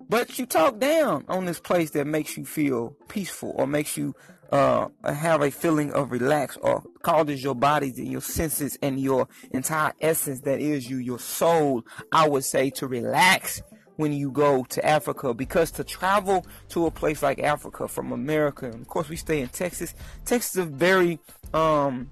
but 0.08 0.38
you 0.38 0.46
talk 0.46 0.78
down 0.78 1.24
on 1.28 1.44
this 1.44 1.60
place 1.60 1.90
that 1.90 2.06
makes 2.06 2.36
you 2.36 2.44
feel 2.44 2.96
peaceful 3.08 3.52
or 3.56 3.66
makes 3.66 3.96
you 3.96 4.14
uh, 4.52 4.88
have 5.04 5.42
a 5.42 5.50
feeling 5.50 5.92
of 5.92 6.12
relax 6.12 6.56
or 6.58 6.82
causes 7.02 7.42
your 7.42 7.54
body 7.54 7.92
and 7.96 8.08
your 8.10 8.20
senses 8.20 8.78
and 8.82 9.00
your 9.00 9.26
entire 9.52 9.92
essence 10.00 10.40
that 10.40 10.60
is 10.60 10.88
you, 10.88 10.98
your 10.98 11.18
soul, 11.18 11.82
I 12.12 12.28
would 12.28 12.44
say 12.44 12.70
to 12.70 12.86
relax 12.86 13.62
when 13.96 14.12
you 14.12 14.30
go 14.30 14.64
to 14.64 14.84
Africa 14.84 15.34
because 15.34 15.70
to 15.72 15.84
travel 15.84 16.46
to 16.68 16.86
a 16.86 16.90
place 16.90 17.22
like 17.22 17.40
Africa 17.40 17.88
from 17.88 18.12
America, 18.12 18.66
and 18.66 18.82
of 18.82 18.88
course 18.88 19.08
we 19.08 19.16
stay 19.16 19.40
in 19.40 19.48
Texas. 19.48 19.94
Texas 20.24 20.56
is 20.56 20.62
a 20.62 20.64
very 20.66 21.18
um, 21.52 22.10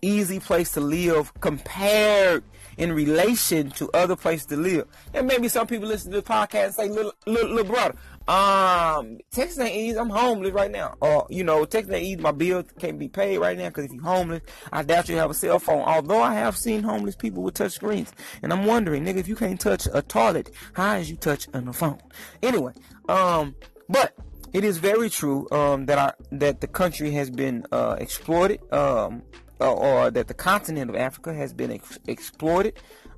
easy 0.00 0.40
place 0.40 0.72
to 0.72 0.80
live 0.80 1.32
compared 1.40 2.42
in 2.82 2.92
relation 2.92 3.70
to 3.70 3.88
other 3.94 4.16
places 4.16 4.46
to 4.46 4.56
live. 4.56 4.88
And 5.14 5.28
maybe 5.28 5.46
some 5.46 5.68
people 5.68 5.86
listen 5.86 6.10
to 6.10 6.20
the 6.20 6.26
podcast 6.26 6.64
and 6.64 6.74
say, 6.74 6.88
little, 6.88 7.12
little, 7.26 7.50
little 7.50 7.72
brother, 7.72 7.94
um, 8.26 9.18
Texas 9.30 9.60
ain't 9.60 9.76
easy. 9.76 9.96
I'm 9.96 10.10
homeless 10.10 10.52
right 10.52 10.70
now. 10.70 10.96
Or, 11.00 11.28
you 11.30 11.44
know, 11.44 11.64
Texas 11.64 11.94
ain't 11.94 12.02
easy. 12.02 12.16
My 12.16 12.32
bill 12.32 12.64
can't 12.80 12.98
be 12.98 13.08
paid 13.08 13.38
right 13.38 13.56
now 13.56 13.68
because 13.68 13.84
if 13.84 13.92
you're 13.92 14.02
homeless, 14.02 14.42
I 14.72 14.82
doubt 14.82 15.08
you 15.08 15.16
have 15.16 15.30
a 15.30 15.34
cell 15.34 15.60
phone. 15.60 15.82
Although 15.82 16.20
I 16.20 16.34
have 16.34 16.56
seen 16.56 16.82
homeless 16.82 17.14
people 17.14 17.44
with 17.44 17.54
touch 17.54 17.72
screens. 17.72 18.12
And 18.42 18.52
I'm 18.52 18.64
wondering, 18.64 19.04
nigga, 19.04 19.18
if 19.18 19.28
you 19.28 19.36
can't 19.36 19.60
touch 19.60 19.86
a 19.92 20.02
toilet, 20.02 20.50
how 20.72 20.96
is 20.96 21.08
you 21.08 21.16
touch 21.16 21.46
on 21.54 21.68
a 21.68 21.72
phone? 21.72 22.00
Anyway, 22.42 22.72
um, 23.08 23.54
but 23.88 24.12
it 24.52 24.64
is 24.64 24.78
very 24.78 25.08
true 25.08 25.48
um, 25.52 25.86
that 25.86 25.98
I 25.98 26.12
that 26.32 26.60
the 26.60 26.66
country 26.66 27.12
has 27.12 27.30
been 27.30 27.64
uh, 27.70 27.96
exploited 27.98 28.60
um, 28.72 29.22
or 29.68 30.10
that 30.10 30.28
the 30.28 30.34
continent 30.34 30.90
of 30.90 30.96
Africa 30.96 31.32
has 31.34 31.52
been 31.52 31.72
ex- 31.72 31.98
exploited, 32.06 32.74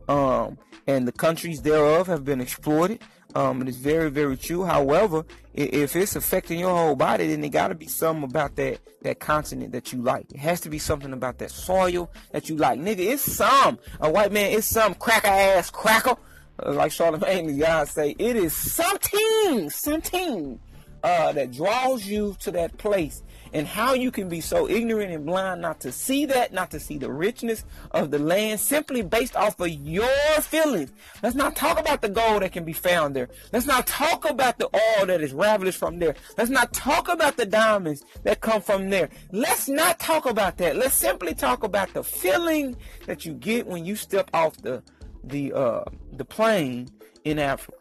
um, 0.08 0.58
and 0.86 1.08
the 1.08 1.12
countries 1.12 1.62
thereof 1.62 2.06
have 2.06 2.24
been 2.24 2.40
exploited. 2.40 3.00
Um, 3.34 3.62
it 3.62 3.68
is 3.68 3.76
very, 3.76 4.10
very 4.10 4.36
true. 4.36 4.64
However, 4.64 5.24
if 5.54 5.96
it's 5.96 6.14
affecting 6.14 6.60
your 6.60 6.76
whole 6.76 6.94
body, 6.94 7.28
then 7.28 7.42
it 7.42 7.48
got 7.48 7.68
to 7.68 7.74
be 7.74 7.88
something 7.88 8.22
about 8.22 8.54
that 8.56 8.78
that 9.02 9.18
continent 9.18 9.72
that 9.72 9.92
you 9.92 10.00
like. 10.02 10.30
It 10.32 10.38
has 10.38 10.60
to 10.62 10.70
be 10.70 10.78
something 10.78 11.12
about 11.12 11.38
that 11.38 11.50
soil 11.50 12.10
that 12.32 12.48
you 12.48 12.56
like, 12.56 12.78
nigga. 12.78 13.00
It's 13.00 13.22
some 13.22 13.78
a 14.00 14.08
white 14.08 14.32
man. 14.32 14.52
It's 14.52 14.68
some 14.68 14.94
cracker 14.94 15.26
ass 15.26 15.70
cracker, 15.70 16.16
uh, 16.64 16.72
like 16.72 16.92
Charlamagne 16.92 17.46
tha 17.46 17.58
God 17.58 17.88
say. 17.88 18.14
It 18.18 18.36
is 18.36 18.54
something, 18.54 19.68
something 19.68 20.60
uh, 21.02 21.32
that 21.32 21.50
draws 21.50 22.06
you 22.06 22.36
to 22.40 22.52
that 22.52 22.78
place 22.78 23.23
and 23.54 23.66
how 23.66 23.94
you 23.94 24.10
can 24.10 24.28
be 24.28 24.40
so 24.40 24.68
ignorant 24.68 25.12
and 25.12 25.24
blind 25.24 25.62
not 25.62 25.80
to 25.80 25.92
see 25.92 26.26
that, 26.26 26.52
not 26.52 26.70
to 26.72 26.80
see 26.80 26.98
the 26.98 27.10
richness 27.10 27.64
of 27.92 28.10
the 28.10 28.18
land 28.18 28.58
simply 28.60 29.00
based 29.00 29.36
off 29.36 29.58
of 29.60 29.68
your 29.68 30.06
feelings. 30.42 30.92
Let's 31.22 31.36
not 31.36 31.56
talk 31.56 31.78
about 31.78 32.02
the 32.02 32.08
gold 32.08 32.42
that 32.42 32.52
can 32.52 32.64
be 32.64 32.72
found 32.72 33.14
there. 33.14 33.28
Let's 33.52 33.66
not 33.66 33.86
talk 33.86 34.28
about 34.28 34.58
the 34.58 34.66
oil 34.66 35.06
that 35.06 35.22
is 35.22 35.32
ravished 35.32 35.78
from 35.78 36.00
there. 36.00 36.16
Let's 36.36 36.50
not 36.50 36.72
talk 36.72 37.08
about 37.08 37.36
the 37.36 37.46
diamonds 37.46 38.04
that 38.24 38.40
come 38.40 38.60
from 38.60 38.90
there. 38.90 39.08
Let's 39.30 39.68
not 39.68 40.00
talk 40.00 40.26
about 40.26 40.58
that. 40.58 40.76
Let's 40.76 40.96
simply 40.96 41.34
talk 41.34 41.62
about 41.62 41.94
the 41.94 42.02
feeling 42.02 42.76
that 43.06 43.24
you 43.24 43.34
get 43.34 43.66
when 43.66 43.84
you 43.84 43.94
step 43.96 44.28
off 44.34 44.56
the 44.58 44.82
the 45.22 45.52
uh, 45.52 45.84
the 46.12 46.24
plane 46.24 46.88
in 47.24 47.38
Africa, 47.38 47.78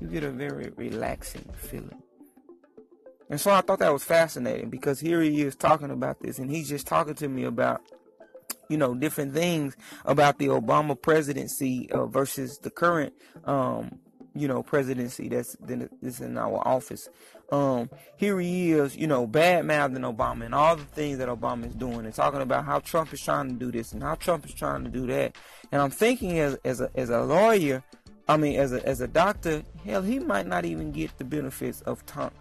you 0.00 0.08
get 0.08 0.24
a 0.24 0.30
very 0.30 0.72
relaxing 0.76 1.48
feeling. 1.56 2.01
And 3.32 3.40
so 3.40 3.50
I 3.50 3.62
thought 3.62 3.78
that 3.78 3.94
was 3.94 4.04
fascinating 4.04 4.68
because 4.68 5.00
here 5.00 5.22
he 5.22 5.40
is 5.40 5.56
talking 5.56 5.90
about 5.90 6.20
this, 6.20 6.38
and 6.38 6.50
he's 6.50 6.68
just 6.68 6.86
talking 6.86 7.14
to 7.14 7.28
me 7.28 7.44
about, 7.44 7.80
you 8.68 8.76
know, 8.76 8.94
different 8.94 9.32
things 9.32 9.74
about 10.04 10.36
the 10.36 10.48
Obama 10.48 11.00
presidency 11.00 11.90
uh, 11.92 12.04
versus 12.04 12.58
the 12.58 12.68
current, 12.68 13.14
um, 13.46 14.00
you 14.34 14.46
know, 14.46 14.62
presidency 14.62 15.30
that's 15.30 15.56
that's 15.62 16.20
in 16.20 16.36
our 16.36 16.58
office. 16.68 17.08
Um, 17.50 17.88
here 18.18 18.38
he 18.38 18.72
is, 18.72 18.98
you 18.98 19.06
know, 19.06 19.26
bad 19.26 19.64
mouthing 19.64 20.02
Obama 20.02 20.44
and 20.44 20.54
all 20.54 20.76
the 20.76 20.84
things 20.84 21.16
that 21.16 21.30
Obama 21.30 21.66
is 21.68 21.74
doing, 21.74 22.04
and 22.04 22.12
talking 22.12 22.42
about 22.42 22.66
how 22.66 22.80
Trump 22.80 23.14
is 23.14 23.22
trying 23.22 23.48
to 23.48 23.54
do 23.54 23.72
this 23.72 23.92
and 23.92 24.02
how 24.02 24.14
Trump 24.16 24.44
is 24.44 24.52
trying 24.52 24.84
to 24.84 24.90
do 24.90 25.06
that. 25.06 25.36
And 25.72 25.80
I'm 25.80 25.90
thinking 25.90 26.38
as 26.38 26.58
as 26.66 26.82
a 26.82 26.90
as 26.94 27.08
a 27.08 27.22
lawyer, 27.22 27.82
I 28.28 28.36
mean, 28.36 28.60
as 28.60 28.74
a 28.74 28.86
as 28.86 29.00
a 29.00 29.08
doctor, 29.08 29.62
hell, 29.86 30.02
he 30.02 30.18
might 30.18 30.46
not 30.46 30.66
even 30.66 30.92
get 30.92 31.16
the 31.16 31.24
benefits 31.24 31.80
of 31.80 32.04
Trump 32.04 32.34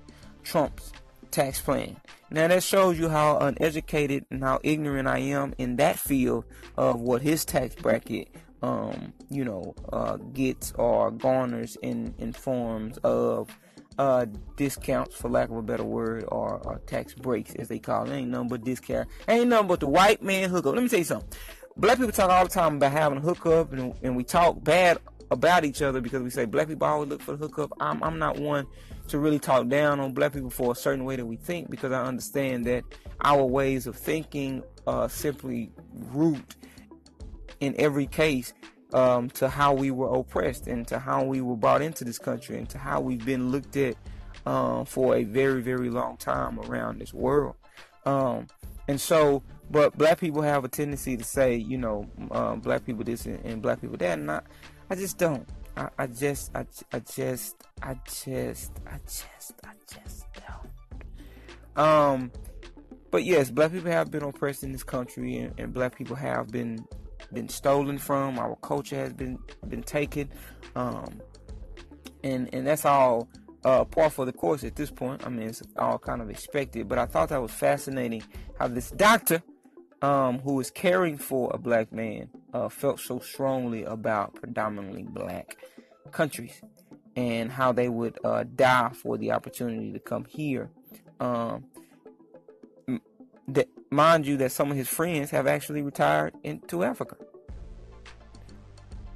Trump's 0.43 0.91
tax 1.31 1.61
plan. 1.61 1.97
Now 2.29 2.47
that 2.47 2.63
shows 2.63 2.99
you 2.99 3.09
how 3.09 3.37
uneducated 3.39 4.25
and 4.29 4.43
how 4.43 4.59
ignorant 4.63 5.07
I 5.07 5.19
am 5.19 5.53
in 5.57 5.77
that 5.77 5.99
field 5.99 6.45
of 6.77 6.99
what 7.01 7.21
his 7.21 7.43
tax 7.45 7.75
bracket, 7.75 8.29
um, 8.61 9.13
you 9.29 9.43
know, 9.43 9.75
uh, 9.91 10.17
gets 10.17 10.71
or 10.73 11.11
garners 11.11 11.77
in 11.81 12.13
in 12.17 12.33
forms 12.33 12.97
of 12.99 13.49
uh, 13.97 14.25
discounts, 14.55 15.15
for 15.15 15.29
lack 15.29 15.49
of 15.49 15.57
a 15.57 15.61
better 15.61 15.83
word, 15.83 16.23
or, 16.27 16.57
or 16.65 16.81
tax 16.87 17.13
breaks 17.13 17.53
as 17.55 17.67
they 17.67 17.79
call 17.79 18.09
it. 18.09 18.13
Ain't 18.13 18.29
nothing 18.29 18.47
but 18.47 18.63
discount. 18.63 19.07
Ain't 19.27 19.49
nothing 19.49 19.67
but 19.67 19.79
the 19.79 19.87
white 19.87 20.23
man 20.23 20.49
hookup. 20.49 20.73
Let 20.73 20.83
me 20.83 20.89
tell 20.89 20.99
you 20.99 21.05
something. 21.05 21.29
Black 21.77 21.97
people 21.97 22.11
talk 22.11 22.29
all 22.29 22.43
the 22.43 22.49
time 22.49 22.77
about 22.77 22.91
having 22.91 23.17
a 23.19 23.21
hookup, 23.21 23.73
and, 23.73 23.93
and 24.01 24.15
we 24.15 24.23
talk 24.23 24.63
bad 24.63 24.97
about 25.29 25.63
each 25.63 25.81
other 25.81 26.01
because 26.01 26.21
we 26.21 26.29
say 26.29 26.45
black 26.45 26.67
people 26.67 26.85
always 26.85 27.09
look 27.09 27.21
for 27.21 27.31
the 27.31 27.37
hookup. 27.37 27.71
I'm 27.79 28.03
I'm 28.03 28.19
not 28.19 28.37
one 28.37 28.67
to 29.11 29.19
really 29.19 29.39
talk 29.39 29.67
down 29.67 29.99
on 29.99 30.13
black 30.13 30.33
people 30.33 30.49
for 30.49 30.71
a 30.71 30.75
certain 30.75 31.03
way 31.03 31.15
that 31.15 31.25
we 31.25 31.35
think 31.35 31.69
because 31.69 31.91
I 31.91 32.03
understand 32.03 32.65
that 32.65 32.83
our 33.21 33.43
ways 33.43 33.85
of 33.85 33.95
thinking 33.95 34.63
uh, 34.87 35.07
simply 35.07 35.71
root 35.93 36.55
in 37.59 37.75
every 37.77 38.07
case 38.07 38.53
um, 38.93 39.29
to 39.31 39.49
how 39.49 39.73
we 39.73 39.91
were 39.91 40.13
oppressed 40.13 40.67
and 40.67 40.87
to 40.87 40.97
how 40.97 41.23
we 41.23 41.41
were 41.41 41.55
brought 41.55 41.81
into 41.81 42.03
this 42.03 42.17
country 42.17 42.57
and 42.57 42.69
to 42.69 42.77
how 42.77 43.01
we've 43.01 43.25
been 43.25 43.51
looked 43.51 43.75
at 43.77 43.95
um, 44.45 44.85
for 44.85 45.15
a 45.15 45.23
very 45.23 45.61
very 45.61 45.89
long 45.89 46.17
time 46.17 46.59
around 46.61 46.99
this 46.99 47.13
world. 47.13 47.55
Um, 48.05 48.47
and 48.87 48.99
so, 48.99 49.43
but 49.69 49.97
black 49.97 50.19
people 50.19 50.41
have 50.41 50.65
a 50.65 50.67
tendency 50.67 51.15
to 51.17 51.23
say, 51.23 51.55
you 51.55 51.77
know, 51.77 52.09
um, 52.31 52.61
black 52.61 52.85
people 52.85 53.03
this 53.03 53.25
and, 53.25 53.43
and 53.45 53.61
black 53.61 53.81
people 53.81 53.97
that, 53.97 54.17
and 54.17 54.31
I, 54.31 54.41
I 54.89 54.95
just 54.95 55.17
don't. 55.17 55.47
I, 55.77 55.89
I 55.97 56.07
just, 56.07 56.55
I, 56.55 56.65
I 56.91 56.99
just, 56.99 57.55
I 57.81 57.97
just, 58.05 58.71
I 58.87 58.97
just, 59.05 59.53
I 59.63 59.73
just 59.93 60.25
don't. 61.75 61.85
Um, 61.85 62.31
but 63.09 63.23
yes, 63.23 63.49
black 63.49 63.71
people 63.71 63.91
have 63.91 64.11
been 64.11 64.23
oppressed 64.23 64.63
in 64.63 64.71
this 64.71 64.83
country, 64.83 65.37
and, 65.37 65.59
and 65.59 65.73
black 65.73 65.95
people 65.95 66.15
have 66.15 66.49
been 66.49 66.85
been 67.33 67.49
stolen 67.49 67.97
from. 67.97 68.39
Our 68.39 68.55
culture 68.57 68.95
has 68.95 69.13
been 69.13 69.39
been 69.67 69.83
taken, 69.83 70.29
um, 70.75 71.21
and 72.23 72.49
and 72.53 72.67
that's 72.67 72.85
all 72.85 73.27
uh, 73.63 73.85
par 73.85 74.09
for 74.09 74.25
the 74.25 74.33
course 74.33 74.63
at 74.63 74.75
this 74.75 74.91
point. 74.91 75.25
I 75.25 75.29
mean, 75.29 75.47
it's 75.47 75.63
all 75.77 75.97
kind 75.97 76.21
of 76.21 76.29
expected. 76.29 76.87
But 76.87 76.97
I 76.99 77.05
thought 77.05 77.29
that 77.29 77.41
was 77.41 77.51
fascinating 77.51 78.23
how 78.59 78.67
this 78.67 78.91
doctor 78.91 79.43
um, 80.01 80.39
who 80.39 80.53
was 80.55 80.71
caring 80.71 81.17
for 81.17 81.51
a 81.53 81.57
black 81.57 81.91
man 81.91 82.29
uh, 82.53 82.69
felt 82.69 82.99
so 82.99 83.19
strongly 83.19 83.83
about 83.83 84.35
predominantly 84.35 85.03
black 85.03 85.57
countries 86.11 86.61
and 87.15 87.51
how 87.51 87.71
they 87.71 87.89
would 87.89 88.17
uh, 88.23 88.43
die 88.55 88.91
for 88.93 89.17
the 89.17 89.31
opportunity 89.31 89.91
to 89.91 89.99
come 89.99 90.25
here. 90.25 90.69
Um, 91.19 91.65
that, 93.47 93.67
mind 93.89 94.25
you, 94.25 94.37
that 94.37 94.51
some 94.51 94.71
of 94.71 94.77
his 94.77 94.87
friends 94.87 95.29
have 95.31 95.47
actually 95.47 95.81
retired 95.81 96.33
into 96.43 96.83
Africa. 96.83 97.17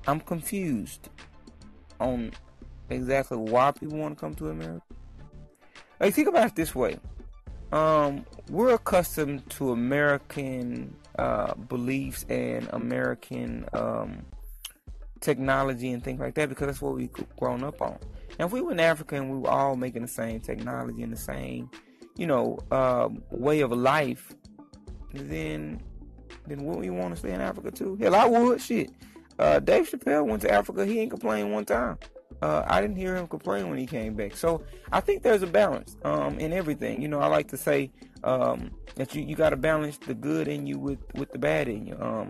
I'm 0.07 0.19
confused 0.19 1.09
on 1.99 2.31
exactly 2.89 3.37
why 3.37 3.71
people 3.71 3.97
want 3.97 4.17
to 4.17 4.19
come 4.19 4.35
to 4.35 4.49
America. 4.49 4.81
Like, 5.99 6.13
think 6.13 6.27
about 6.27 6.47
it 6.47 6.55
this 6.55 6.75
way 6.75 6.99
um, 7.71 8.25
we're 8.49 8.73
accustomed 8.73 9.49
to 9.51 9.71
American 9.71 10.95
uh, 11.17 11.53
beliefs 11.55 12.25
and 12.29 12.67
American 12.71 13.65
um, 13.73 14.25
technology 15.21 15.91
and 15.91 16.03
things 16.03 16.19
like 16.19 16.35
that 16.35 16.49
because 16.49 16.67
that's 16.67 16.81
what 16.81 16.95
we've 16.95 17.11
grown 17.37 17.63
up 17.63 17.81
on. 17.81 17.97
If 18.39 18.51
we 18.51 18.61
were 18.61 18.71
in 18.71 18.79
Africa 18.79 19.15
and 19.15 19.31
we 19.31 19.37
were 19.37 19.49
all 19.49 19.75
making 19.75 20.01
the 20.01 20.07
same 20.07 20.39
technology 20.39 21.03
and 21.03 21.11
the 21.11 21.17
same, 21.17 21.69
you 22.17 22.27
know, 22.27 22.59
um, 22.71 23.23
way 23.31 23.61
of 23.61 23.71
life, 23.71 24.33
then 25.13 25.81
then 26.47 26.63
would 26.63 26.77
we 26.77 26.89
want 26.89 27.13
to 27.13 27.19
stay 27.19 27.31
in 27.31 27.41
Africa 27.41 27.71
too? 27.71 27.95
Hell, 27.95 28.15
I 28.15 28.25
would. 28.25 28.61
Shit. 28.61 28.91
Uh, 29.39 29.59
Dave 29.59 29.89
Chappelle 29.89 30.25
went 30.25 30.41
to 30.43 30.51
Africa. 30.51 30.85
He 30.85 30.99
ain't 30.99 31.11
complained 31.11 31.51
one 31.51 31.65
time. 31.65 31.97
Uh, 32.41 32.63
I 32.67 32.81
didn't 32.81 32.97
hear 32.97 33.15
him 33.15 33.27
complain 33.27 33.69
when 33.69 33.77
he 33.77 33.85
came 33.85 34.13
back. 34.15 34.35
So 34.35 34.63
I 34.91 34.99
think 34.99 35.23
there's 35.23 35.41
a 35.41 35.47
balance 35.47 35.95
um, 36.03 36.37
in 36.39 36.53
everything. 36.53 37.01
You 37.01 37.07
know, 37.07 37.19
I 37.19 37.27
like 37.27 37.47
to 37.49 37.57
say 37.57 37.91
um, 38.23 38.71
that 38.95 39.15
you, 39.15 39.23
you 39.23 39.35
got 39.35 39.51
to 39.51 39.57
balance 39.57 39.97
the 39.97 40.13
good 40.13 40.47
in 40.47 40.67
you 40.67 40.77
with, 40.77 40.99
with 41.15 41.31
the 41.31 41.39
bad 41.39 41.67
in 41.67 41.87
you. 41.87 41.97
Um, 41.99 42.29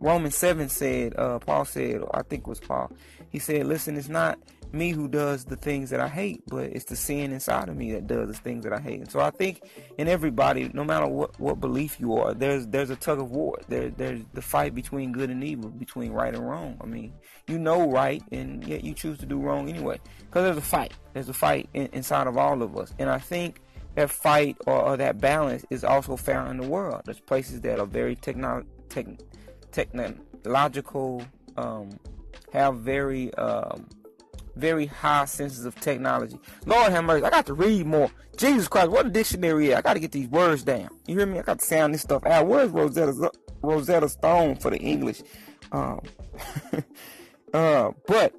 Romans 0.00 0.36
7 0.36 0.68
said, 0.68 1.14
uh, 1.16 1.38
Paul 1.38 1.64
said, 1.64 2.02
I 2.12 2.22
think 2.22 2.42
it 2.42 2.48
was 2.48 2.60
Paul, 2.60 2.92
he 3.30 3.38
said, 3.38 3.66
listen, 3.66 3.96
it's 3.96 4.08
not 4.08 4.38
me 4.74 4.90
who 4.90 5.08
does 5.08 5.44
the 5.44 5.56
things 5.56 5.90
that 5.90 6.00
I 6.00 6.08
hate, 6.08 6.42
but 6.48 6.64
it's 6.64 6.84
the 6.84 6.96
sin 6.96 7.32
inside 7.32 7.68
of 7.68 7.76
me 7.76 7.92
that 7.92 8.06
does 8.06 8.28
the 8.28 8.34
things 8.34 8.64
that 8.64 8.72
I 8.72 8.80
hate. 8.80 9.00
And 9.00 9.10
so 9.10 9.20
I 9.20 9.30
think 9.30 9.62
in 9.98 10.08
everybody, 10.08 10.70
no 10.74 10.84
matter 10.84 11.06
what, 11.06 11.38
what 11.40 11.60
belief 11.60 11.98
you 12.00 12.14
are, 12.16 12.34
there's 12.34 12.66
there's 12.66 12.90
a 12.90 12.96
tug 12.96 13.20
of 13.20 13.30
war. 13.30 13.58
There 13.68 13.90
there's 13.90 14.20
the 14.34 14.42
fight 14.42 14.74
between 14.74 15.12
good 15.12 15.30
and 15.30 15.42
evil, 15.42 15.70
between 15.70 16.12
right 16.12 16.34
and 16.34 16.48
wrong. 16.48 16.76
I 16.80 16.86
mean, 16.86 17.12
you 17.46 17.58
know 17.58 17.90
right, 17.90 18.22
and 18.32 18.66
yet 18.66 18.84
you 18.84 18.94
choose 18.94 19.18
to 19.18 19.26
do 19.26 19.38
wrong 19.38 19.68
anyway. 19.68 20.00
Because 20.18 20.44
there's 20.44 20.56
a 20.56 20.60
fight. 20.60 20.92
There's 21.12 21.28
a 21.28 21.34
fight 21.34 21.68
in, 21.74 21.88
inside 21.92 22.26
of 22.26 22.36
all 22.36 22.62
of 22.62 22.76
us, 22.76 22.92
and 22.98 23.08
I 23.08 23.18
think 23.18 23.60
that 23.94 24.10
fight 24.10 24.56
or, 24.66 24.80
or, 24.80 24.96
that 24.96 25.20
balance 25.20 25.64
is 25.70 25.84
also 25.84 26.16
found 26.16 26.50
in 26.50 26.56
the 26.56 26.66
world. 26.66 27.02
There's 27.04 27.20
places 27.20 27.60
that 27.60 27.78
are 27.78 27.86
very 27.86 28.16
techno- 28.16 28.64
tech, 28.88 29.06
technological, 29.70 31.22
um, 31.56 31.90
have 32.52 32.78
very 32.78 33.32
um, 33.34 33.86
very 34.56 34.86
high 34.86 35.24
senses 35.24 35.64
of 35.64 35.74
technology. 35.80 36.38
Lord 36.66 36.92
have 36.92 37.04
mercy. 37.04 37.24
I 37.24 37.30
got 37.30 37.46
to 37.46 37.54
read 37.54 37.86
more. 37.86 38.10
Jesus 38.36 38.68
Christ, 38.68 38.90
what 38.90 39.06
a 39.06 39.10
dictionary 39.10 39.68
is. 39.68 39.74
I 39.74 39.82
got 39.82 39.94
to 39.94 40.00
get 40.00 40.12
these 40.12 40.28
words 40.28 40.62
down. 40.62 40.88
You 41.06 41.18
hear 41.18 41.26
me? 41.26 41.38
I 41.38 41.42
got 41.42 41.60
to 41.60 41.64
sound 41.64 41.94
this 41.94 42.02
stuff 42.02 42.24
out. 42.26 42.46
Where's 42.46 42.70
Rosetta, 42.70 43.30
Rosetta 43.62 44.08
Stone 44.08 44.56
for 44.56 44.70
the 44.70 44.78
English? 44.78 45.22
Um, 45.72 46.00
uh, 47.54 47.92
but 48.06 48.34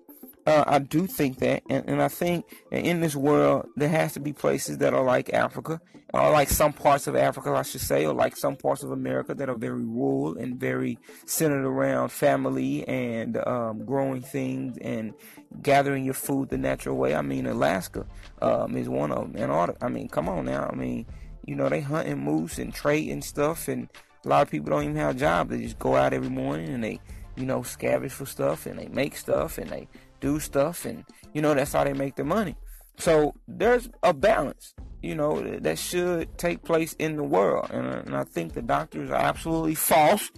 uh, 0.45 0.63
I 0.67 0.79
do 0.79 1.07
think 1.07 1.39
that, 1.39 1.63
and, 1.69 1.87
and 1.87 2.01
I 2.01 2.07
think 2.07 2.45
in 2.71 3.01
this 3.01 3.15
world 3.15 3.67
there 3.75 3.89
has 3.89 4.13
to 4.13 4.19
be 4.19 4.33
places 4.33 4.77
that 4.79 4.93
are 4.93 5.03
like 5.03 5.33
Africa, 5.33 5.81
or 6.13 6.31
like 6.31 6.49
some 6.49 6.71
parts 6.71 7.07
of 7.07 7.15
Africa, 7.15 7.51
I 7.51 7.63
should 7.63 7.81
say, 7.81 8.05
or 8.05 8.13
like 8.13 8.37
some 8.37 8.55
parts 8.55 8.83
of 8.83 8.91
America 8.91 9.33
that 9.33 9.49
are 9.49 9.55
very 9.55 9.81
rural 9.83 10.37
and 10.37 10.57
very 10.57 10.97
centered 11.25 11.65
around 11.65 12.09
family 12.09 12.87
and 12.87 13.37
um, 13.45 13.85
growing 13.85 14.21
things 14.21 14.77
and 14.81 15.13
gathering 15.61 16.05
your 16.05 16.13
food 16.13 16.49
the 16.49 16.57
natural 16.57 16.97
way. 16.97 17.15
I 17.15 17.21
mean, 17.21 17.45
Alaska 17.45 18.05
um, 18.41 18.77
is 18.77 18.89
one 18.89 19.11
of 19.11 19.33
them. 19.33 19.41
Antarctica. 19.41 19.85
I 19.85 19.89
mean, 19.89 20.07
come 20.09 20.29
on 20.29 20.45
now. 20.45 20.69
I 20.71 20.75
mean, 20.75 21.05
you 21.45 21.55
know, 21.55 21.69
they 21.69 21.81
hunting 21.81 22.19
moose 22.19 22.57
and 22.57 22.73
trading 22.73 23.21
stuff, 23.21 23.67
and 23.67 23.89
a 24.23 24.27
lot 24.27 24.41
of 24.41 24.49
people 24.49 24.71
don't 24.71 24.83
even 24.83 24.95
have 24.95 25.15
a 25.15 25.19
job. 25.19 25.49
They 25.49 25.61
just 25.61 25.79
go 25.79 25.95
out 25.95 26.13
every 26.13 26.29
morning 26.29 26.69
and 26.69 26.83
they, 26.83 26.99
you 27.35 27.45
know, 27.45 27.61
scavenge 27.61 28.11
for 28.11 28.25
stuff 28.25 28.65
and 28.65 28.79
they 28.79 28.87
make 28.87 29.15
stuff 29.15 29.57
and 29.57 29.69
they 29.69 29.87
do 30.19 30.39
stuff, 30.39 30.85
and 30.85 31.05
you 31.33 31.41
know 31.41 31.53
that's 31.53 31.73
how 31.73 31.83
they 31.83 31.93
make 31.93 32.15
their 32.15 32.25
money. 32.25 32.55
So 32.97 33.33
there's 33.47 33.89
a 34.03 34.13
balance, 34.13 34.73
you 35.03 35.15
know, 35.15 35.41
that 35.59 35.77
should 35.77 36.37
take 36.37 36.63
place 36.63 36.93
in 36.97 37.17
the 37.17 37.23
world, 37.23 37.69
and, 37.71 37.85
and 37.85 38.15
I 38.15 38.23
think 38.23 38.53
the 38.53 38.61
doctors 38.61 39.09
are 39.09 39.15
absolutely 39.15 39.75
false 39.75 40.31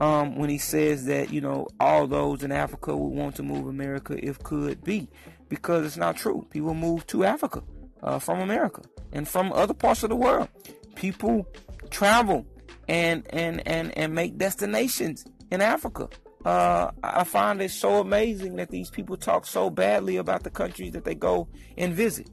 um, 0.00 0.36
when 0.36 0.50
he 0.50 0.58
says 0.58 1.04
that 1.06 1.32
you 1.32 1.40
know 1.40 1.68
all 1.78 2.06
those 2.06 2.42
in 2.42 2.52
Africa 2.52 2.96
would 2.96 3.16
want 3.16 3.36
to 3.36 3.42
move 3.42 3.66
America 3.66 4.18
if 4.22 4.38
could 4.42 4.82
be, 4.82 5.08
because 5.48 5.86
it's 5.86 5.96
not 5.96 6.16
true. 6.16 6.46
People 6.50 6.74
move 6.74 7.06
to 7.08 7.24
Africa 7.24 7.62
uh, 8.02 8.18
from 8.18 8.40
America 8.40 8.82
and 9.12 9.28
from 9.28 9.52
other 9.52 9.74
parts 9.74 10.02
of 10.02 10.10
the 10.10 10.16
world. 10.16 10.48
People 10.94 11.46
travel 11.90 12.46
and 12.88 13.24
and 13.30 13.66
and 13.66 13.96
and 13.96 14.14
make 14.14 14.38
destinations 14.38 15.24
in 15.50 15.60
Africa 15.60 16.08
uh, 16.44 16.90
I 17.02 17.24
find 17.24 17.60
it 17.60 17.70
so 17.70 18.00
amazing 18.00 18.56
that 18.56 18.70
these 18.70 18.90
people 18.90 19.16
talk 19.16 19.46
so 19.46 19.68
badly 19.68 20.16
about 20.16 20.42
the 20.42 20.50
countries 20.50 20.92
that 20.92 21.04
they 21.04 21.14
go 21.14 21.48
and 21.76 21.92
visit. 21.92 22.28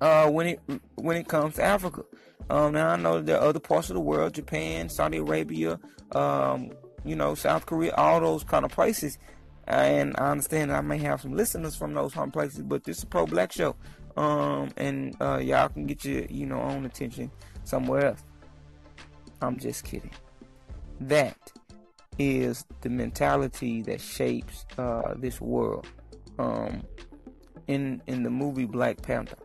Uh, 0.00 0.30
when 0.30 0.46
it 0.46 0.60
when 0.94 1.16
it 1.16 1.26
comes 1.26 1.56
to 1.56 1.62
Africa, 1.62 2.04
um, 2.50 2.72
now 2.72 2.90
I 2.90 2.96
know 2.96 3.20
there 3.20 3.38
are 3.38 3.48
other 3.48 3.60
parts 3.60 3.90
of 3.90 3.94
the 3.94 4.00
world, 4.00 4.34
Japan, 4.34 4.88
Saudi 4.88 5.18
Arabia, 5.18 5.80
um, 6.12 6.70
you 7.04 7.16
know, 7.16 7.34
South 7.34 7.66
Korea, 7.66 7.94
all 7.94 8.20
those 8.20 8.44
kind 8.44 8.64
of 8.64 8.70
places. 8.70 9.18
And 9.66 10.14
I 10.16 10.30
understand 10.30 10.72
I 10.72 10.80
may 10.80 10.98
have 10.98 11.20
some 11.20 11.34
listeners 11.34 11.76
from 11.76 11.92
those 11.92 12.14
home 12.14 12.30
places, 12.30 12.62
but 12.62 12.84
this 12.84 12.98
is 12.98 13.02
a 13.02 13.06
pro-black 13.06 13.52
show, 13.52 13.76
um, 14.16 14.70
and 14.76 15.14
uh, 15.20 15.38
y'all 15.38 15.68
can 15.68 15.86
get 15.86 16.04
your, 16.04 16.24
you 16.24 16.46
know, 16.46 16.60
own 16.60 16.86
attention 16.86 17.30
somewhere 17.64 18.06
else. 18.06 18.24
I'm 19.42 19.58
just 19.58 19.84
kidding. 19.84 20.10
That 21.00 21.52
is 22.18 22.64
the 22.80 22.88
mentality 22.88 23.82
that 23.82 24.00
shapes 24.00 24.64
uh, 24.78 25.14
this 25.16 25.40
world. 25.40 25.86
Um, 26.38 26.82
in 27.66 28.00
in 28.06 28.22
the 28.22 28.30
movie 28.30 28.64
Black 28.64 29.02
Panther, 29.02 29.36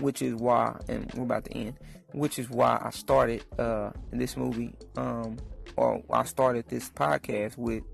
which 0.00 0.22
is 0.22 0.34
why, 0.34 0.78
and 0.88 1.12
we're 1.14 1.24
about 1.24 1.44
to 1.46 1.52
end, 1.52 1.78
which 2.12 2.38
is 2.38 2.48
why 2.50 2.80
I 2.82 2.90
started 2.90 3.44
uh, 3.58 3.90
this 4.10 4.36
movie, 4.36 4.74
um, 4.96 5.36
or 5.76 6.02
I 6.10 6.24
started 6.24 6.68
this 6.68 6.90
podcast 6.90 7.56
with 7.56 7.84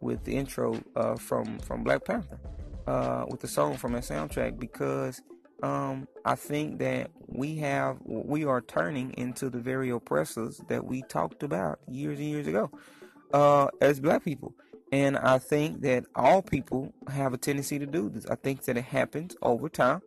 with 0.00 0.24
the 0.24 0.36
intro 0.36 0.80
uh, 0.94 1.16
from 1.16 1.58
from 1.60 1.82
Black 1.82 2.04
Panther, 2.04 2.38
uh, 2.86 3.24
with 3.28 3.40
the 3.40 3.48
song 3.48 3.76
from 3.76 3.92
that 3.92 4.02
soundtrack, 4.02 4.58
because 4.58 5.20
um, 5.62 6.06
I 6.24 6.34
think 6.34 6.78
that 6.78 7.10
we 7.26 7.56
have 7.56 7.98
we 8.04 8.44
are 8.44 8.60
turning 8.60 9.12
into 9.14 9.50
the 9.50 9.58
very 9.58 9.90
oppressors 9.90 10.60
that 10.68 10.84
we 10.84 11.02
talked 11.02 11.42
about 11.42 11.78
years 11.88 12.18
and 12.18 12.28
years 12.28 12.46
ago 12.46 12.70
uh, 13.32 13.68
as 13.80 14.00
Black 14.00 14.24
people. 14.24 14.54
And 14.92 15.16
I 15.16 15.38
think 15.38 15.80
that 15.80 16.04
all 16.14 16.42
people 16.42 16.92
have 17.08 17.34
a 17.34 17.36
tendency 17.36 17.78
to 17.78 17.86
do 17.86 18.08
this. 18.08 18.24
I 18.26 18.36
think 18.36 18.62
that 18.64 18.76
it 18.76 18.84
happens 18.84 19.36
over 19.42 19.68
time. 19.68 20.00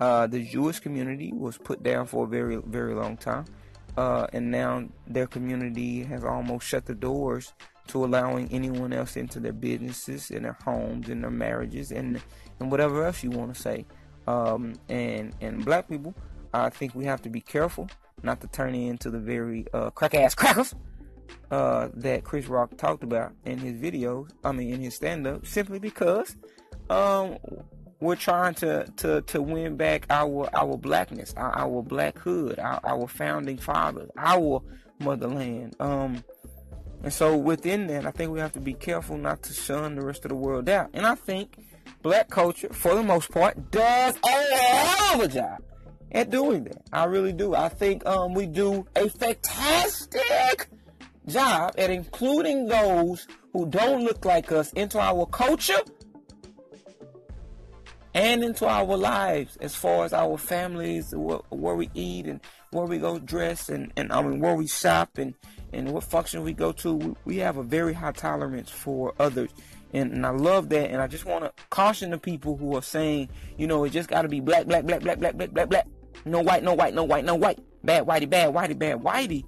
Uh, 0.00 0.26
the 0.26 0.42
Jewish 0.42 0.80
community 0.80 1.32
was 1.32 1.58
put 1.58 1.82
down 1.82 2.06
for 2.06 2.24
a 2.24 2.28
very, 2.28 2.56
very 2.56 2.94
long 2.94 3.16
time. 3.16 3.44
Uh, 3.96 4.26
and 4.32 4.50
now 4.50 4.88
their 5.06 5.26
community 5.26 6.02
has 6.04 6.24
almost 6.24 6.66
shut 6.66 6.86
the 6.86 6.94
doors 6.94 7.52
to 7.88 8.04
allowing 8.04 8.48
anyone 8.52 8.92
else 8.92 9.16
into 9.16 9.40
their 9.40 9.52
businesses 9.52 10.30
and 10.30 10.44
their 10.44 10.56
homes 10.64 11.08
and 11.08 11.22
their 11.22 11.30
marriages 11.30 11.90
and 11.90 12.20
and 12.60 12.70
whatever 12.70 13.04
else 13.04 13.22
you 13.22 13.30
want 13.30 13.54
to 13.54 13.60
say. 13.60 13.84
Um, 14.26 14.74
and 14.88 15.34
and 15.40 15.64
black 15.64 15.88
people, 15.88 16.14
I 16.54 16.70
think 16.70 16.94
we 16.94 17.04
have 17.04 17.20
to 17.22 17.28
be 17.28 17.40
careful 17.40 17.88
not 18.22 18.40
to 18.42 18.46
turn 18.46 18.74
into 18.74 19.10
the 19.10 19.18
very 19.18 19.66
uh, 19.74 19.90
crack 19.90 20.14
ass 20.14 20.34
crackers 20.36 20.74
uh, 21.50 21.88
that 21.94 22.22
Chris 22.24 22.46
Rock 22.46 22.76
talked 22.76 23.02
about 23.02 23.32
in 23.44 23.58
his 23.58 23.74
videos. 23.74 24.30
I 24.44 24.52
mean, 24.52 24.72
in 24.72 24.80
his 24.80 24.94
stand 24.94 25.26
up, 25.26 25.46
simply 25.46 25.78
because 25.78 26.36
um, 26.88 27.38
we're 28.00 28.16
trying 28.16 28.54
to, 28.54 28.86
to, 28.96 29.20
to 29.22 29.42
win 29.42 29.76
back 29.76 30.06
our 30.10 30.48
our 30.54 30.76
blackness, 30.76 31.34
our, 31.36 31.52
our 31.56 31.82
black 31.82 32.18
hood, 32.18 32.58
our, 32.58 32.80
our 32.84 33.06
founding 33.06 33.58
fathers, 33.58 34.10
our 34.16 34.62
motherland. 34.98 35.76
Um, 35.78 36.24
and 37.02 37.12
so 37.12 37.36
within 37.36 37.86
that, 37.88 38.06
I 38.06 38.10
think 38.10 38.32
we 38.32 38.40
have 38.40 38.52
to 38.52 38.60
be 38.60 38.74
careful 38.74 39.16
not 39.16 39.42
to 39.44 39.54
shun 39.54 39.94
the 39.94 40.04
rest 40.04 40.24
of 40.24 40.30
the 40.30 40.34
world 40.34 40.68
out. 40.68 40.90
And 40.92 41.06
I 41.06 41.14
think 41.14 41.56
black 42.02 42.28
culture, 42.28 42.68
for 42.72 42.94
the 42.94 43.02
most 43.02 43.30
part, 43.30 43.70
does 43.70 44.16
a 44.22 44.28
hell 44.28 45.20
of 45.20 45.20
a 45.20 45.28
job 45.28 45.62
at 46.12 46.30
doing 46.30 46.64
that. 46.64 46.82
I 46.92 47.04
really 47.04 47.32
do. 47.32 47.54
I 47.54 47.68
think 47.68 48.04
um, 48.06 48.34
we 48.34 48.46
do 48.46 48.86
a 48.96 49.08
fantastic 49.08 50.68
job 51.26 51.74
at 51.78 51.90
including 51.90 52.66
those 52.66 53.26
who 53.52 53.66
don't 53.66 54.04
look 54.04 54.24
like 54.24 54.52
us 54.52 54.72
into 54.72 54.98
our 54.98 55.26
culture 55.26 55.78
and 58.14 58.42
into 58.42 58.66
our 58.66 58.96
lives 58.96 59.56
as 59.58 59.74
far 59.74 60.04
as 60.04 60.12
our 60.12 60.36
families, 60.36 61.14
where, 61.14 61.74
we 61.74 61.90
eat 61.94 62.26
and 62.26 62.40
where 62.70 62.86
we 62.86 62.98
go 62.98 63.18
dress 63.18 63.68
and, 63.68 63.92
and 63.96 64.12
I 64.12 64.22
mean 64.22 64.40
where 64.40 64.54
we 64.54 64.66
shop 64.66 65.18
and, 65.18 65.34
and 65.72 65.92
what 65.92 66.04
function 66.04 66.42
we 66.42 66.52
go 66.52 66.72
to. 66.72 67.16
We 67.24 67.38
have 67.38 67.56
a 67.56 67.62
very 67.62 67.92
high 67.92 68.12
tolerance 68.12 68.70
for 68.70 69.14
others. 69.18 69.50
And, 69.92 70.12
and 70.12 70.26
I 70.26 70.30
love 70.30 70.68
that. 70.70 70.90
And 70.90 71.00
I 71.00 71.06
just 71.06 71.24
want 71.24 71.44
to 71.44 71.52
caution 71.70 72.10
the 72.10 72.18
people 72.18 72.56
who 72.56 72.76
are 72.76 72.82
saying, 72.82 73.28
you 73.56 73.66
know, 73.66 73.84
it 73.84 73.90
just 73.90 74.08
got 74.08 74.22
to 74.22 74.28
be 74.28 74.40
black, 74.40 74.66
black, 74.66 74.84
black, 74.84 75.00
black, 75.00 75.18
black, 75.18 75.36
black, 75.36 75.50
black, 75.50 75.68
black. 75.68 75.86
No 76.24 76.40
white, 76.40 76.62
no 76.62 76.74
white, 76.74 76.94
no 76.94 77.04
white, 77.04 77.24
no 77.24 77.34
white. 77.34 77.58
Bad 77.82 78.06
whitey, 78.06 78.28
bad 78.28 78.52
whitey, 78.52 78.78
bad 78.78 78.98
whitey 78.98 79.44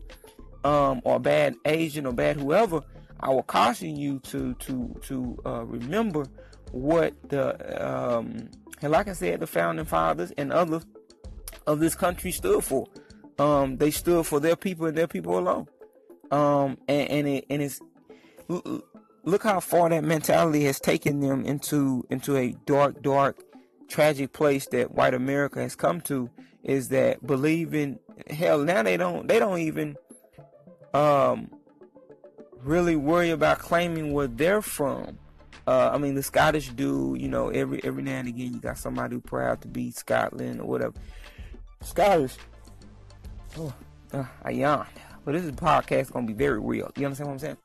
um, 0.64 1.00
or 1.04 1.18
bad 1.18 1.54
Asian 1.64 2.06
or 2.06 2.12
bad 2.12 2.36
whoever, 2.36 2.82
I 3.20 3.30
will 3.30 3.42
caution 3.42 3.96
you 3.96 4.18
to 4.20 4.54
to 4.54 5.00
to 5.02 5.38
uh, 5.44 5.64
remember 5.64 6.26
what 6.72 7.14
the 7.28 7.86
um, 7.86 8.48
like 8.82 9.08
I 9.08 9.12
said, 9.12 9.40
the 9.40 9.46
founding 9.46 9.84
fathers 9.84 10.32
and 10.36 10.52
others 10.52 10.84
of 11.66 11.78
this 11.78 11.94
country 11.94 12.32
stood 12.32 12.64
for. 12.64 12.88
Um, 13.38 13.76
they 13.76 13.90
stood 13.90 14.26
for 14.26 14.40
their 14.40 14.56
people 14.56 14.86
and 14.86 14.96
their 14.96 15.06
people 15.06 15.38
alone. 15.38 15.68
Um, 16.30 16.78
and, 16.88 17.10
and 17.10 17.28
it 17.28 17.46
and 17.50 17.62
it's 17.62 17.80
look 18.48 19.42
how 19.42 19.60
far 19.60 19.88
that 19.90 20.04
mentality 20.04 20.64
has 20.64 20.80
taken 20.80 21.20
them 21.20 21.44
into 21.44 22.04
into 22.10 22.36
a 22.36 22.52
dark, 22.66 23.02
dark, 23.02 23.38
tragic 23.88 24.32
place 24.32 24.66
that 24.68 24.92
white 24.92 25.14
America 25.14 25.60
has 25.60 25.76
come 25.76 26.00
to. 26.02 26.30
Is 26.62 26.88
that 26.88 27.26
believing 27.26 27.98
hell 28.30 28.58
now 28.60 28.82
they 28.82 28.96
don't 28.96 29.26
they 29.26 29.38
don't 29.38 29.58
even 29.58 29.96
um, 30.94 31.50
really 32.62 32.96
worry 32.96 33.30
about 33.30 33.58
claiming 33.58 34.12
where 34.12 34.28
they're 34.28 34.62
from. 34.62 35.18
Uh, 35.66 35.90
I 35.92 35.98
mean, 35.98 36.14
the 36.14 36.22
Scottish 36.22 36.70
dude, 36.70 37.20
you 37.20 37.28
know, 37.28 37.48
every 37.50 37.82
every 37.84 38.02
now 38.02 38.18
and 38.18 38.28
again, 38.28 38.52
you 38.52 38.60
got 38.60 38.78
somebody 38.78 39.14
who 39.14 39.20
proud 39.20 39.60
to 39.62 39.68
be 39.68 39.90
Scotland 39.90 40.60
or 40.60 40.66
whatever. 40.66 40.94
Scottish. 41.82 42.34
Oh, 43.58 43.72
uh, 44.12 44.24
I 44.42 44.50
yawned. 44.50 44.88
But 45.24 45.32
this 45.32 45.44
is 45.44 45.52
podcast 45.52 46.12
gonna 46.12 46.26
be 46.26 46.32
very 46.32 46.60
real. 46.60 46.90
You 46.96 47.06
understand 47.06 47.28
what 47.28 47.34
I'm 47.34 47.38
saying? 47.38 47.56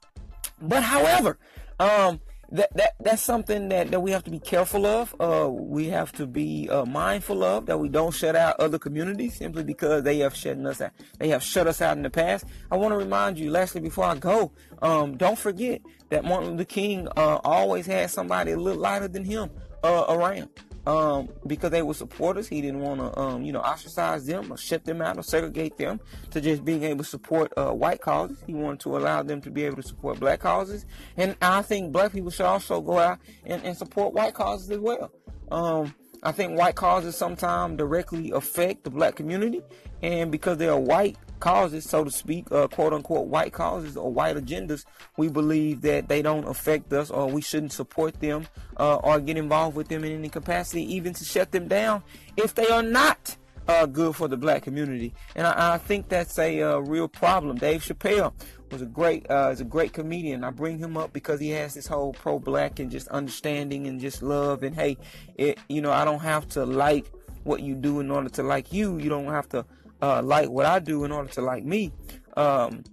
But 0.62 0.84
however, 0.84 1.38
um, 1.80 2.20
that, 2.52 2.76
that 2.76 2.96
that's 3.00 3.22
something 3.22 3.70
that, 3.70 3.92
that 3.92 4.00
we 4.00 4.12
have 4.12 4.24
to 4.24 4.32
be 4.32 4.40
careful 4.40 4.86
of. 4.86 5.16
Uh, 5.20 5.50
we 5.50 5.88
have 5.90 6.12
to 6.14 6.26
be 6.26 6.70
uh, 6.70 6.86
mindful 6.86 7.44
of 7.44 7.66
that 7.66 7.80
we 7.80 7.90
don't 7.90 8.14
shut 8.14 8.36
out 8.36 8.60
other 8.60 8.80
communities 8.80 9.36
simply 9.36 9.64
because 9.64 10.04
they 10.04 10.20
have 10.20 10.36
shut 10.36 10.58
us 10.58 10.82
out. 10.82 10.92
They 11.20 11.30
have 11.30 11.44
shut 11.44 11.68
us 11.68 11.82
out 11.82 11.98
in 11.98 12.04
the 12.04 12.10
past. 12.10 12.46
I 12.72 12.78
want 12.78 12.94
to 12.94 12.98
remind 12.98 13.38
you, 13.38 13.52
lastly, 13.52 13.82
before 13.82 14.06
I 14.06 14.16
go, 14.16 14.52
um, 14.82 15.18
don't 15.18 15.38
forget 15.38 15.82
that 16.10 16.24
Martin 16.24 16.52
Luther 16.52 16.66
King 16.66 17.08
uh, 17.18 17.40
always 17.44 17.86
had 17.86 18.10
somebody 18.10 18.52
a 18.52 18.58
little 18.58 18.82
lighter 18.82 19.08
than 19.08 19.26
him 19.26 19.50
uh, 19.84 20.06
around 20.10 20.50
um, 20.88 21.28
because 21.46 21.72
they 21.72 21.82
were 21.82 21.94
supporters. 21.94 22.48
He 22.48 22.62
didn't 22.62 22.80
want 22.80 23.02
to, 23.02 23.20
um, 23.20 23.44
you 23.44 23.52
know, 23.52 23.60
ostracize 23.60 24.26
them 24.26 24.54
or 24.54 24.58
shut 24.58 24.86
them 24.86 25.02
out 25.02 25.18
or 25.18 25.22
segregate 25.22 25.78
them 25.78 26.00
to 26.32 26.40
just 26.40 26.64
being 26.64 26.84
able 26.84 27.04
to 27.04 27.10
support 27.10 27.52
uh, 27.58 27.72
white 27.72 28.00
causes. 28.00 28.42
He 28.48 28.54
wanted 28.54 28.80
to 28.82 28.98
allow 28.98 29.22
them 29.22 29.42
to 29.42 29.52
be 29.52 29.66
able 29.66 29.76
to 29.76 29.84
support 29.84 30.18
black 30.18 30.40
causes. 30.40 30.86
And 31.18 31.36
I 31.42 31.62
think 31.62 31.92
black 31.92 32.14
people 32.14 32.32
should 32.32 32.46
also 32.46 32.80
go 32.80 33.00
out 33.00 33.20
and, 33.46 33.62
and 33.66 33.76
support 33.76 34.14
white 34.14 34.34
causes 34.34 34.72
as 34.72 34.80
well. 34.80 35.12
Um, 35.52 35.94
I 36.24 36.32
think 36.32 36.58
white 36.58 36.76
causes 36.76 37.18
sometimes 37.18 37.78
directly 37.78 38.32
affect 38.32 38.86
the 38.86 38.90
black 38.90 39.16
community, 39.16 39.62
and 40.02 40.32
because 40.32 40.58
they 40.58 40.70
are 40.70 40.80
white 40.80 41.18
causes, 41.40 41.90
so 41.90 42.04
to 42.04 42.12
speak, 42.12 42.52
uh, 42.52 42.68
quote 42.68 42.94
unquote, 42.94 43.28
white 43.28 43.54
causes 43.54 43.98
or 43.98 44.12
white 44.12 44.36
agendas, 44.36 44.86
we 45.18 45.28
believe 45.28 45.82
that 45.82 46.08
they 46.08 46.22
don't 46.22 46.48
affect 46.48 46.92
us, 46.94 47.10
or 47.10 47.28
we 47.28 47.42
shouldn't 47.42 47.74
support 47.74 48.20
them, 48.20 48.48
uh, 48.78 48.96
or 48.98 49.20
get 49.20 49.38
involved 49.38 49.76
with 49.76 49.88
them 49.88 50.04
in 50.04 50.12
any 50.12 50.30
capacity, 50.30 50.84
even 50.96 51.14
to 51.14 51.24
shut 51.24 51.52
them 51.52 51.68
down 51.68 52.04
if 52.36 52.56
they 52.56 52.68
are 52.68 52.84
not. 52.84 53.38
Uh, 53.68 53.86
good 53.86 54.16
for 54.16 54.30
the 54.30 54.38
black 54.38 54.64
community, 54.64 55.14
and 55.36 55.46
I, 55.46 55.74
I 55.74 55.78
think 55.78 56.08
that's 56.08 56.40
a 56.40 56.62
uh, 56.62 56.78
real 56.78 57.10
problem. 57.10 57.58
Dave 57.58 57.82
Chappelle 57.82 58.32
was 58.72 58.82
a 58.82 58.86
great 58.86 59.30
uh, 59.30 59.50
is 59.52 59.60
a 59.60 59.66
great 59.66 59.92
comedian. 59.92 60.46
I 60.46 60.52
bring 60.52 60.78
him 60.78 60.96
up 60.96 61.12
because 61.12 61.42
he 61.42 61.50
has 61.50 61.74
this 61.74 61.86
whole 61.86 62.14
pro 62.14 62.40
black 62.40 62.80
and 62.80 62.90
just 62.90 63.08
understanding 63.10 63.88
and 63.88 64.00
just 64.00 64.22
love 64.22 64.64
and 64.64 64.74
hey, 64.74 64.98
it 65.36 65.60
you 65.68 65.82
know 65.82 65.92
I 65.92 66.06
don't 66.06 66.22
have 66.22 66.48
to 66.52 66.66
like 66.66 67.12
what 67.44 67.62
you 67.62 67.76
do 67.76 68.00
in 68.00 68.12
order 68.12 68.30
to 68.30 68.44
like 68.44 68.74
you. 68.74 68.98
You 68.98 69.10
don't 69.10 69.28
have 69.28 69.50
to 69.50 69.66
uh, 70.02 70.22
like 70.22 70.50
what 70.50 70.66
I 70.66 70.80
do 70.80 71.04
in 71.04 71.12
order 71.12 71.30
to 71.34 71.42
like 71.42 71.64
me. 71.64 71.92
Um, 72.36 72.84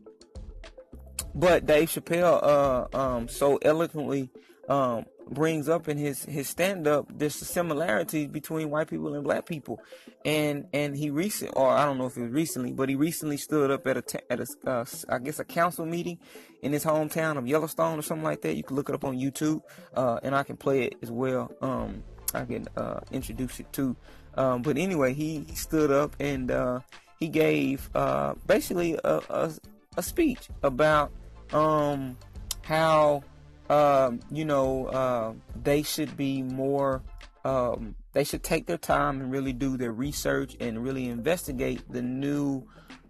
but 1.34 1.66
Dave 1.66 1.88
Chappelle 1.88 2.40
uh, 2.42 2.96
um, 2.96 3.28
so 3.28 3.58
eloquently 3.62 4.30
um, 4.68 5.04
brings 5.28 5.68
up 5.68 5.88
in 5.88 5.98
his 5.98 6.24
his 6.24 6.48
stand 6.48 6.86
up 6.86 7.10
a 7.20 7.30
similarity 7.30 8.26
between 8.26 8.70
white 8.70 8.88
people 8.88 9.14
and 9.14 9.24
black 9.24 9.46
people. 9.46 9.80
And 10.24 10.66
and 10.72 10.96
he 10.96 11.10
recent 11.10 11.52
or 11.56 11.68
I 11.70 11.84
don't 11.84 11.98
know 11.98 12.06
if 12.06 12.16
it 12.16 12.22
was 12.22 12.30
recently 12.30 12.72
but 12.72 12.88
he 12.88 12.94
recently 12.94 13.36
stood 13.36 13.70
up 13.70 13.86
at 13.86 13.96
a 13.96 14.32
at 14.32 14.40
a 14.40 14.46
uh, 14.66 14.84
I 15.08 15.18
guess 15.18 15.38
a 15.40 15.44
council 15.44 15.84
meeting 15.84 16.18
in 16.62 16.72
his 16.72 16.84
hometown 16.84 17.36
of 17.36 17.46
Yellowstone 17.46 17.98
or 17.98 18.02
something 18.02 18.24
like 18.24 18.42
that. 18.42 18.56
You 18.56 18.62
can 18.62 18.76
look 18.76 18.88
it 18.88 18.94
up 18.94 19.04
on 19.04 19.18
YouTube 19.18 19.62
uh, 19.94 20.20
and 20.22 20.34
I 20.34 20.44
can 20.44 20.56
play 20.56 20.84
it 20.84 20.94
as 21.02 21.10
well. 21.10 21.52
Um, 21.60 22.04
I 22.32 22.44
can 22.44 22.66
uh, 22.76 23.00
introduce 23.12 23.60
it 23.60 23.72
too 23.72 23.96
um, 24.36 24.62
but 24.62 24.76
anyway 24.76 25.12
he, 25.12 25.44
stood 25.54 25.90
up 25.90 26.14
and 26.20 26.50
uh, 26.50 26.80
he 27.18 27.28
gave 27.28 27.88
uh, 27.94 28.34
basically 28.46 28.98
a, 29.04 29.20
a, 29.30 29.52
a 29.96 30.02
speech 30.02 30.48
about 30.62 31.12
um, 31.52 32.16
how 32.62 33.22
um, 33.68 34.20
you 34.30 34.44
know, 34.44 34.86
uh, 34.86 35.32
they 35.62 35.82
should 35.82 36.16
be 36.16 36.42
more, 36.42 37.02
um, 37.44 37.94
they 38.12 38.24
should 38.24 38.42
take 38.42 38.66
their 38.66 38.78
time 38.78 39.20
and 39.20 39.32
really 39.32 39.52
do 39.52 39.76
their 39.76 39.92
research 39.92 40.56
and 40.60 40.82
really 40.82 41.08
investigate 41.08 41.82
the 41.90 42.02
new 42.02 42.62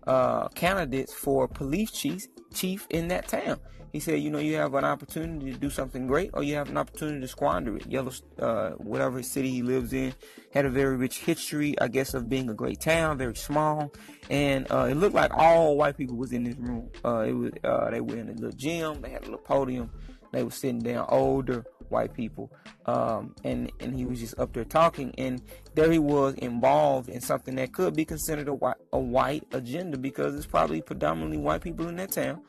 uh, 0.06 0.48
candidates 0.48 1.12
for 1.12 1.48
police 1.48 1.90
chief 1.90 2.26
chief 2.52 2.86
in 2.90 3.08
that 3.08 3.26
town. 3.26 3.58
He 3.94 4.00
said, 4.00 4.20
you 4.20 4.28
know, 4.28 4.40
you 4.40 4.56
have 4.56 4.74
an 4.74 4.84
opportunity 4.84 5.52
to 5.52 5.56
do 5.56 5.70
something 5.70 6.08
great, 6.08 6.30
or 6.34 6.42
you 6.42 6.56
have 6.56 6.68
an 6.68 6.76
opportunity 6.76 7.20
to 7.20 7.28
squander 7.28 7.76
it. 7.76 7.86
Yellow, 7.86 8.10
uh, 8.40 8.70
whatever 8.70 9.22
city 9.22 9.52
he 9.52 9.62
lives 9.62 9.92
in, 9.92 10.12
had 10.52 10.66
a 10.66 10.68
very 10.68 10.96
rich 10.96 11.18
history, 11.18 11.78
I 11.80 11.86
guess, 11.86 12.12
of 12.12 12.28
being 12.28 12.50
a 12.50 12.54
great 12.54 12.80
town, 12.80 13.18
very 13.18 13.36
small, 13.36 13.92
and 14.28 14.66
uh, 14.68 14.88
it 14.90 14.96
looked 14.96 15.14
like 15.14 15.32
all 15.32 15.76
white 15.76 15.96
people 15.96 16.16
was 16.16 16.32
in 16.32 16.42
this 16.42 16.56
room. 16.56 16.90
Uh, 17.04 17.20
it 17.20 17.32
was, 17.34 17.52
uh, 17.62 17.88
they 17.90 18.00
were 18.00 18.16
in 18.16 18.30
a 18.30 18.32
little 18.32 18.50
gym, 18.50 19.00
they 19.00 19.10
had 19.10 19.22
a 19.22 19.26
little 19.26 19.38
podium, 19.38 19.88
they 20.32 20.42
were 20.42 20.50
sitting 20.50 20.80
down, 20.80 21.06
older 21.08 21.64
white 21.88 22.14
people, 22.14 22.50
um, 22.86 23.32
and 23.44 23.70
and 23.78 23.94
he 23.94 24.06
was 24.06 24.18
just 24.18 24.36
up 24.40 24.52
there 24.54 24.64
talking, 24.64 25.14
and 25.18 25.40
there 25.76 25.92
he 25.92 26.00
was 26.00 26.34
involved 26.34 27.08
in 27.08 27.20
something 27.20 27.54
that 27.54 27.72
could 27.72 27.94
be 27.94 28.04
considered 28.04 28.48
a 28.48 28.74
a 28.92 28.98
white 28.98 29.46
agenda 29.52 29.96
because 29.96 30.34
it's 30.34 30.46
probably 30.46 30.82
predominantly 30.82 31.36
white 31.38 31.60
people 31.60 31.86
in 31.86 31.94
that 31.94 32.10
town 32.10 32.42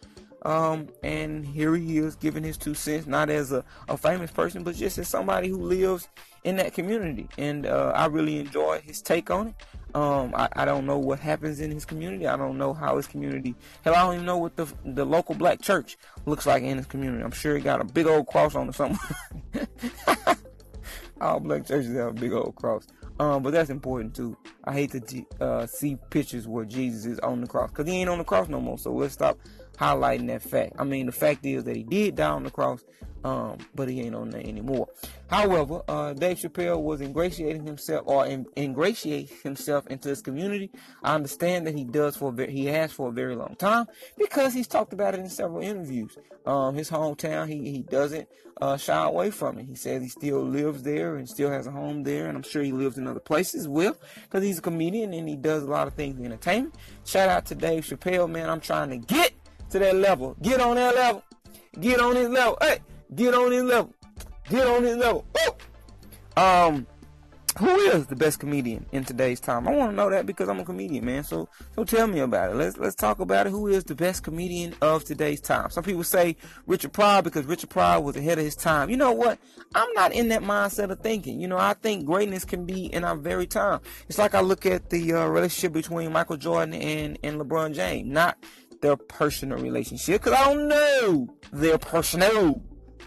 um, 0.45 0.89
and 1.03 1.43
here 1.43 1.75
he 1.75 1.97
is 1.97 2.15
giving 2.15 2.43
his 2.43 2.55
two 2.55 2.75
cents, 2.75 3.07
not 3.07 3.31
as 3.31 3.51
a, 3.51 3.65
a 3.89 3.97
famous 3.97 4.29
person, 4.29 4.63
but 4.63 4.75
just 4.75 4.99
as 4.99 5.07
somebody 5.07 5.47
who 5.47 5.57
lives 5.57 6.07
in 6.43 6.57
that 6.57 6.71
community. 6.71 7.27
And 7.39 7.65
uh, 7.65 7.91
I 7.95 8.05
really 8.05 8.37
enjoy 8.37 8.79
his 8.85 9.01
take 9.01 9.31
on 9.31 9.47
it. 9.47 9.55
Um, 9.95 10.35
I, 10.35 10.47
I, 10.53 10.65
don't 10.65 10.85
know 10.85 10.99
what 10.99 11.19
happens 11.19 11.61
in 11.61 11.71
his 11.71 11.83
community. 11.85 12.27
I 12.27 12.37
don't 12.37 12.59
know 12.59 12.73
how 12.73 12.97
his 12.97 13.07
community. 13.07 13.55
Hell, 13.83 13.95
I 13.95 14.03
don't 14.03 14.15
even 14.15 14.25
know 14.25 14.37
what 14.37 14.55
the 14.57 14.67
the 14.83 15.05
local 15.05 15.35
black 15.35 15.61
church 15.61 15.97
looks 16.25 16.45
like 16.45 16.63
in 16.63 16.77
his 16.77 16.85
community. 16.85 17.23
I'm 17.23 17.31
sure 17.31 17.55
he 17.55 17.61
got 17.61 17.81
a 17.81 17.85
big 17.85 18.05
old 18.05 18.27
cross 18.27 18.55
on 18.55 18.69
or 18.69 18.73
something. 18.73 18.99
All 21.21 21.39
black 21.39 21.65
churches 21.65 21.95
have 21.95 22.09
a 22.09 22.13
big 22.13 22.33
old 22.33 22.55
cross. 22.55 22.85
Um, 23.19 23.41
but 23.41 23.51
that's 23.51 23.69
important 23.69 24.13
too. 24.13 24.35
I 24.65 24.73
hate 24.73 24.91
to 24.91 25.25
uh, 25.39 25.65
see 25.65 25.97
pictures 26.09 26.45
where 26.45 26.65
Jesus 26.65 27.05
is 27.05 27.19
on 27.19 27.39
the 27.39 27.47
cross 27.47 27.69
because 27.71 27.87
he 27.87 28.01
ain't 28.01 28.09
on 28.09 28.17
the 28.17 28.25
cross 28.25 28.49
no 28.49 28.59
more. 28.59 28.77
So 28.77 28.91
let's 28.91 29.13
stop 29.13 29.39
highlighting 29.75 30.27
that 30.27 30.41
fact. 30.41 30.73
I 30.77 30.83
mean, 30.83 31.05
the 31.05 31.11
fact 31.11 31.45
is 31.45 31.63
that 31.65 31.75
he 31.75 31.83
did 31.83 32.15
die 32.15 32.29
on 32.29 32.43
the 32.43 32.51
cross, 32.51 32.83
um, 33.23 33.57
but 33.73 33.89
he 33.89 34.01
ain't 34.01 34.15
on 34.15 34.29
there 34.29 34.41
anymore. 34.41 34.87
However, 35.27 35.81
uh, 35.87 36.13
Dave 36.13 36.37
Chappelle 36.37 36.81
was 36.81 37.01
ingratiating 37.01 37.65
himself 37.65 38.03
or 38.05 38.25
in, 38.27 38.45
ingratiate 38.55 39.29
himself 39.43 39.87
into 39.87 40.07
this 40.07 40.21
community. 40.21 40.69
I 41.03 41.15
understand 41.15 41.65
that 41.65 41.75
he 41.75 41.83
does 41.83 42.15
for 42.15 42.33
he 42.37 42.65
has 42.65 42.91
for 42.91 43.09
a 43.09 43.11
very 43.11 43.35
long 43.35 43.55
time 43.57 43.87
because 44.17 44.53
he's 44.53 44.67
talked 44.67 44.93
about 44.93 45.15
it 45.15 45.21
in 45.21 45.29
several 45.29 45.63
interviews. 45.63 46.17
Um, 46.45 46.75
his 46.75 46.91
hometown, 46.91 47.49
he 47.49 47.71
he 47.71 47.81
doesn't 47.81 48.27
uh, 48.61 48.77
shy 48.77 49.03
away 49.03 49.31
from 49.31 49.57
it. 49.57 49.65
He 49.65 49.75
says 49.75 50.01
he 50.01 50.09
still 50.09 50.41
lives 50.41 50.83
there 50.83 51.15
and 51.15 51.27
still 51.27 51.49
has 51.49 51.67
a 51.67 51.71
home 51.71 52.03
there, 52.03 52.27
and 52.27 52.37
I'm 52.37 52.43
sure 52.43 52.63
he 52.63 52.71
lives 52.71 52.97
in 52.97 53.07
other 53.07 53.19
places 53.19 53.67
well 53.67 53.97
because 54.23 54.43
he's 54.43 54.59
a 54.59 54.61
comedian 54.61 55.13
and 55.13 55.27
he 55.27 55.35
does 55.35 55.63
a 55.63 55.67
lot 55.67 55.87
of 55.87 55.93
things 55.93 56.19
in 56.19 56.25
entertainment. 56.25 56.75
Shout 57.03 57.29
out 57.29 57.45
to 57.47 57.55
Dave 57.55 57.85
Chappelle, 57.85 58.29
man. 58.29 58.49
I'm 58.49 58.61
trying 58.61 58.89
to 58.91 58.97
get 58.97 59.33
to 59.69 59.79
that 59.79 59.95
level. 59.95 60.35
Get 60.41 60.59
on 60.61 60.75
that 60.75 60.95
level. 60.95 61.23
Get 61.79 61.99
on 61.99 62.15
his 62.15 62.29
level. 62.29 62.57
Hey, 62.61 62.79
get 63.13 63.33
on 63.33 63.51
his 63.51 63.63
level. 63.63 63.93
Get 64.49 64.67
on 64.67 64.83
his 64.83 64.97
level. 64.97 65.25
Um, 66.37 66.87
who 67.57 67.73
is 67.73 68.07
the 68.07 68.17
best 68.17 68.39
comedian 68.39 68.85
in 68.91 69.05
today's 69.05 69.39
time? 69.39 69.65
I 69.67 69.71
want 69.71 69.91
to 69.91 69.95
know 69.95 70.09
that 70.09 70.25
because 70.25 70.49
I'm 70.49 70.59
a 70.59 70.65
comedian, 70.65 71.05
man. 71.05 71.23
So, 71.23 71.47
so 71.73 71.85
tell 71.85 72.05
me 72.05 72.19
about 72.19 72.51
it. 72.51 72.55
Let's 72.55 72.77
let's 72.77 72.95
talk 72.95 73.19
about 73.21 73.47
it. 73.47 73.51
Who 73.51 73.67
is 73.67 73.85
the 73.85 73.95
best 73.95 74.23
comedian 74.23 74.75
of 74.81 75.05
today's 75.05 75.39
time? 75.39 75.69
Some 75.69 75.85
people 75.85 76.03
say 76.03 76.35
Richard 76.67 76.91
Pryor 76.91 77.21
because 77.21 77.45
Richard 77.45 77.69
Pryor 77.69 78.01
was 78.01 78.17
ahead 78.17 78.39
of 78.39 78.43
his 78.43 78.57
time. 78.57 78.89
You 78.89 78.97
know 78.97 79.13
what? 79.13 79.39
I'm 79.73 79.91
not 79.93 80.11
in 80.11 80.27
that 80.29 80.41
mindset 80.41 80.91
of 80.91 80.99
thinking. 80.99 81.39
You 81.39 81.47
know, 81.47 81.57
I 81.57 81.75
think 81.75 82.05
greatness 82.05 82.43
can 82.43 82.65
be 82.65 82.87
in 82.87 83.05
our 83.05 83.15
very 83.15 83.47
time. 83.47 83.79
It's 84.09 84.17
like 84.17 84.35
I 84.35 84.41
look 84.41 84.65
at 84.65 84.89
the 84.89 85.13
uh, 85.13 85.25
relationship 85.27 85.71
between 85.71 86.11
Michael 86.11 86.37
Jordan 86.37 86.73
and 86.73 87.17
and 87.23 87.39
LeBron 87.39 87.73
James. 87.73 88.11
Not 88.11 88.37
their 88.85 88.95
personal 88.95 89.57
relationship 89.57 90.21
because 90.21 90.37
I 90.39 90.45
don't 90.45 90.67
know 90.67 91.35
their 91.51 91.79
personal 91.79 92.61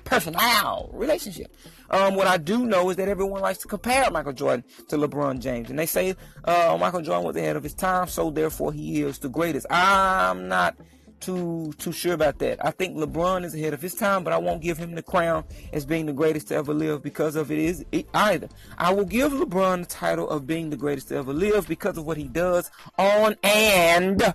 personal 0.05 0.91
relationship. 0.93 1.55
Um, 1.91 2.17
what 2.17 2.27
I 2.27 2.37
do 2.37 2.67
know 2.67 2.91
is 2.91 2.97
that 2.97 3.09
everyone 3.09 3.43
likes 3.43 3.59
to 3.59 3.69
compare 3.69 4.11
Michael 4.11 4.33
Jordan 4.33 4.65
to 4.89 4.97
LeBron 4.97 5.39
James, 5.39 5.71
and 5.71 5.79
they 5.79 5.87
say 5.87 6.17
uh, 6.45 6.77
Michael 6.81 7.03
Jordan 7.03 7.25
was 7.25 7.37
ahead 7.37 7.57
of 7.57 7.63
his 7.63 7.75
time, 7.75 8.09
so 8.09 8.31
therefore 8.31 8.73
he 8.73 9.03
is 9.03 9.19
the 9.19 9.29
greatest. 9.29 9.67
I'm 9.71 10.49
not 10.49 10.77
too 11.21 11.73
too 11.79 11.93
sure 11.93 12.15
about 12.15 12.39
that. 12.41 12.65
I 12.65 12.73
think 12.73 12.97
LeBron 12.97 13.45
is 13.45 13.55
ahead 13.55 13.75
of 13.75 13.81
his 13.81 13.95
time, 13.95 14.25
but 14.25 14.33
I 14.33 14.39
won't 14.39 14.63
give 14.63 14.79
him 14.79 14.97
the 14.97 15.03
crown 15.03 15.45
as 15.73 15.87
being 15.87 16.07
the 16.07 16.13
greatest 16.13 16.49
to 16.49 16.57
ever 16.57 16.75
live 16.75 17.03
because 17.03 17.37
of 17.37 17.53
it 17.53 17.59
is 17.59 17.85
it 17.93 18.09
either. 18.15 18.49
I 18.77 18.93
will 18.93 19.05
give 19.05 19.33
LeBron 19.33 19.83
the 19.83 19.87
title 19.87 20.29
of 20.29 20.47
being 20.47 20.71
the 20.71 20.77
greatest 20.77 21.09
to 21.09 21.17
ever 21.17 21.33
live 21.33 21.69
because 21.69 21.97
of 21.99 22.05
what 22.05 22.17
he 22.17 22.25
does 22.25 22.71
on 22.99 23.37
and 23.45 24.35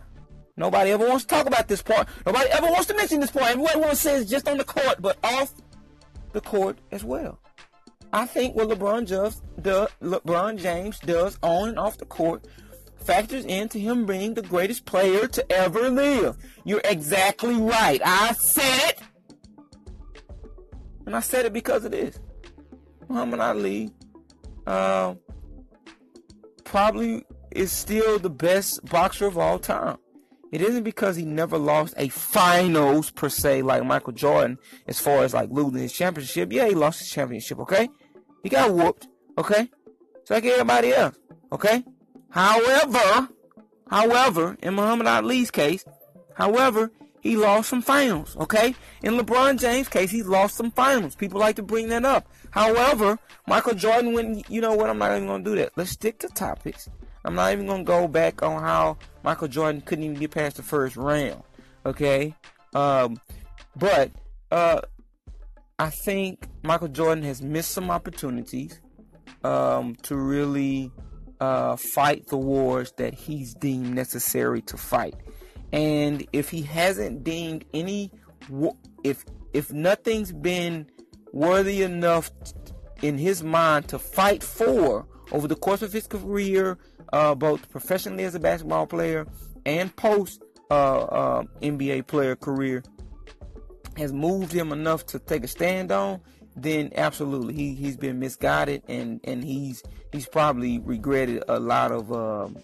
Nobody 0.56 0.92
ever 0.92 1.08
wants 1.08 1.26
to 1.26 1.30
talk 1.30 1.48
about 1.48 1.68
this 1.68 1.82
part. 1.82 2.08
Nobody 2.26 2.50
ever 2.52 2.68
wants 2.68 2.86
to 2.88 2.96
mention 2.96 3.20
this 3.20 3.32
part. 3.32 3.58
Everyone 3.58 3.96
says 3.96 4.30
just 4.30 4.48
on 4.48 4.58
the 4.58 4.64
court, 4.64 5.02
but 5.02 5.18
off 5.24 5.54
the 6.32 6.42
court 6.42 6.78
as 6.92 7.04
well. 7.04 7.40
I 8.12 8.28
think 8.28 8.56
what 8.56 8.70
LeBron 8.70 9.08
does, 9.08 9.42
LeBron 9.60 10.60
James 10.60 11.00
does 11.00 11.40
on 11.42 11.70
and 11.70 11.80
off 11.80 11.98
the 11.98 12.06
court 12.06 12.46
factors 13.04 13.44
into 13.46 13.80
him 13.80 14.06
being 14.06 14.36
the 14.36 14.44
greatest 14.44 14.86
player 14.86 15.28
to 15.28 15.52
ever 15.52 15.90
live. 15.90 16.38
You're 16.64 16.82
exactly 16.86 17.56
right. 17.56 18.00
I 18.06 18.34
said 18.34 18.90
it. 18.90 19.00
And 21.06 21.16
I 21.16 21.20
said 21.20 21.46
it 21.46 21.54
because 21.54 21.84
of 21.86 21.92
this. 21.92 22.20
Muhammad 23.10 23.40
Ali 23.40 23.92
uh, 24.66 25.16
probably 26.64 27.26
is 27.52 27.72
still 27.72 28.20
the 28.20 28.30
best 28.30 28.86
boxer 28.86 29.26
of 29.26 29.38
all 29.38 29.60
time. 29.60 29.98
It 30.54 30.62
isn't 30.62 30.84
because 30.84 31.16
he 31.16 31.26
never 31.26 31.58
lost 31.58 31.96
a 31.98 32.10
finals 32.10 33.10
per 33.10 33.28
se 33.28 33.64
like 33.64 33.84
Michael 33.84 34.14
Jordan 34.14 34.60
as 34.88 35.00
far 35.00 35.24
as 35.24 35.34
like 35.34 35.50
losing 35.50 35.80
his 35.80 35.92
championship. 35.92 36.54
Yeah, 36.54 36.68
he 36.68 36.76
lost 36.76 37.00
his 37.00 37.10
championship, 37.10 37.58
okay? 37.62 37.90
He 38.44 38.50
got 38.50 38.72
whooped, 38.72 39.08
okay? 39.36 39.68
Just 40.20 40.30
like 40.30 40.46
everybody 40.46 40.94
else, 40.94 41.18
okay? 41.52 41.84
However, 42.30 43.30
however, 43.90 44.56
in 44.62 44.76
Muhammad 44.76 45.08
Ali's 45.08 45.50
case, 45.50 45.86
however, 46.36 46.92
he 47.22 47.36
lost 47.36 47.70
some 47.70 47.82
finals, 47.82 48.38
okay? 48.38 48.76
In 49.02 49.18
LeBron 49.18 49.60
James' 49.60 49.90
case, 49.90 50.12
he 50.12 50.22
lost 50.22 50.54
some 50.54 50.70
finals. 50.70 51.16
People 51.16 51.40
like 51.40 51.56
to 51.56 51.64
bring 51.64 51.88
that 51.88 52.06
up. 52.06 52.28
However, 52.52 53.18
Michael 53.48 53.74
Jordan 53.74 54.14
went, 54.14 54.48
you 54.52 54.62
know 54.62 54.74
what, 54.76 54.92
I'm 54.92 55.00
not 55.00 55.16
even 55.16 55.26
going 55.26 55.44
to 55.44 55.50
do 55.50 55.56
that. 55.56 55.72
Let's 55.76 55.90
stick 55.90 56.20
to 56.20 56.28
topics. 56.28 56.88
I'm 57.26 57.36
not 57.36 57.54
even 57.54 57.68
gonna 57.68 57.84
go 57.84 58.08
back 58.08 58.44
on 58.44 58.62
how 58.62 58.98
Michael 59.24 59.48
Jordan 59.48 59.82
couldn't 59.82 60.04
even 60.04 60.18
get 60.18 60.32
past 60.32 60.58
the 60.58 60.64
first 60.64 60.96
round. 60.96 61.44
Okay, 61.86 62.34
um, 62.76 63.20
but 63.76 64.12
uh, 64.52 64.82
I 65.80 65.90
think 65.90 66.48
Michael 66.64 66.88
Jordan 66.88 67.24
has 67.24 67.42
missed 67.42 67.72
some 67.72 67.90
opportunities 67.92 68.80
um, 69.44 69.96
to 70.04 70.16
really 70.16 70.92
uh, 71.40 71.76
fight 71.76 72.28
the 72.28 72.38
wars 72.38 72.94
that 72.98 73.14
he's 73.14 73.54
deemed 73.54 73.94
necessary 73.94 74.62
to 74.62 74.78
fight. 74.78 75.16
And 75.72 76.26
if 76.32 76.50
he 76.50 76.62
hasn't 76.62 77.24
deemed 77.24 77.66
any, 77.74 78.12
if 79.04 79.26
if 79.54 79.72
nothing's 79.74 80.32
been 80.32 80.88
worthy 81.32 81.82
enough 81.82 82.32
in 83.04 83.18
his 83.18 83.44
mind 83.44 83.88
to 83.90 84.00
fight 84.00 84.42
for 84.42 85.06
over 85.32 85.48
the 85.48 85.56
course 85.56 85.82
of 85.82 85.92
his 85.92 86.08
career 86.08 86.78
uh, 87.12 87.36
both 87.36 87.70
professionally 87.70 88.24
as 88.24 88.34
a 88.34 88.40
basketball 88.40 88.88
player 88.88 89.28
and 89.66 89.96
post 89.96 90.42
uh, 90.72 91.02
uh, 91.04 91.44
NBA 91.62 92.08
player 92.08 92.36
career 92.36 92.82
has 93.98 94.12
moved 94.12 94.52
him 94.52 94.72
enough 94.72 95.06
to 95.08 95.20
take 95.20 95.44
a 95.44 95.48
stand 95.48 95.92
on, 95.92 96.20
then 96.56 96.92
absolutely 96.96 97.54
he 97.54 97.76
he's 97.76 97.98
been 97.98 98.20
misguided 98.20 98.82
and 98.88 99.20
and 99.24 99.44
he's 99.44 99.84
he's 100.12 100.28
probably 100.28 100.80
regretted 100.80 101.44
a 101.48 101.60
lot 101.60 101.92
of 101.92 102.12
um, 102.12 102.58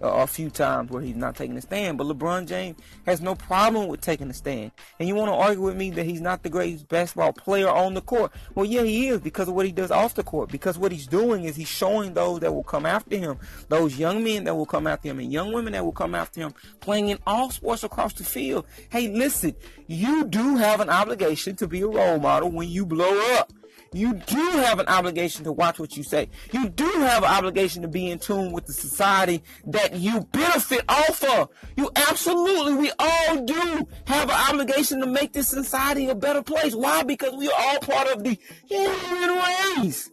a 0.00 0.26
few 0.26 0.50
times 0.50 0.90
where 0.90 1.02
he's 1.02 1.16
not 1.16 1.36
taking 1.36 1.56
a 1.56 1.60
stand. 1.60 1.98
But 1.98 2.06
LeBron 2.06 2.46
James 2.46 2.78
has 3.06 3.20
no 3.20 3.34
problem 3.34 3.88
with 3.88 4.00
taking 4.00 4.30
a 4.30 4.34
stand. 4.34 4.72
And 4.98 5.08
you 5.08 5.14
want 5.14 5.30
to 5.30 5.34
argue 5.34 5.62
with 5.62 5.76
me 5.76 5.90
that 5.90 6.04
he's 6.04 6.20
not 6.20 6.42
the 6.42 6.48
greatest 6.48 6.88
basketball 6.88 7.32
player 7.32 7.68
on 7.68 7.94
the 7.94 8.00
court? 8.00 8.32
Well, 8.54 8.66
yeah, 8.66 8.82
he 8.82 9.08
is 9.08 9.20
because 9.20 9.48
of 9.48 9.54
what 9.54 9.66
he 9.66 9.72
does 9.72 9.90
off 9.90 10.14
the 10.14 10.22
court. 10.22 10.50
Because 10.50 10.78
what 10.78 10.92
he's 10.92 11.06
doing 11.06 11.44
is 11.44 11.56
he's 11.56 11.68
showing 11.68 12.14
those 12.14 12.40
that 12.40 12.54
will 12.54 12.62
come 12.62 12.86
after 12.86 13.16
him, 13.16 13.38
those 13.68 13.98
young 13.98 14.22
men 14.22 14.44
that 14.44 14.54
will 14.54 14.66
come 14.66 14.86
after 14.86 15.08
him, 15.08 15.18
and 15.18 15.32
young 15.32 15.52
women 15.52 15.72
that 15.72 15.84
will 15.84 15.92
come 15.92 16.14
after 16.14 16.40
him, 16.40 16.54
playing 16.80 17.08
in 17.08 17.18
all 17.26 17.50
sports 17.50 17.84
across 17.84 18.12
the 18.14 18.24
field. 18.24 18.66
Hey, 18.90 19.08
listen, 19.08 19.54
you 19.86 20.24
do 20.24 20.56
have 20.56 20.80
an 20.80 20.90
obligation 20.90 21.56
to 21.56 21.66
be 21.66 21.80
a 21.80 21.88
role 21.88 22.18
model 22.18 22.50
when 22.50 22.68
you 22.68 22.86
blow 22.86 23.18
up. 23.34 23.52
You 23.92 24.14
do 24.14 24.50
have 24.50 24.78
an 24.78 24.86
obligation 24.86 25.44
to 25.44 25.52
watch 25.52 25.78
what 25.78 25.96
you 25.96 26.02
say. 26.02 26.28
You 26.52 26.68
do 26.68 26.90
have 26.90 27.22
an 27.22 27.30
obligation 27.30 27.82
to 27.82 27.88
be 27.88 28.10
in 28.10 28.18
tune 28.18 28.52
with 28.52 28.66
the 28.66 28.72
society 28.72 29.42
that 29.66 29.94
you 29.94 30.20
benefit 30.32 30.84
off 30.88 31.24
of. 31.24 31.48
You 31.76 31.90
absolutely, 31.96 32.74
we 32.74 32.92
all 32.98 33.44
do 33.44 33.88
have 34.06 34.28
an 34.28 34.36
obligation 34.50 35.00
to 35.00 35.06
make 35.06 35.32
this 35.32 35.48
society 35.48 36.08
a 36.08 36.14
better 36.14 36.42
place. 36.42 36.74
Why? 36.74 37.02
Because 37.02 37.34
we 37.34 37.48
are 37.48 37.58
all 37.58 37.78
part 37.78 38.08
of 38.08 38.24
the 38.24 38.38
human 38.66 39.42
race. 39.78 40.10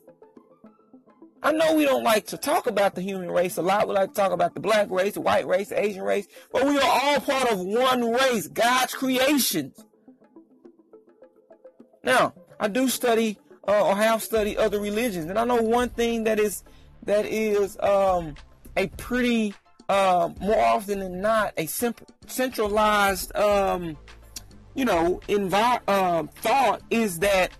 I 1.43 1.51
know 1.51 1.75
we 1.75 1.85
don't 1.85 2.03
like 2.03 2.25
to 2.27 2.37
talk 2.37 2.65
about 2.65 2.95
the 2.95 3.01
human 3.01 3.29
race 3.29 3.57
a 3.57 3.61
lot. 3.61 3.87
We 3.87 3.93
like 3.93 4.09
to 4.09 4.15
talk 4.15 4.31
about 4.31 4.55
the 4.55 4.61
black 4.61 4.89
race, 4.89 5.13
the 5.13 5.21
white 5.21 5.45
race, 5.45 5.69
the 5.69 5.79
Asian 5.79 6.01
race, 6.01 6.27
but 6.51 6.65
we 6.65 6.77
are 6.79 7.01
all 7.03 7.19
part 7.19 7.51
of 7.51 7.59
one 7.59 8.09
race, 8.09 8.47
God's 8.47 8.95
creations. 8.95 9.83
Now, 12.03 12.33
I 12.59 12.67
do 12.67 12.87
study 12.87 13.37
uh, 13.67 13.87
or 13.87 13.95
have 13.95 14.21
studied 14.21 14.57
other 14.57 14.79
religions, 14.79 15.25
and 15.25 15.39
I 15.39 15.45
know 15.45 15.61
one 15.61 15.89
thing 15.89 16.23
that 16.25 16.39
is 16.39 16.63
that 17.03 17.25
is 17.25 17.77
um, 17.79 18.35
a 18.77 18.87
pretty 18.87 19.53
uh, 19.89 20.29
more 20.39 20.59
often 20.59 20.99
than 20.99 21.21
not 21.21 21.53
a 21.57 21.65
simple, 21.65 22.07
centralized 22.27 23.35
um, 23.35 23.97
you 24.73 24.85
know 24.85 25.19
envi- 25.27 25.81
uh, 25.87 26.23
thought 26.41 26.81
is 26.89 27.19
that 27.19 27.51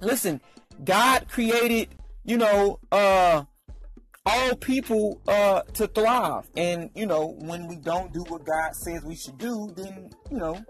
listen, 0.00 0.40
God 0.84 1.26
created 1.28 1.88
you 2.24 2.36
know 2.36 2.78
uh, 2.92 3.44
all 4.24 4.56
people 4.56 5.20
uh, 5.26 5.62
to 5.74 5.86
thrive, 5.88 6.48
and 6.56 6.90
you 6.94 7.06
know 7.06 7.34
when 7.38 7.66
we 7.66 7.76
don't 7.76 8.12
do 8.12 8.20
what 8.28 8.44
God 8.44 8.74
says 8.74 9.02
we 9.04 9.16
should 9.16 9.38
do, 9.38 9.72
then 9.76 10.10
you 10.30 10.38
know 10.38 10.62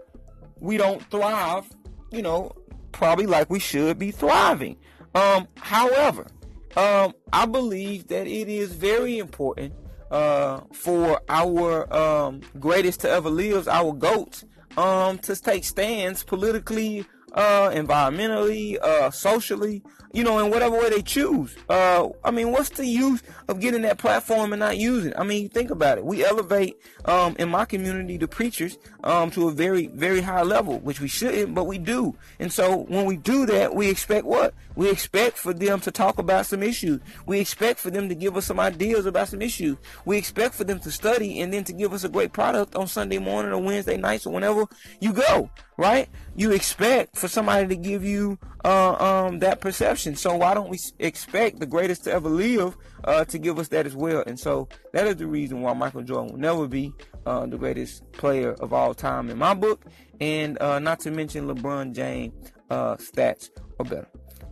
we 0.59 0.77
don't 0.77 1.01
thrive. 1.09 1.65
You 2.11 2.23
know 2.23 2.51
probably 2.91 3.25
like 3.25 3.49
we 3.49 3.59
should 3.59 3.97
be 3.97 4.11
thriving. 4.11 4.77
Um, 5.15 5.47
however, 5.57 6.27
um, 6.75 7.13
I 7.33 7.45
believe 7.45 8.07
that 8.07 8.27
it 8.27 8.47
is 8.47 8.73
very 8.73 9.17
important 9.17 9.73
uh, 10.11 10.61
for 10.73 11.21
our 11.29 11.91
um, 11.93 12.41
greatest 12.59 13.01
to 13.01 13.09
ever 13.09 13.29
lives, 13.29 13.67
our 13.67 13.93
goats, 13.93 14.45
um, 14.77 15.17
to 15.19 15.35
take 15.35 15.63
stands 15.63 16.23
politically, 16.23 17.05
uh, 17.33 17.69
environmentally, 17.69 18.79
uh, 18.81 19.11
socially, 19.11 19.83
you 20.11 20.23
know, 20.23 20.39
in 20.39 20.51
whatever 20.51 20.77
way 20.77 20.89
they 20.89 21.01
choose. 21.01 21.55
Uh, 21.69 22.09
I 22.23 22.31
mean, 22.31 22.51
what's 22.51 22.69
the 22.69 22.85
use 22.85 23.21
of 23.47 23.59
getting 23.59 23.83
that 23.83 23.97
platform 23.97 24.53
and 24.53 24.59
not 24.59 24.77
using 24.77 25.11
it? 25.11 25.17
I 25.17 25.23
mean, 25.23 25.49
think 25.49 25.69
about 25.69 25.97
it. 25.97 26.05
We 26.05 26.25
elevate, 26.25 26.77
um, 27.05 27.35
in 27.37 27.49
my 27.49 27.65
community, 27.65 28.17
the 28.17 28.27
preachers, 28.27 28.77
um, 29.03 29.31
to 29.31 29.47
a 29.47 29.51
very, 29.51 29.87
very 29.87 30.21
high 30.21 30.43
level, 30.43 30.79
which 30.79 30.99
we 30.99 31.07
shouldn't, 31.07 31.53
but 31.53 31.65
we 31.65 31.77
do. 31.77 32.15
And 32.39 32.51
so 32.51 32.85
when 32.85 33.05
we 33.05 33.17
do 33.17 33.45
that, 33.45 33.75
we 33.75 33.89
expect 33.89 34.25
what? 34.25 34.53
We 34.75 34.89
expect 34.89 35.37
for 35.37 35.53
them 35.53 35.79
to 35.81 35.91
talk 35.91 36.19
about 36.19 36.45
some 36.45 36.63
issues. 36.63 37.01
We 37.25 37.39
expect 37.39 37.79
for 37.79 37.91
them 37.91 38.09
to 38.09 38.15
give 38.15 38.37
us 38.37 38.45
some 38.45 38.59
ideas 38.59 39.05
about 39.05 39.27
some 39.27 39.41
issues. 39.41 39.77
We 40.05 40.17
expect 40.17 40.55
for 40.55 40.63
them 40.63 40.79
to 40.79 40.91
study 40.91 41.41
and 41.41 41.53
then 41.53 41.63
to 41.65 41.73
give 41.73 41.93
us 41.93 42.03
a 42.03 42.09
great 42.09 42.33
product 42.33 42.75
on 42.75 42.87
Sunday 42.87 43.17
morning 43.17 43.51
or 43.51 43.61
Wednesday 43.61 43.97
nights 43.97 44.25
or 44.25 44.33
whenever 44.33 44.65
you 44.99 45.13
go, 45.13 45.49
right? 45.77 46.09
You 46.35 46.51
expect 46.51 47.17
for 47.17 47.27
somebody 47.27 47.67
to 47.67 47.75
give 47.75 48.03
you, 48.03 48.39
uh, 48.65 48.93
um, 48.93 49.39
that 49.39 49.61
perception. 49.61 50.15
So 50.15 50.35
why 50.35 50.53
don't 50.53 50.69
we 50.69 50.79
expect 50.99 51.59
the 51.59 51.65
greatest 51.65 52.03
to 52.05 52.11
ever 52.11 52.29
live 52.29 52.75
uh, 53.03 53.25
to 53.25 53.37
give 53.37 53.59
us 53.59 53.69
that 53.69 53.85
as 53.85 53.95
well? 53.95 54.23
And 54.25 54.39
so 54.39 54.67
that 54.93 55.07
is 55.07 55.17
the 55.17 55.27
reason 55.27 55.61
why 55.61 55.73
Michael 55.73 56.03
Jordan 56.03 56.33
will 56.33 56.39
never 56.39 56.67
be 56.67 56.93
uh, 57.25 57.45
the 57.45 57.57
greatest 57.57 58.09
player 58.11 58.53
of 58.53 58.73
all 58.73 58.93
time 58.93 59.29
in 59.29 59.37
my 59.37 59.53
book, 59.53 59.85
and 60.19 60.61
uh, 60.61 60.79
not 60.79 60.99
to 61.01 61.11
mention 61.11 61.47
LeBron 61.47 61.93
James 61.93 62.33
uh, 62.69 62.95
stats 62.95 63.49
are 63.79 63.85
better. 63.85 64.07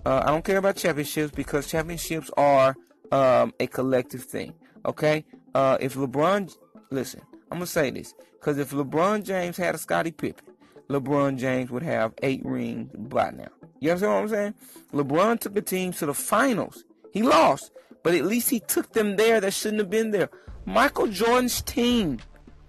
Uh, 0.05 0.24
I 0.26 0.32
don't 0.32 0.43
care 0.43 0.58
about 0.58 0.78
championships 0.78 1.32
because 1.32 1.68
championships 1.68 2.32
are 2.38 2.76
um, 3.12 3.53
a 3.60 3.68
collective 3.68 4.24
thing. 4.24 4.53
Okay, 4.86 5.26
uh, 5.53 5.78
if 5.82 5.95
LeBron, 5.95 6.55
listen, 6.91 7.22
I'm 7.51 7.58
gonna 7.58 7.66
say 7.66 7.91
this 7.91 8.14
because 8.34 8.58
if 8.58 8.72
LeBron 8.72 9.24
James 9.24 9.58
had 9.58 9.76
a 9.76 9.78
Scottie 9.78 10.12
Pippen, 10.12 10.47
LeBron 10.90 11.38
James 11.38 11.70
would 11.70 11.84
have 11.84 12.14
eight 12.24 12.42
rings 12.46 12.92
by 12.96 13.32
now. 13.32 13.48
You 13.80 13.92
understand 13.92 14.14
what 14.14 14.22
I'm 14.22 14.30
saying? 14.30 14.54
LeBron 14.94 15.40
took 15.40 15.54
the 15.54 15.62
team 15.62 15.92
to 15.94 16.06
the 16.06 16.14
finals. 16.14 16.84
He 17.12 17.22
lost, 17.22 17.72
but 18.04 18.16
at 18.16 18.26
least 18.26 18.50
he 18.50 18.60
took 18.60 18.94
them 18.94 19.16
there 19.16 19.42
that 19.42 19.54
shouldn't 19.54 19.80
have 19.80 19.90
been 19.90 20.12
there. 20.12 20.30
Michael 20.66 21.08
Jordan's 21.08 21.62
team, 21.62 22.20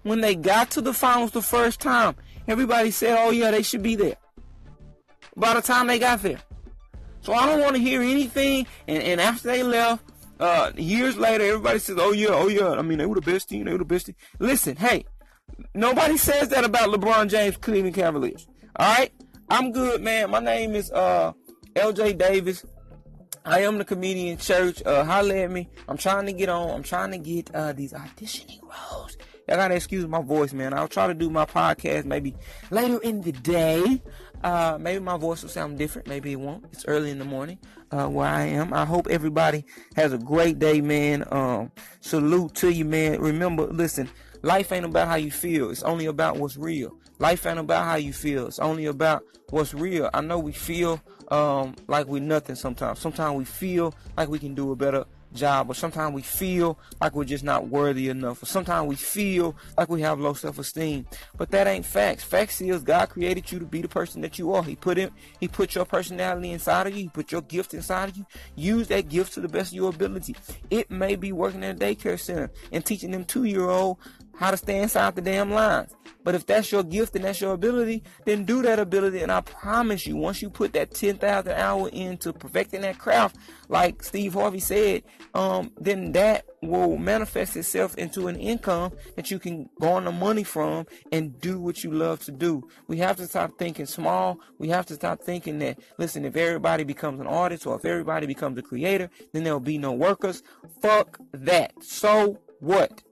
when 0.03 0.21
they 0.21 0.35
got 0.35 0.71
to 0.71 0.81
the 0.81 0.93
finals 0.93 1.31
the 1.31 1.41
first 1.41 1.79
time, 1.79 2.15
everybody 2.47 2.91
said, 2.91 3.17
oh 3.19 3.31
yeah, 3.31 3.51
they 3.51 3.63
should 3.63 3.83
be 3.83 3.95
there. 3.95 4.15
By 5.35 5.53
the 5.53 5.61
time 5.61 5.87
they 5.87 5.99
got 5.99 6.21
there. 6.21 6.39
So 7.21 7.33
I 7.33 7.45
don't 7.45 7.61
want 7.61 7.75
to 7.75 7.81
hear 7.81 8.01
anything. 8.01 8.67
And, 8.87 9.03
and 9.03 9.21
after 9.21 9.47
they 9.49 9.63
left, 9.63 10.03
uh, 10.39 10.71
years 10.77 11.17
later, 11.17 11.43
everybody 11.43 11.79
says, 11.79 11.97
oh 11.99 12.11
yeah, 12.11 12.29
oh 12.31 12.47
yeah. 12.47 12.71
I 12.71 12.81
mean, 12.81 12.97
they 12.97 13.05
were 13.05 13.15
the 13.15 13.21
best 13.21 13.49
team. 13.49 13.65
They 13.65 13.71
were 13.71 13.79
the 13.79 13.85
best 13.85 14.05
team. 14.05 14.15
Listen, 14.39 14.75
hey, 14.77 15.05
nobody 15.73 16.17
says 16.17 16.49
that 16.49 16.63
about 16.63 16.89
LeBron 16.89 17.29
James 17.29 17.57
Cleveland 17.57 17.95
Cavaliers. 17.95 18.47
All 18.75 18.95
right? 18.95 19.11
I'm 19.49 19.71
good, 19.71 20.01
man. 20.01 20.29
My 20.29 20.39
name 20.39 20.75
is 20.75 20.91
uh, 20.91 21.33
LJ 21.75 22.17
Davis. 22.17 22.65
I 23.45 23.61
am 23.61 23.77
the 23.77 23.85
comedian 23.85 24.37
church. 24.37 24.83
Uh, 24.85 25.03
holla 25.03 25.35
at 25.35 25.51
me. 25.51 25.69
I'm 25.87 25.97
trying 25.97 26.25
to 26.27 26.33
get 26.33 26.49
on. 26.49 26.69
I'm 26.69 26.83
trying 26.83 27.11
to 27.11 27.17
get 27.17 27.53
uh, 27.55 27.73
these 27.73 27.93
auditioning 27.93 28.61
roles. 28.61 29.17
I 29.47 29.55
gotta 29.55 29.75
excuse 29.75 30.05
my 30.07 30.21
voice, 30.21 30.53
man. 30.53 30.73
I'll 30.73 30.87
try 30.87 31.07
to 31.07 31.13
do 31.15 31.29
my 31.29 31.45
podcast 31.45 32.05
maybe 32.05 32.35
later 32.69 32.99
in 32.99 33.21
the 33.21 33.31
day. 33.31 34.01
Uh, 34.43 34.77
maybe 34.79 35.03
my 35.03 35.17
voice 35.17 35.41
will 35.41 35.49
sound 35.49 35.77
different. 35.77 36.07
Maybe 36.07 36.33
it 36.33 36.39
won't. 36.39 36.65
It's 36.71 36.85
early 36.85 37.09
in 37.09 37.19
the 37.19 37.25
morning 37.25 37.57
uh, 37.91 38.07
where 38.07 38.27
I 38.27 38.43
am. 38.43 38.73
I 38.73 38.85
hope 38.85 39.07
everybody 39.09 39.65
has 39.95 40.13
a 40.13 40.17
great 40.17 40.59
day, 40.59 40.81
man. 40.81 41.25
Um, 41.31 41.71
salute 41.99 42.53
to 42.55 42.71
you, 42.71 42.85
man. 42.85 43.19
Remember, 43.19 43.65
listen, 43.65 44.09
life 44.41 44.71
ain't 44.71 44.85
about 44.85 45.07
how 45.07 45.15
you 45.15 45.31
feel. 45.31 45.69
It's 45.69 45.83
only 45.83 46.05
about 46.05 46.37
what's 46.37 46.57
real. 46.57 46.95
Life 47.19 47.45
ain't 47.45 47.59
about 47.59 47.85
how 47.85 47.95
you 47.95 48.13
feel. 48.13 48.47
It's 48.47 48.59
only 48.59 48.85
about 48.85 49.23
what's 49.49 49.73
real. 49.73 50.09
I 50.13 50.21
know 50.21 50.39
we 50.39 50.51
feel 50.51 51.01
um, 51.29 51.75
like 51.87 52.07
we're 52.07 52.21
nothing 52.21 52.55
sometimes. 52.55 52.99
Sometimes 52.99 53.37
we 53.37 53.45
feel 53.45 53.93
like 54.17 54.29
we 54.29 54.39
can 54.39 54.55
do 54.55 54.71
a 54.71 54.75
better 54.75 55.05
job, 55.33 55.67
but 55.67 55.77
sometimes 55.77 56.13
we 56.13 56.21
feel 56.21 56.79
like 56.99 57.13
we're 57.13 57.25
just 57.25 57.43
not 57.43 57.67
worthy 57.67 58.09
enough. 58.09 58.43
Or 58.43 58.45
sometimes 58.45 58.87
we 58.87 58.95
feel 58.95 59.55
like 59.77 59.89
we 59.89 60.01
have 60.01 60.19
low 60.19 60.33
self-esteem. 60.33 61.05
But 61.37 61.51
that 61.51 61.67
ain't 61.67 61.85
facts. 61.85 62.23
Facts 62.23 62.61
is 62.61 62.83
God 62.83 63.09
created 63.09 63.51
you 63.51 63.59
to 63.59 63.65
be 63.65 63.81
the 63.81 63.87
person 63.87 64.21
that 64.21 64.39
you 64.39 64.53
are. 64.53 64.63
He 64.63 64.75
put 64.75 64.97
him, 64.97 65.11
He 65.39 65.47
put 65.47 65.75
your 65.75 65.85
personality 65.85 66.51
inside 66.51 66.87
of 66.87 66.93
you. 66.93 67.03
He 67.03 67.09
put 67.09 67.31
your 67.31 67.41
gift 67.41 67.73
inside 67.73 68.09
of 68.09 68.17
you. 68.17 68.25
Use 68.55 68.87
that 68.87 69.09
gift 69.09 69.33
to 69.33 69.41
the 69.41 69.47
best 69.47 69.71
of 69.71 69.75
your 69.75 69.89
ability. 69.89 70.35
It 70.69 70.89
may 70.91 71.15
be 71.15 71.31
working 71.31 71.63
at 71.63 71.75
a 71.75 71.79
daycare 71.79 72.19
center 72.19 72.51
and 72.71 72.85
teaching 72.85 73.11
them 73.11 73.25
two-year-old 73.25 73.97
how 74.39 74.51
to 74.51 74.57
stay 74.57 74.81
inside 74.81 75.15
the 75.15 75.21
damn 75.21 75.51
lines. 75.51 75.93
But 76.23 76.35
if 76.35 76.45
that's 76.45 76.71
your 76.71 76.83
gift 76.83 77.15
and 77.15 77.25
that's 77.25 77.41
your 77.41 77.53
ability, 77.53 78.03
then 78.25 78.45
do 78.45 78.61
that 78.61 78.79
ability. 78.79 79.21
And 79.21 79.31
I 79.31 79.41
promise 79.41 80.05
you, 80.05 80.15
once 80.15 80.41
you 80.41 80.49
put 80.49 80.73
that 80.73 80.93
10,000 80.93 81.51
hour 81.51 81.89
into 81.89 82.31
perfecting 82.33 82.81
that 82.81 82.99
craft, 82.99 83.37
like 83.67 84.03
Steve 84.03 84.33
Harvey 84.33 84.59
said, 84.59 85.03
um, 85.33 85.71
then 85.79 86.11
that 86.13 86.45
will 86.61 86.97
manifest 86.97 87.55
itself 87.55 87.95
into 87.97 88.27
an 88.27 88.35
income 88.35 88.91
that 89.15 89.31
you 89.31 89.39
can 89.39 89.69
garner 89.79 90.11
money 90.11 90.43
from 90.43 90.85
and 91.11 91.39
do 91.39 91.59
what 91.59 91.83
you 91.83 91.91
love 91.91 92.23
to 92.25 92.31
do. 92.31 92.67
We 92.87 92.97
have 92.97 93.17
to 93.17 93.27
stop 93.27 93.57
thinking 93.57 93.85
small. 93.85 94.39
We 94.57 94.69
have 94.69 94.85
to 94.87 94.95
stop 94.95 95.21
thinking 95.21 95.59
that, 95.59 95.79
listen, 95.97 96.25
if 96.25 96.35
everybody 96.35 96.83
becomes 96.83 97.19
an 97.19 97.27
artist 97.27 97.65
or 97.65 97.75
if 97.75 97.85
everybody 97.85 98.27
becomes 98.27 98.57
a 98.57 98.61
creator, 98.61 99.09
then 99.33 99.43
there'll 99.43 99.59
be 99.59 99.77
no 99.77 99.91
workers. 99.91 100.43
Fuck 100.81 101.19
that. 101.33 101.73
So 101.83 102.39
what? 102.59 103.03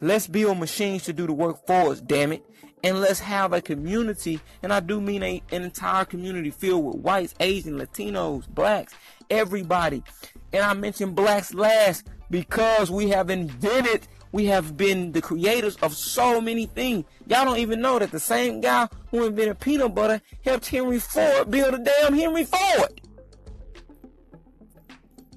Let's 0.00 0.28
build 0.28 0.58
machines 0.58 1.02
to 1.04 1.12
do 1.12 1.26
the 1.26 1.32
work 1.32 1.66
for 1.66 1.90
us, 1.90 2.00
damn 2.00 2.32
it. 2.32 2.44
And 2.84 3.00
let's 3.00 3.18
have 3.18 3.52
a 3.52 3.60
community, 3.60 4.38
and 4.62 4.72
I 4.72 4.78
do 4.78 5.00
mean 5.00 5.24
a, 5.24 5.42
an 5.50 5.64
entire 5.64 6.04
community 6.04 6.50
filled 6.50 6.84
with 6.84 7.02
whites, 7.02 7.34
Asian, 7.40 7.76
Latinos, 7.76 8.48
blacks, 8.48 8.94
everybody. 9.28 10.04
And 10.52 10.62
I 10.62 10.74
mentioned 10.74 11.14
blacks 11.14 11.54
last 11.54 12.08
because 12.30 12.90
we 12.90 13.08
have 13.10 13.30
invented, 13.30 14.06
we 14.32 14.46
have 14.46 14.76
been 14.76 15.12
the 15.12 15.22
creators 15.22 15.76
of 15.76 15.94
so 15.94 16.40
many 16.40 16.66
things. 16.66 17.04
Y'all 17.26 17.44
don't 17.44 17.58
even 17.58 17.80
know 17.80 17.98
that 17.98 18.10
the 18.10 18.20
same 18.20 18.60
guy 18.60 18.88
who 19.10 19.24
invented 19.24 19.60
peanut 19.60 19.94
butter 19.94 20.20
helped 20.44 20.66
Henry 20.68 20.98
Ford 20.98 21.50
build 21.50 21.74
a 21.74 21.78
damn 21.78 22.14
Henry 22.14 22.44
Ford. 22.44 23.00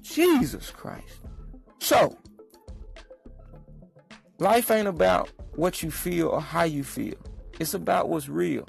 Jesus 0.02 0.70
Christ. 0.70 1.20
So, 1.78 2.16
Life 4.42 4.72
ain't 4.72 4.88
about 4.88 5.30
what 5.54 5.84
you 5.84 5.92
feel 5.92 6.26
or 6.26 6.40
how 6.40 6.64
you 6.64 6.82
feel. 6.82 7.14
It's 7.60 7.74
about 7.74 8.08
what's 8.08 8.28
real. 8.28 8.66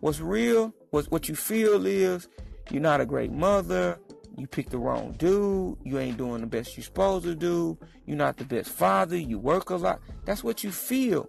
What's 0.00 0.18
real, 0.18 0.74
what, 0.90 1.06
what 1.12 1.28
you 1.28 1.36
feel 1.36 1.86
is 1.86 2.26
you're 2.72 2.82
not 2.82 3.00
a 3.00 3.06
great 3.06 3.30
mother, 3.30 4.00
you 4.38 4.46
picked 4.46 4.70
the 4.70 4.78
wrong 4.78 5.12
dude, 5.18 5.76
you 5.82 5.98
ain't 5.98 6.16
doing 6.16 6.40
the 6.40 6.46
best 6.46 6.76
you're 6.76 6.84
supposed 6.84 7.24
to 7.24 7.34
do, 7.34 7.76
you're 8.06 8.16
not 8.16 8.36
the 8.36 8.44
best 8.44 8.70
father, 8.70 9.16
you 9.16 9.38
work 9.38 9.70
a 9.70 9.76
lot. 9.76 10.00
That's 10.24 10.44
what 10.44 10.62
you 10.62 10.70
feel 10.70 11.28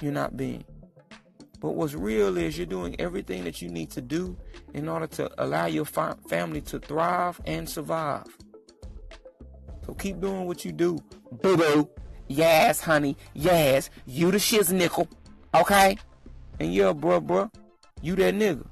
you're 0.00 0.12
not 0.12 0.36
being. 0.36 0.64
But 1.60 1.72
what's 1.74 1.94
real 1.94 2.36
is 2.36 2.56
you're 2.56 2.66
doing 2.66 2.94
everything 3.00 3.44
that 3.44 3.60
you 3.60 3.68
need 3.68 3.90
to 3.92 4.00
do 4.00 4.36
in 4.72 4.88
order 4.88 5.06
to 5.08 5.30
allow 5.42 5.66
your 5.66 5.84
fa- 5.84 6.18
family 6.28 6.60
to 6.62 6.78
thrive 6.78 7.40
and 7.46 7.68
survive. 7.68 8.26
So 9.84 9.94
keep 9.94 10.20
doing 10.20 10.46
what 10.46 10.64
you 10.64 10.72
do, 10.72 10.98
boo 11.42 11.56
boo. 11.56 11.88
Yes, 12.28 12.80
honey. 12.80 13.16
Yes. 13.34 13.90
You 14.06 14.30
the 14.30 14.38
shiz 14.38 14.72
nickel. 14.72 15.08
Okay? 15.54 15.98
And 16.60 16.72
yeah, 16.72 16.92
bruh, 16.92 17.24
bruh. 17.24 17.50
You 18.00 18.14
that 18.16 18.34
nigga. 18.34 18.66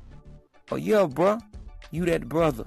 Oh, 0.71 0.77
yeah, 0.77 1.07
bruh. 1.07 1.41
You 1.91 2.05
that 2.07 2.29
brother. 2.29 2.65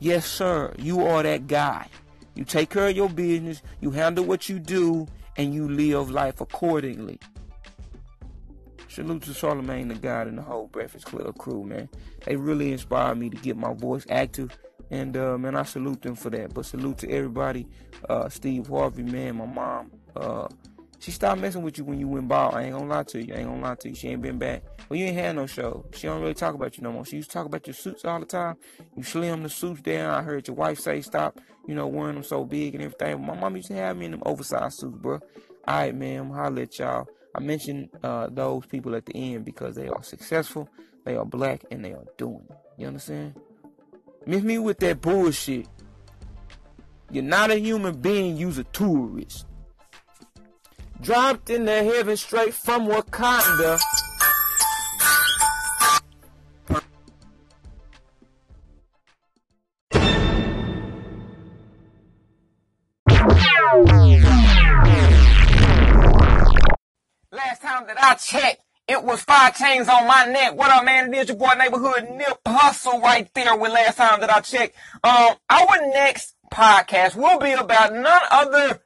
Yes, 0.00 0.26
sir. 0.26 0.74
You 0.78 1.06
are 1.06 1.22
that 1.22 1.46
guy. 1.46 1.86
You 2.34 2.44
take 2.44 2.70
care 2.70 2.88
of 2.88 2.96
your 2.96 3.10
business. 3.10 3.62
You 3.80 3.90
handle 3.90 4.24
what 4.24 4.48
you 4.48 4.58
do. 4.58 5.06
And 5.36 5.54
you 5.54 5.68
live 5.68 6.10
life 6.10 6.40
accordingly. 6.40 7.18
Salute 8.88 9.22
to 9.22 9.30
Charlamagne 9.30 9.88
tha 9.88 9.94
God 9.94 10.26
and 10.26 10.36
the 10.36 10.42
whole 10.42 10.66
Breakfast 10.66 11.06
Club 11.06 11.38
crew, 11.38 11.64
man. 11.64 11.88
They 12.26 12.36
really 12.36 12.72
inspired 12.72 13.16
me 13.18 13.30
to 13.30 13.36
get 13.36 13.56
my 13.56 13.72
voice 13.72 14.04
active. 14.10 14.58
And 14.90 15.16
uh, 15.16 15.38
man, 15.38 15.54
I 15.54 15.62
salute 15.62 16.02
them 16.02 16.16
for 16.16 16.30
that. 16.30 16.52
But 16.52 16.66
salute 16.66 16.98
to 16.98 17.10
everybody. 17.10 17.68
Uh, 18.08 18.28
Steve 18.28 18.66
Harvey, 18.66 19.04
man, 19.04 19.36
my 19.36 19.46
mom. 19.46 19.90
Uh, 20.16 20.48
she 21.00 21.10
stopped 21.10 21.40
messing 21.40 21.62
with 21.62 21.78
you 21.78 21.84
when 21.84 21.98
you 21.98 22.06
went 22.06 22.28
bald. 22.28 22.54
I 22.54 22.64
ain't 22.64 22.74
gonna 22.74 22.86
lie 22.86 23.04
to 23.04 23.24
you. 23.24 23.34
I 23.34 23.38
ain't 23.38 23.48
gonna 23.48 23.62
lie 23.62 23.74
to 23.74 23.88
you. 23.88 23.94
She 23.94 24.08
ain't 24.08 24.20
been 24.20 24.38
back. 24.38 24.62
Well, 24.88 24.98
you 24.98 25.06
ain't 25.06 25.16
had 25.16 25.34
no 25.34 25.46
show. 25.46 25.86
She 25.94 26.06
don't 26.06 26.20
really 26.20 26.34
talk 26.34 26.54
about 26.54 26.76
you 26.76 26.82
no 26.82 26.92
more. 26.92 27.06
She 27.06 27.16
used 27.16 27.30
to 27.30 27.34
talk 27.34 27.46
about 27.46 27.66
your 27.66 27.72
suits 27.72 28.04
all 28.04 28.20
the 28.20 28.26
time. 28.26 28.56
You 28.94 29.02
slim 29.02 29.42
the 29.42 29.48
suits 29.48 29.80
down. 29.80 30.10
I 30.10 30.22
heard 30.22 30.46
your 30.46 30.56
wife 30.56 30.78
say 30.78 31.00
stop, 31.00 31.40
you 31.66 31.74
know, 31.74 31.86
wearing 31.86 32.16
them 32.16 32.22
so 32.22 32.44
big 32.44 32.74
and 32.74 32.84
everything. 32.84 33.24
My 33.24 33.34
mom 33.34 33.56
used 33.56 33.68
to 33.68 33.74
have 33.76 33.96
me 33.96 34.04
in 34.04 34.10
them 34.10 34.22
oversized 34.26 34.78
suits, 34.78 34.98
bro. 34.98 35.14
All 35.14 35.20
right, 35.66 35.94
man. 35.94 36.32
I'll 36.34 36.50
let 36.50 36.78
y'all. 36.78 37.08
I 37.34 37.40
mentioned 37.40 37.88
uh, 38.02 38.28
those 38.30 38.66
people 38.66 38.94
at 38.94 39.06
the 39.06 39.16
end 39.16 39.46
because 39.46 39.76
they 39.76 39.88
are 39.88 40.02
successful, 40.02 40.68
they 41.04 41.16
are 41.16 41.24
black, 41.24 41.64
and 41.70 41.82
they 41.82 41.92
are 41.92 42.04
doing 42.18 42.44
it. 42.50 42.56
You 42.76 42.88
understand? 42.88 43.40
Miss 44.26 44.42
me 44.42 44.58
with 44.58 44.80
that 44.80 45.00
bullshit. 45.00 45.66
You're 47.10 47.24
not 47.24 47.50
a 47.50 47.56
human 47.56 48.00
being, 48.00 48.36
you're 48.36 48.60
a 48.60 48.64
tourist. 48.64 49.46
Dropped 51.02 51.48
in 51.48 51.64
the 51.64 51.82
heaven 51.82 52.14
straight 52.14 52.52
from 52.52 52.86
Wakanda. 52.86 53.80
Last 67.32 67.62
time 67.62 67.86
that 67.86 67.96
I 67.98 68.14
checked, 68.14 68.62
it 68.86 69.02
was 69.02 69.22
five 69.22 69.56
chains 69.56 69.88
on 69.88 70.06
my 70.06 70.26
neck. 70.26 70.54
What 70.54 70.70
up, 70.70 70.84
man? 70.84 71.14
It 71.14 71.16
is 71.18 71.28
your 71.28 71.38
boy 71.38 71.54
neighborhood 71.56 72.10
Nip 72.10 72.44
Hussle 72.44 73.00
right 73.00 73.26
there 73.34 73.56
with 73.56 73.72
last 73.72 73.96
time 73.96 74.20
that 74.20 74.30
I 74.30 74.40
checked. 74.40 74.76
Um, 75.02 75.34
our 75.48 75.88
next 75.94 76.34
podcast 76.52 77.16
will 77.16 77.38
be 77.38 77.52
about 77.52 77.94
none 77.94 78.22
other 78.30 78.82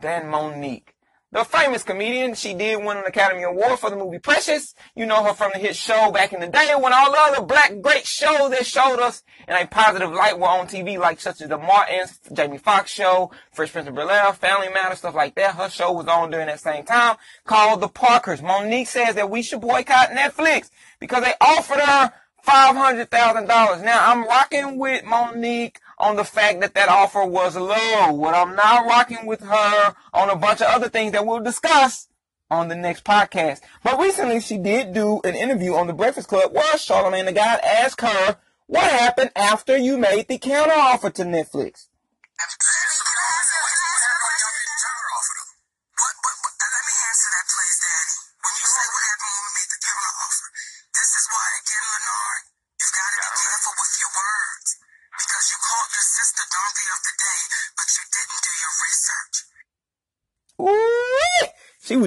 than 0.00 0.24
Mo'Nique. 0.24 0.95
The 1.32 1.42
famous 1.42 1.82
comedian, 1.82 2.34
she 2.34 2.54
did 2.54 2.84
win 2.84 2.98
an 2.98 3.04
Academy 3.04 3.42
Award 3.42 3.80
for 3.80 3.90
the 3.90 3.96
movie 3.96 4.20
Precious. 4.20 4.74
You 4.94 5.06
know 5.06 5.24
her 5.24 5.34
from 5.34 5.50
the 5.52 5.58
hit 5.58 5.74
show 5.74 6.12
back 6.12 6.32
in 6.32 6.38
the 6.38 6.46
day 6.46 6.72
when 6.78 6.92
all 6.92 7.10
the 7.10 7.18
other 7.18 7.42
black 7.42 7.80
great 7.82 8.06
shows 8.06 8.50
that 8.50 8.64
showed 8.64 9.00
us 9.00 9.24
in 9.48 9.54
a 9.54 9.66
positive 9.66 10.12
light 10.12 10.38
were 10.38 10.46
on 10.46 10.68
TV, 10.68 10.96
like 10.98 11.20
such 11.20 11.40
as 11.40 11.48
The 11.48 11.58
Martins, 11.58 12.20
Jamie 12.32 12.58
Foxx 12.58 12.92
show, 12.92 13.32
Fresh 13.50 13.72
Prince 13.72 13.88
of 13.88 13.96
Bel-Air, 13.96 14.32
Family 14.34 14.68
Matters, 14.68 14.98
stuff 14.98 15.16
like 15.16 15.34
that. 15.34 15.56
Her 15.56 15.68
show 15.68 15.90
was 15.90 16.06
on 16.06 16.30
during 16.30 16.46
that 16.46 16.60
same 16.60 16.84
time 16.84 17.16
called 17.44 17.80
The 17.80 17.88
Parkers. 17.88 18.40
Mo'Nique 18.40 18.86
says 18.86 19.16
that 19.16 19.28
we 19.28 19.42
should 19.42 19.60
boycott 19.60 20.10
Netflix 20.10 20.70
because 21.00 21.24
they 21.24 21.34
offered 21.40 21.80
her 21.80 22.12
$500,000. 22.46 23.84
Now 23.84 24.12
I'm 24.12 24.24
rocking 24.24 24.78
with 24.78 25.04
Mo'Nique 25.04 25.78
on 25.98 26.16
the 26.16 26.24
fact 26.24 26.60
that 26.60 26.74
that 26.74 26.88
offer 26.88 27.24
was 27.24 27.56
low. 27.56 28.12
What 28.12 28.34
I'm 28.34 28.54
not 28.54 28.86
rocking 28.86 29.26
with 29.26 29.40
her 29.40 29.94
on 30.12 30.30
a 30.30 30.36
bunch 30.36 30.60
of 30.60 30.68
other 30.68 30.88
things 30.88 31.12
that 31.12 31.26
we'll 31.26 31.40
discuss 31.40 32.08
on 32.50 32.68
the 32.68 32.76
next 32.76 33.04
podcast. 33.04 33.60
But 33.82 33.98
recently 33.98 34.40
she 34.40 34.58
did 34.58 34.92
do 34.92 35.20
an 35.24 35.34
interview 35.34 35.74
on 35.74 35.86
the 35.86 35.92
Breakfast 35.92 36.28
Club 36.28 36.52
where 36.52 36.74
Charlamagne 36.74 37.24
tha 37.24 37.32
God 37.32 37.60
asked 37.64 38.00
her 38.00 38.36
what 38.66 38.84
happened 38.84 39.30
after 39.34 39.76
you 39.76 39.96
made 39.96 40.28
the 40.28 40.38
counter 40.38 40.74
offer 40.74 41.10
to 41.10 41.22
Netflix. 41.22 41.88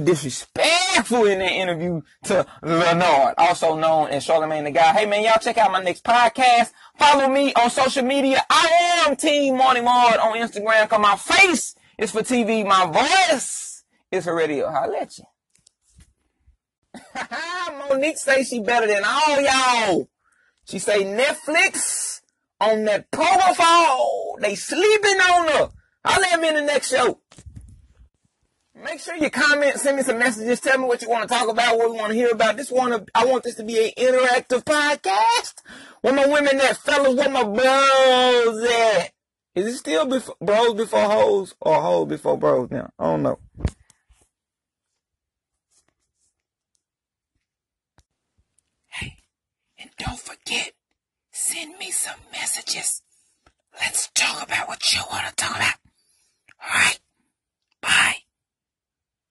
Disrespectful 0.09 1.25
in 1.25 1.37
that 1.37 1.51
interview 1.51 2.01
to 2.23 2.43
Lenard, 2.63 3.35
also 3.37 3.75
known 3.77 4.09
as 4.09 4.25
Charlamagne 4.25 4.63
tha 4.63 4.71
God. 4.71 4.95
Hey 4.95 5.05
man, 5.05 5.23
y'all 5.23 5.37
check 5.37 5.59
out 5.59 5.71
my 5.71 5.83
next 5.83 6.03
podcast. 6.03 6.71
Follow 6.97 7.27
me 7.27 7.53
on 7.53 7.69
social 7.69 8.03
media. 8.03 8.43
I 8.49 9.05
am 9.05 9.15
Team 9.15 9.55
Marty 9.57 9.81
Mard 9.81 10.15
on 10.15 10.35
Instagram. 10.35 10.89
Cause 10.89 10.99
my 10.99 11.15
face 11.15 11.75
is 11.99 12.09
for 12.09 12.21
TV. 12.21 12.65
My 12.65 12.87
voice 12.87 13.83
is 14.11 14.23
for 14.23 14.33
radio. 14.33 14.65
I'll 14.65 14.89
let 14.89 15.15
you. 15.19 15.25
Mo'Nique 17.77 18.17
say 18.17 18.43
she 18.43 18.61
better 18.61 18.87
than 18.87 19.03
all 19.05 19.39
y'all. 19.39 20.09
She 20.65 20.79
say 20.79 21.03
Netflix 21.03 22.21
on 22.59 22.85
that 22.85 23.11
profile. 23.11 24.37
They 24.39 24.55
sleeping 24.55 25.21
on 25.21 25.47
her. 25.49 25.69
I'll 26.03 26.19
let 26.19 26.39
me 26.39 26.49
in 26.49 26.55
the 26.55 26.61
next 26.61 26.89
show. 26.89 27.21
Make 28.83 29.01
sure 29.01 29.15
you 29.15 29.29
comment, 29.29 29.77
send 29.77 29.97
me 29.97 30.03
some 30.03 30.19
messages, 30.19 30.61
tell 30.61 30.77
me 30.77 30.85
what 30.85 31.01
you 31.01 31.09
want 31.09 31.27
to 31.27 31.35
talk 31.35 31.49
about, 31.49 31.77
what 31.77 31.89
you 31.89 31.95
want 31.95 32.09
to 32.11 32.15
hear 32.15 32.31
about. 32.31 32.55
This 32.55 32.71
one, 32.71 33.05
I 33.13 33.25
want 33.25 33.43
this 33.43 33.55
to 33.55 33.63
be 33.63 33.77
an 33.77 33.91
interactive 33.97 34.63
podcast. 34.63 35.55
Where 36.01 36.13
my 36.13 36.25
women 36.25 36.61
at, 36.61 36.77
fellas, 36.77 37.15
where 37.15 37.29
my 37.29 37.43
bros 37.43 38.63
at? 38.63 39.11
Is 39.55 39.67
it 39.67 39.77
still 39.77 40.05
before, 40.05 40.35
bros 40.39 40.75
before 40.75 41.01
hoes 41.01 41.55
or 41.59 41.81
hoes 41.81 42.07
before 42.07 42.37
bros 42.37 42.71
now? 42.71 42.89
I 42.97 43.03
don't 43.03 43.23
know. 43.23 43.39
Hey, 48.87 49.17
and 49.77 49.89
don't 49.97 50.19
forget, 50.19 50.71
send 51.31 51.77
me 51.79 51.91
some 51.91 52.19
messages. 52.31 53.01
Let's 53.77 54.09
talk 54.13 54.41
about 54.41 54.69
what 54.69 54.93
you 54.93 55.01
want 55.11 55.27
to 55.27 55.35
talk 55.35 55.57
about. 55.57 55.75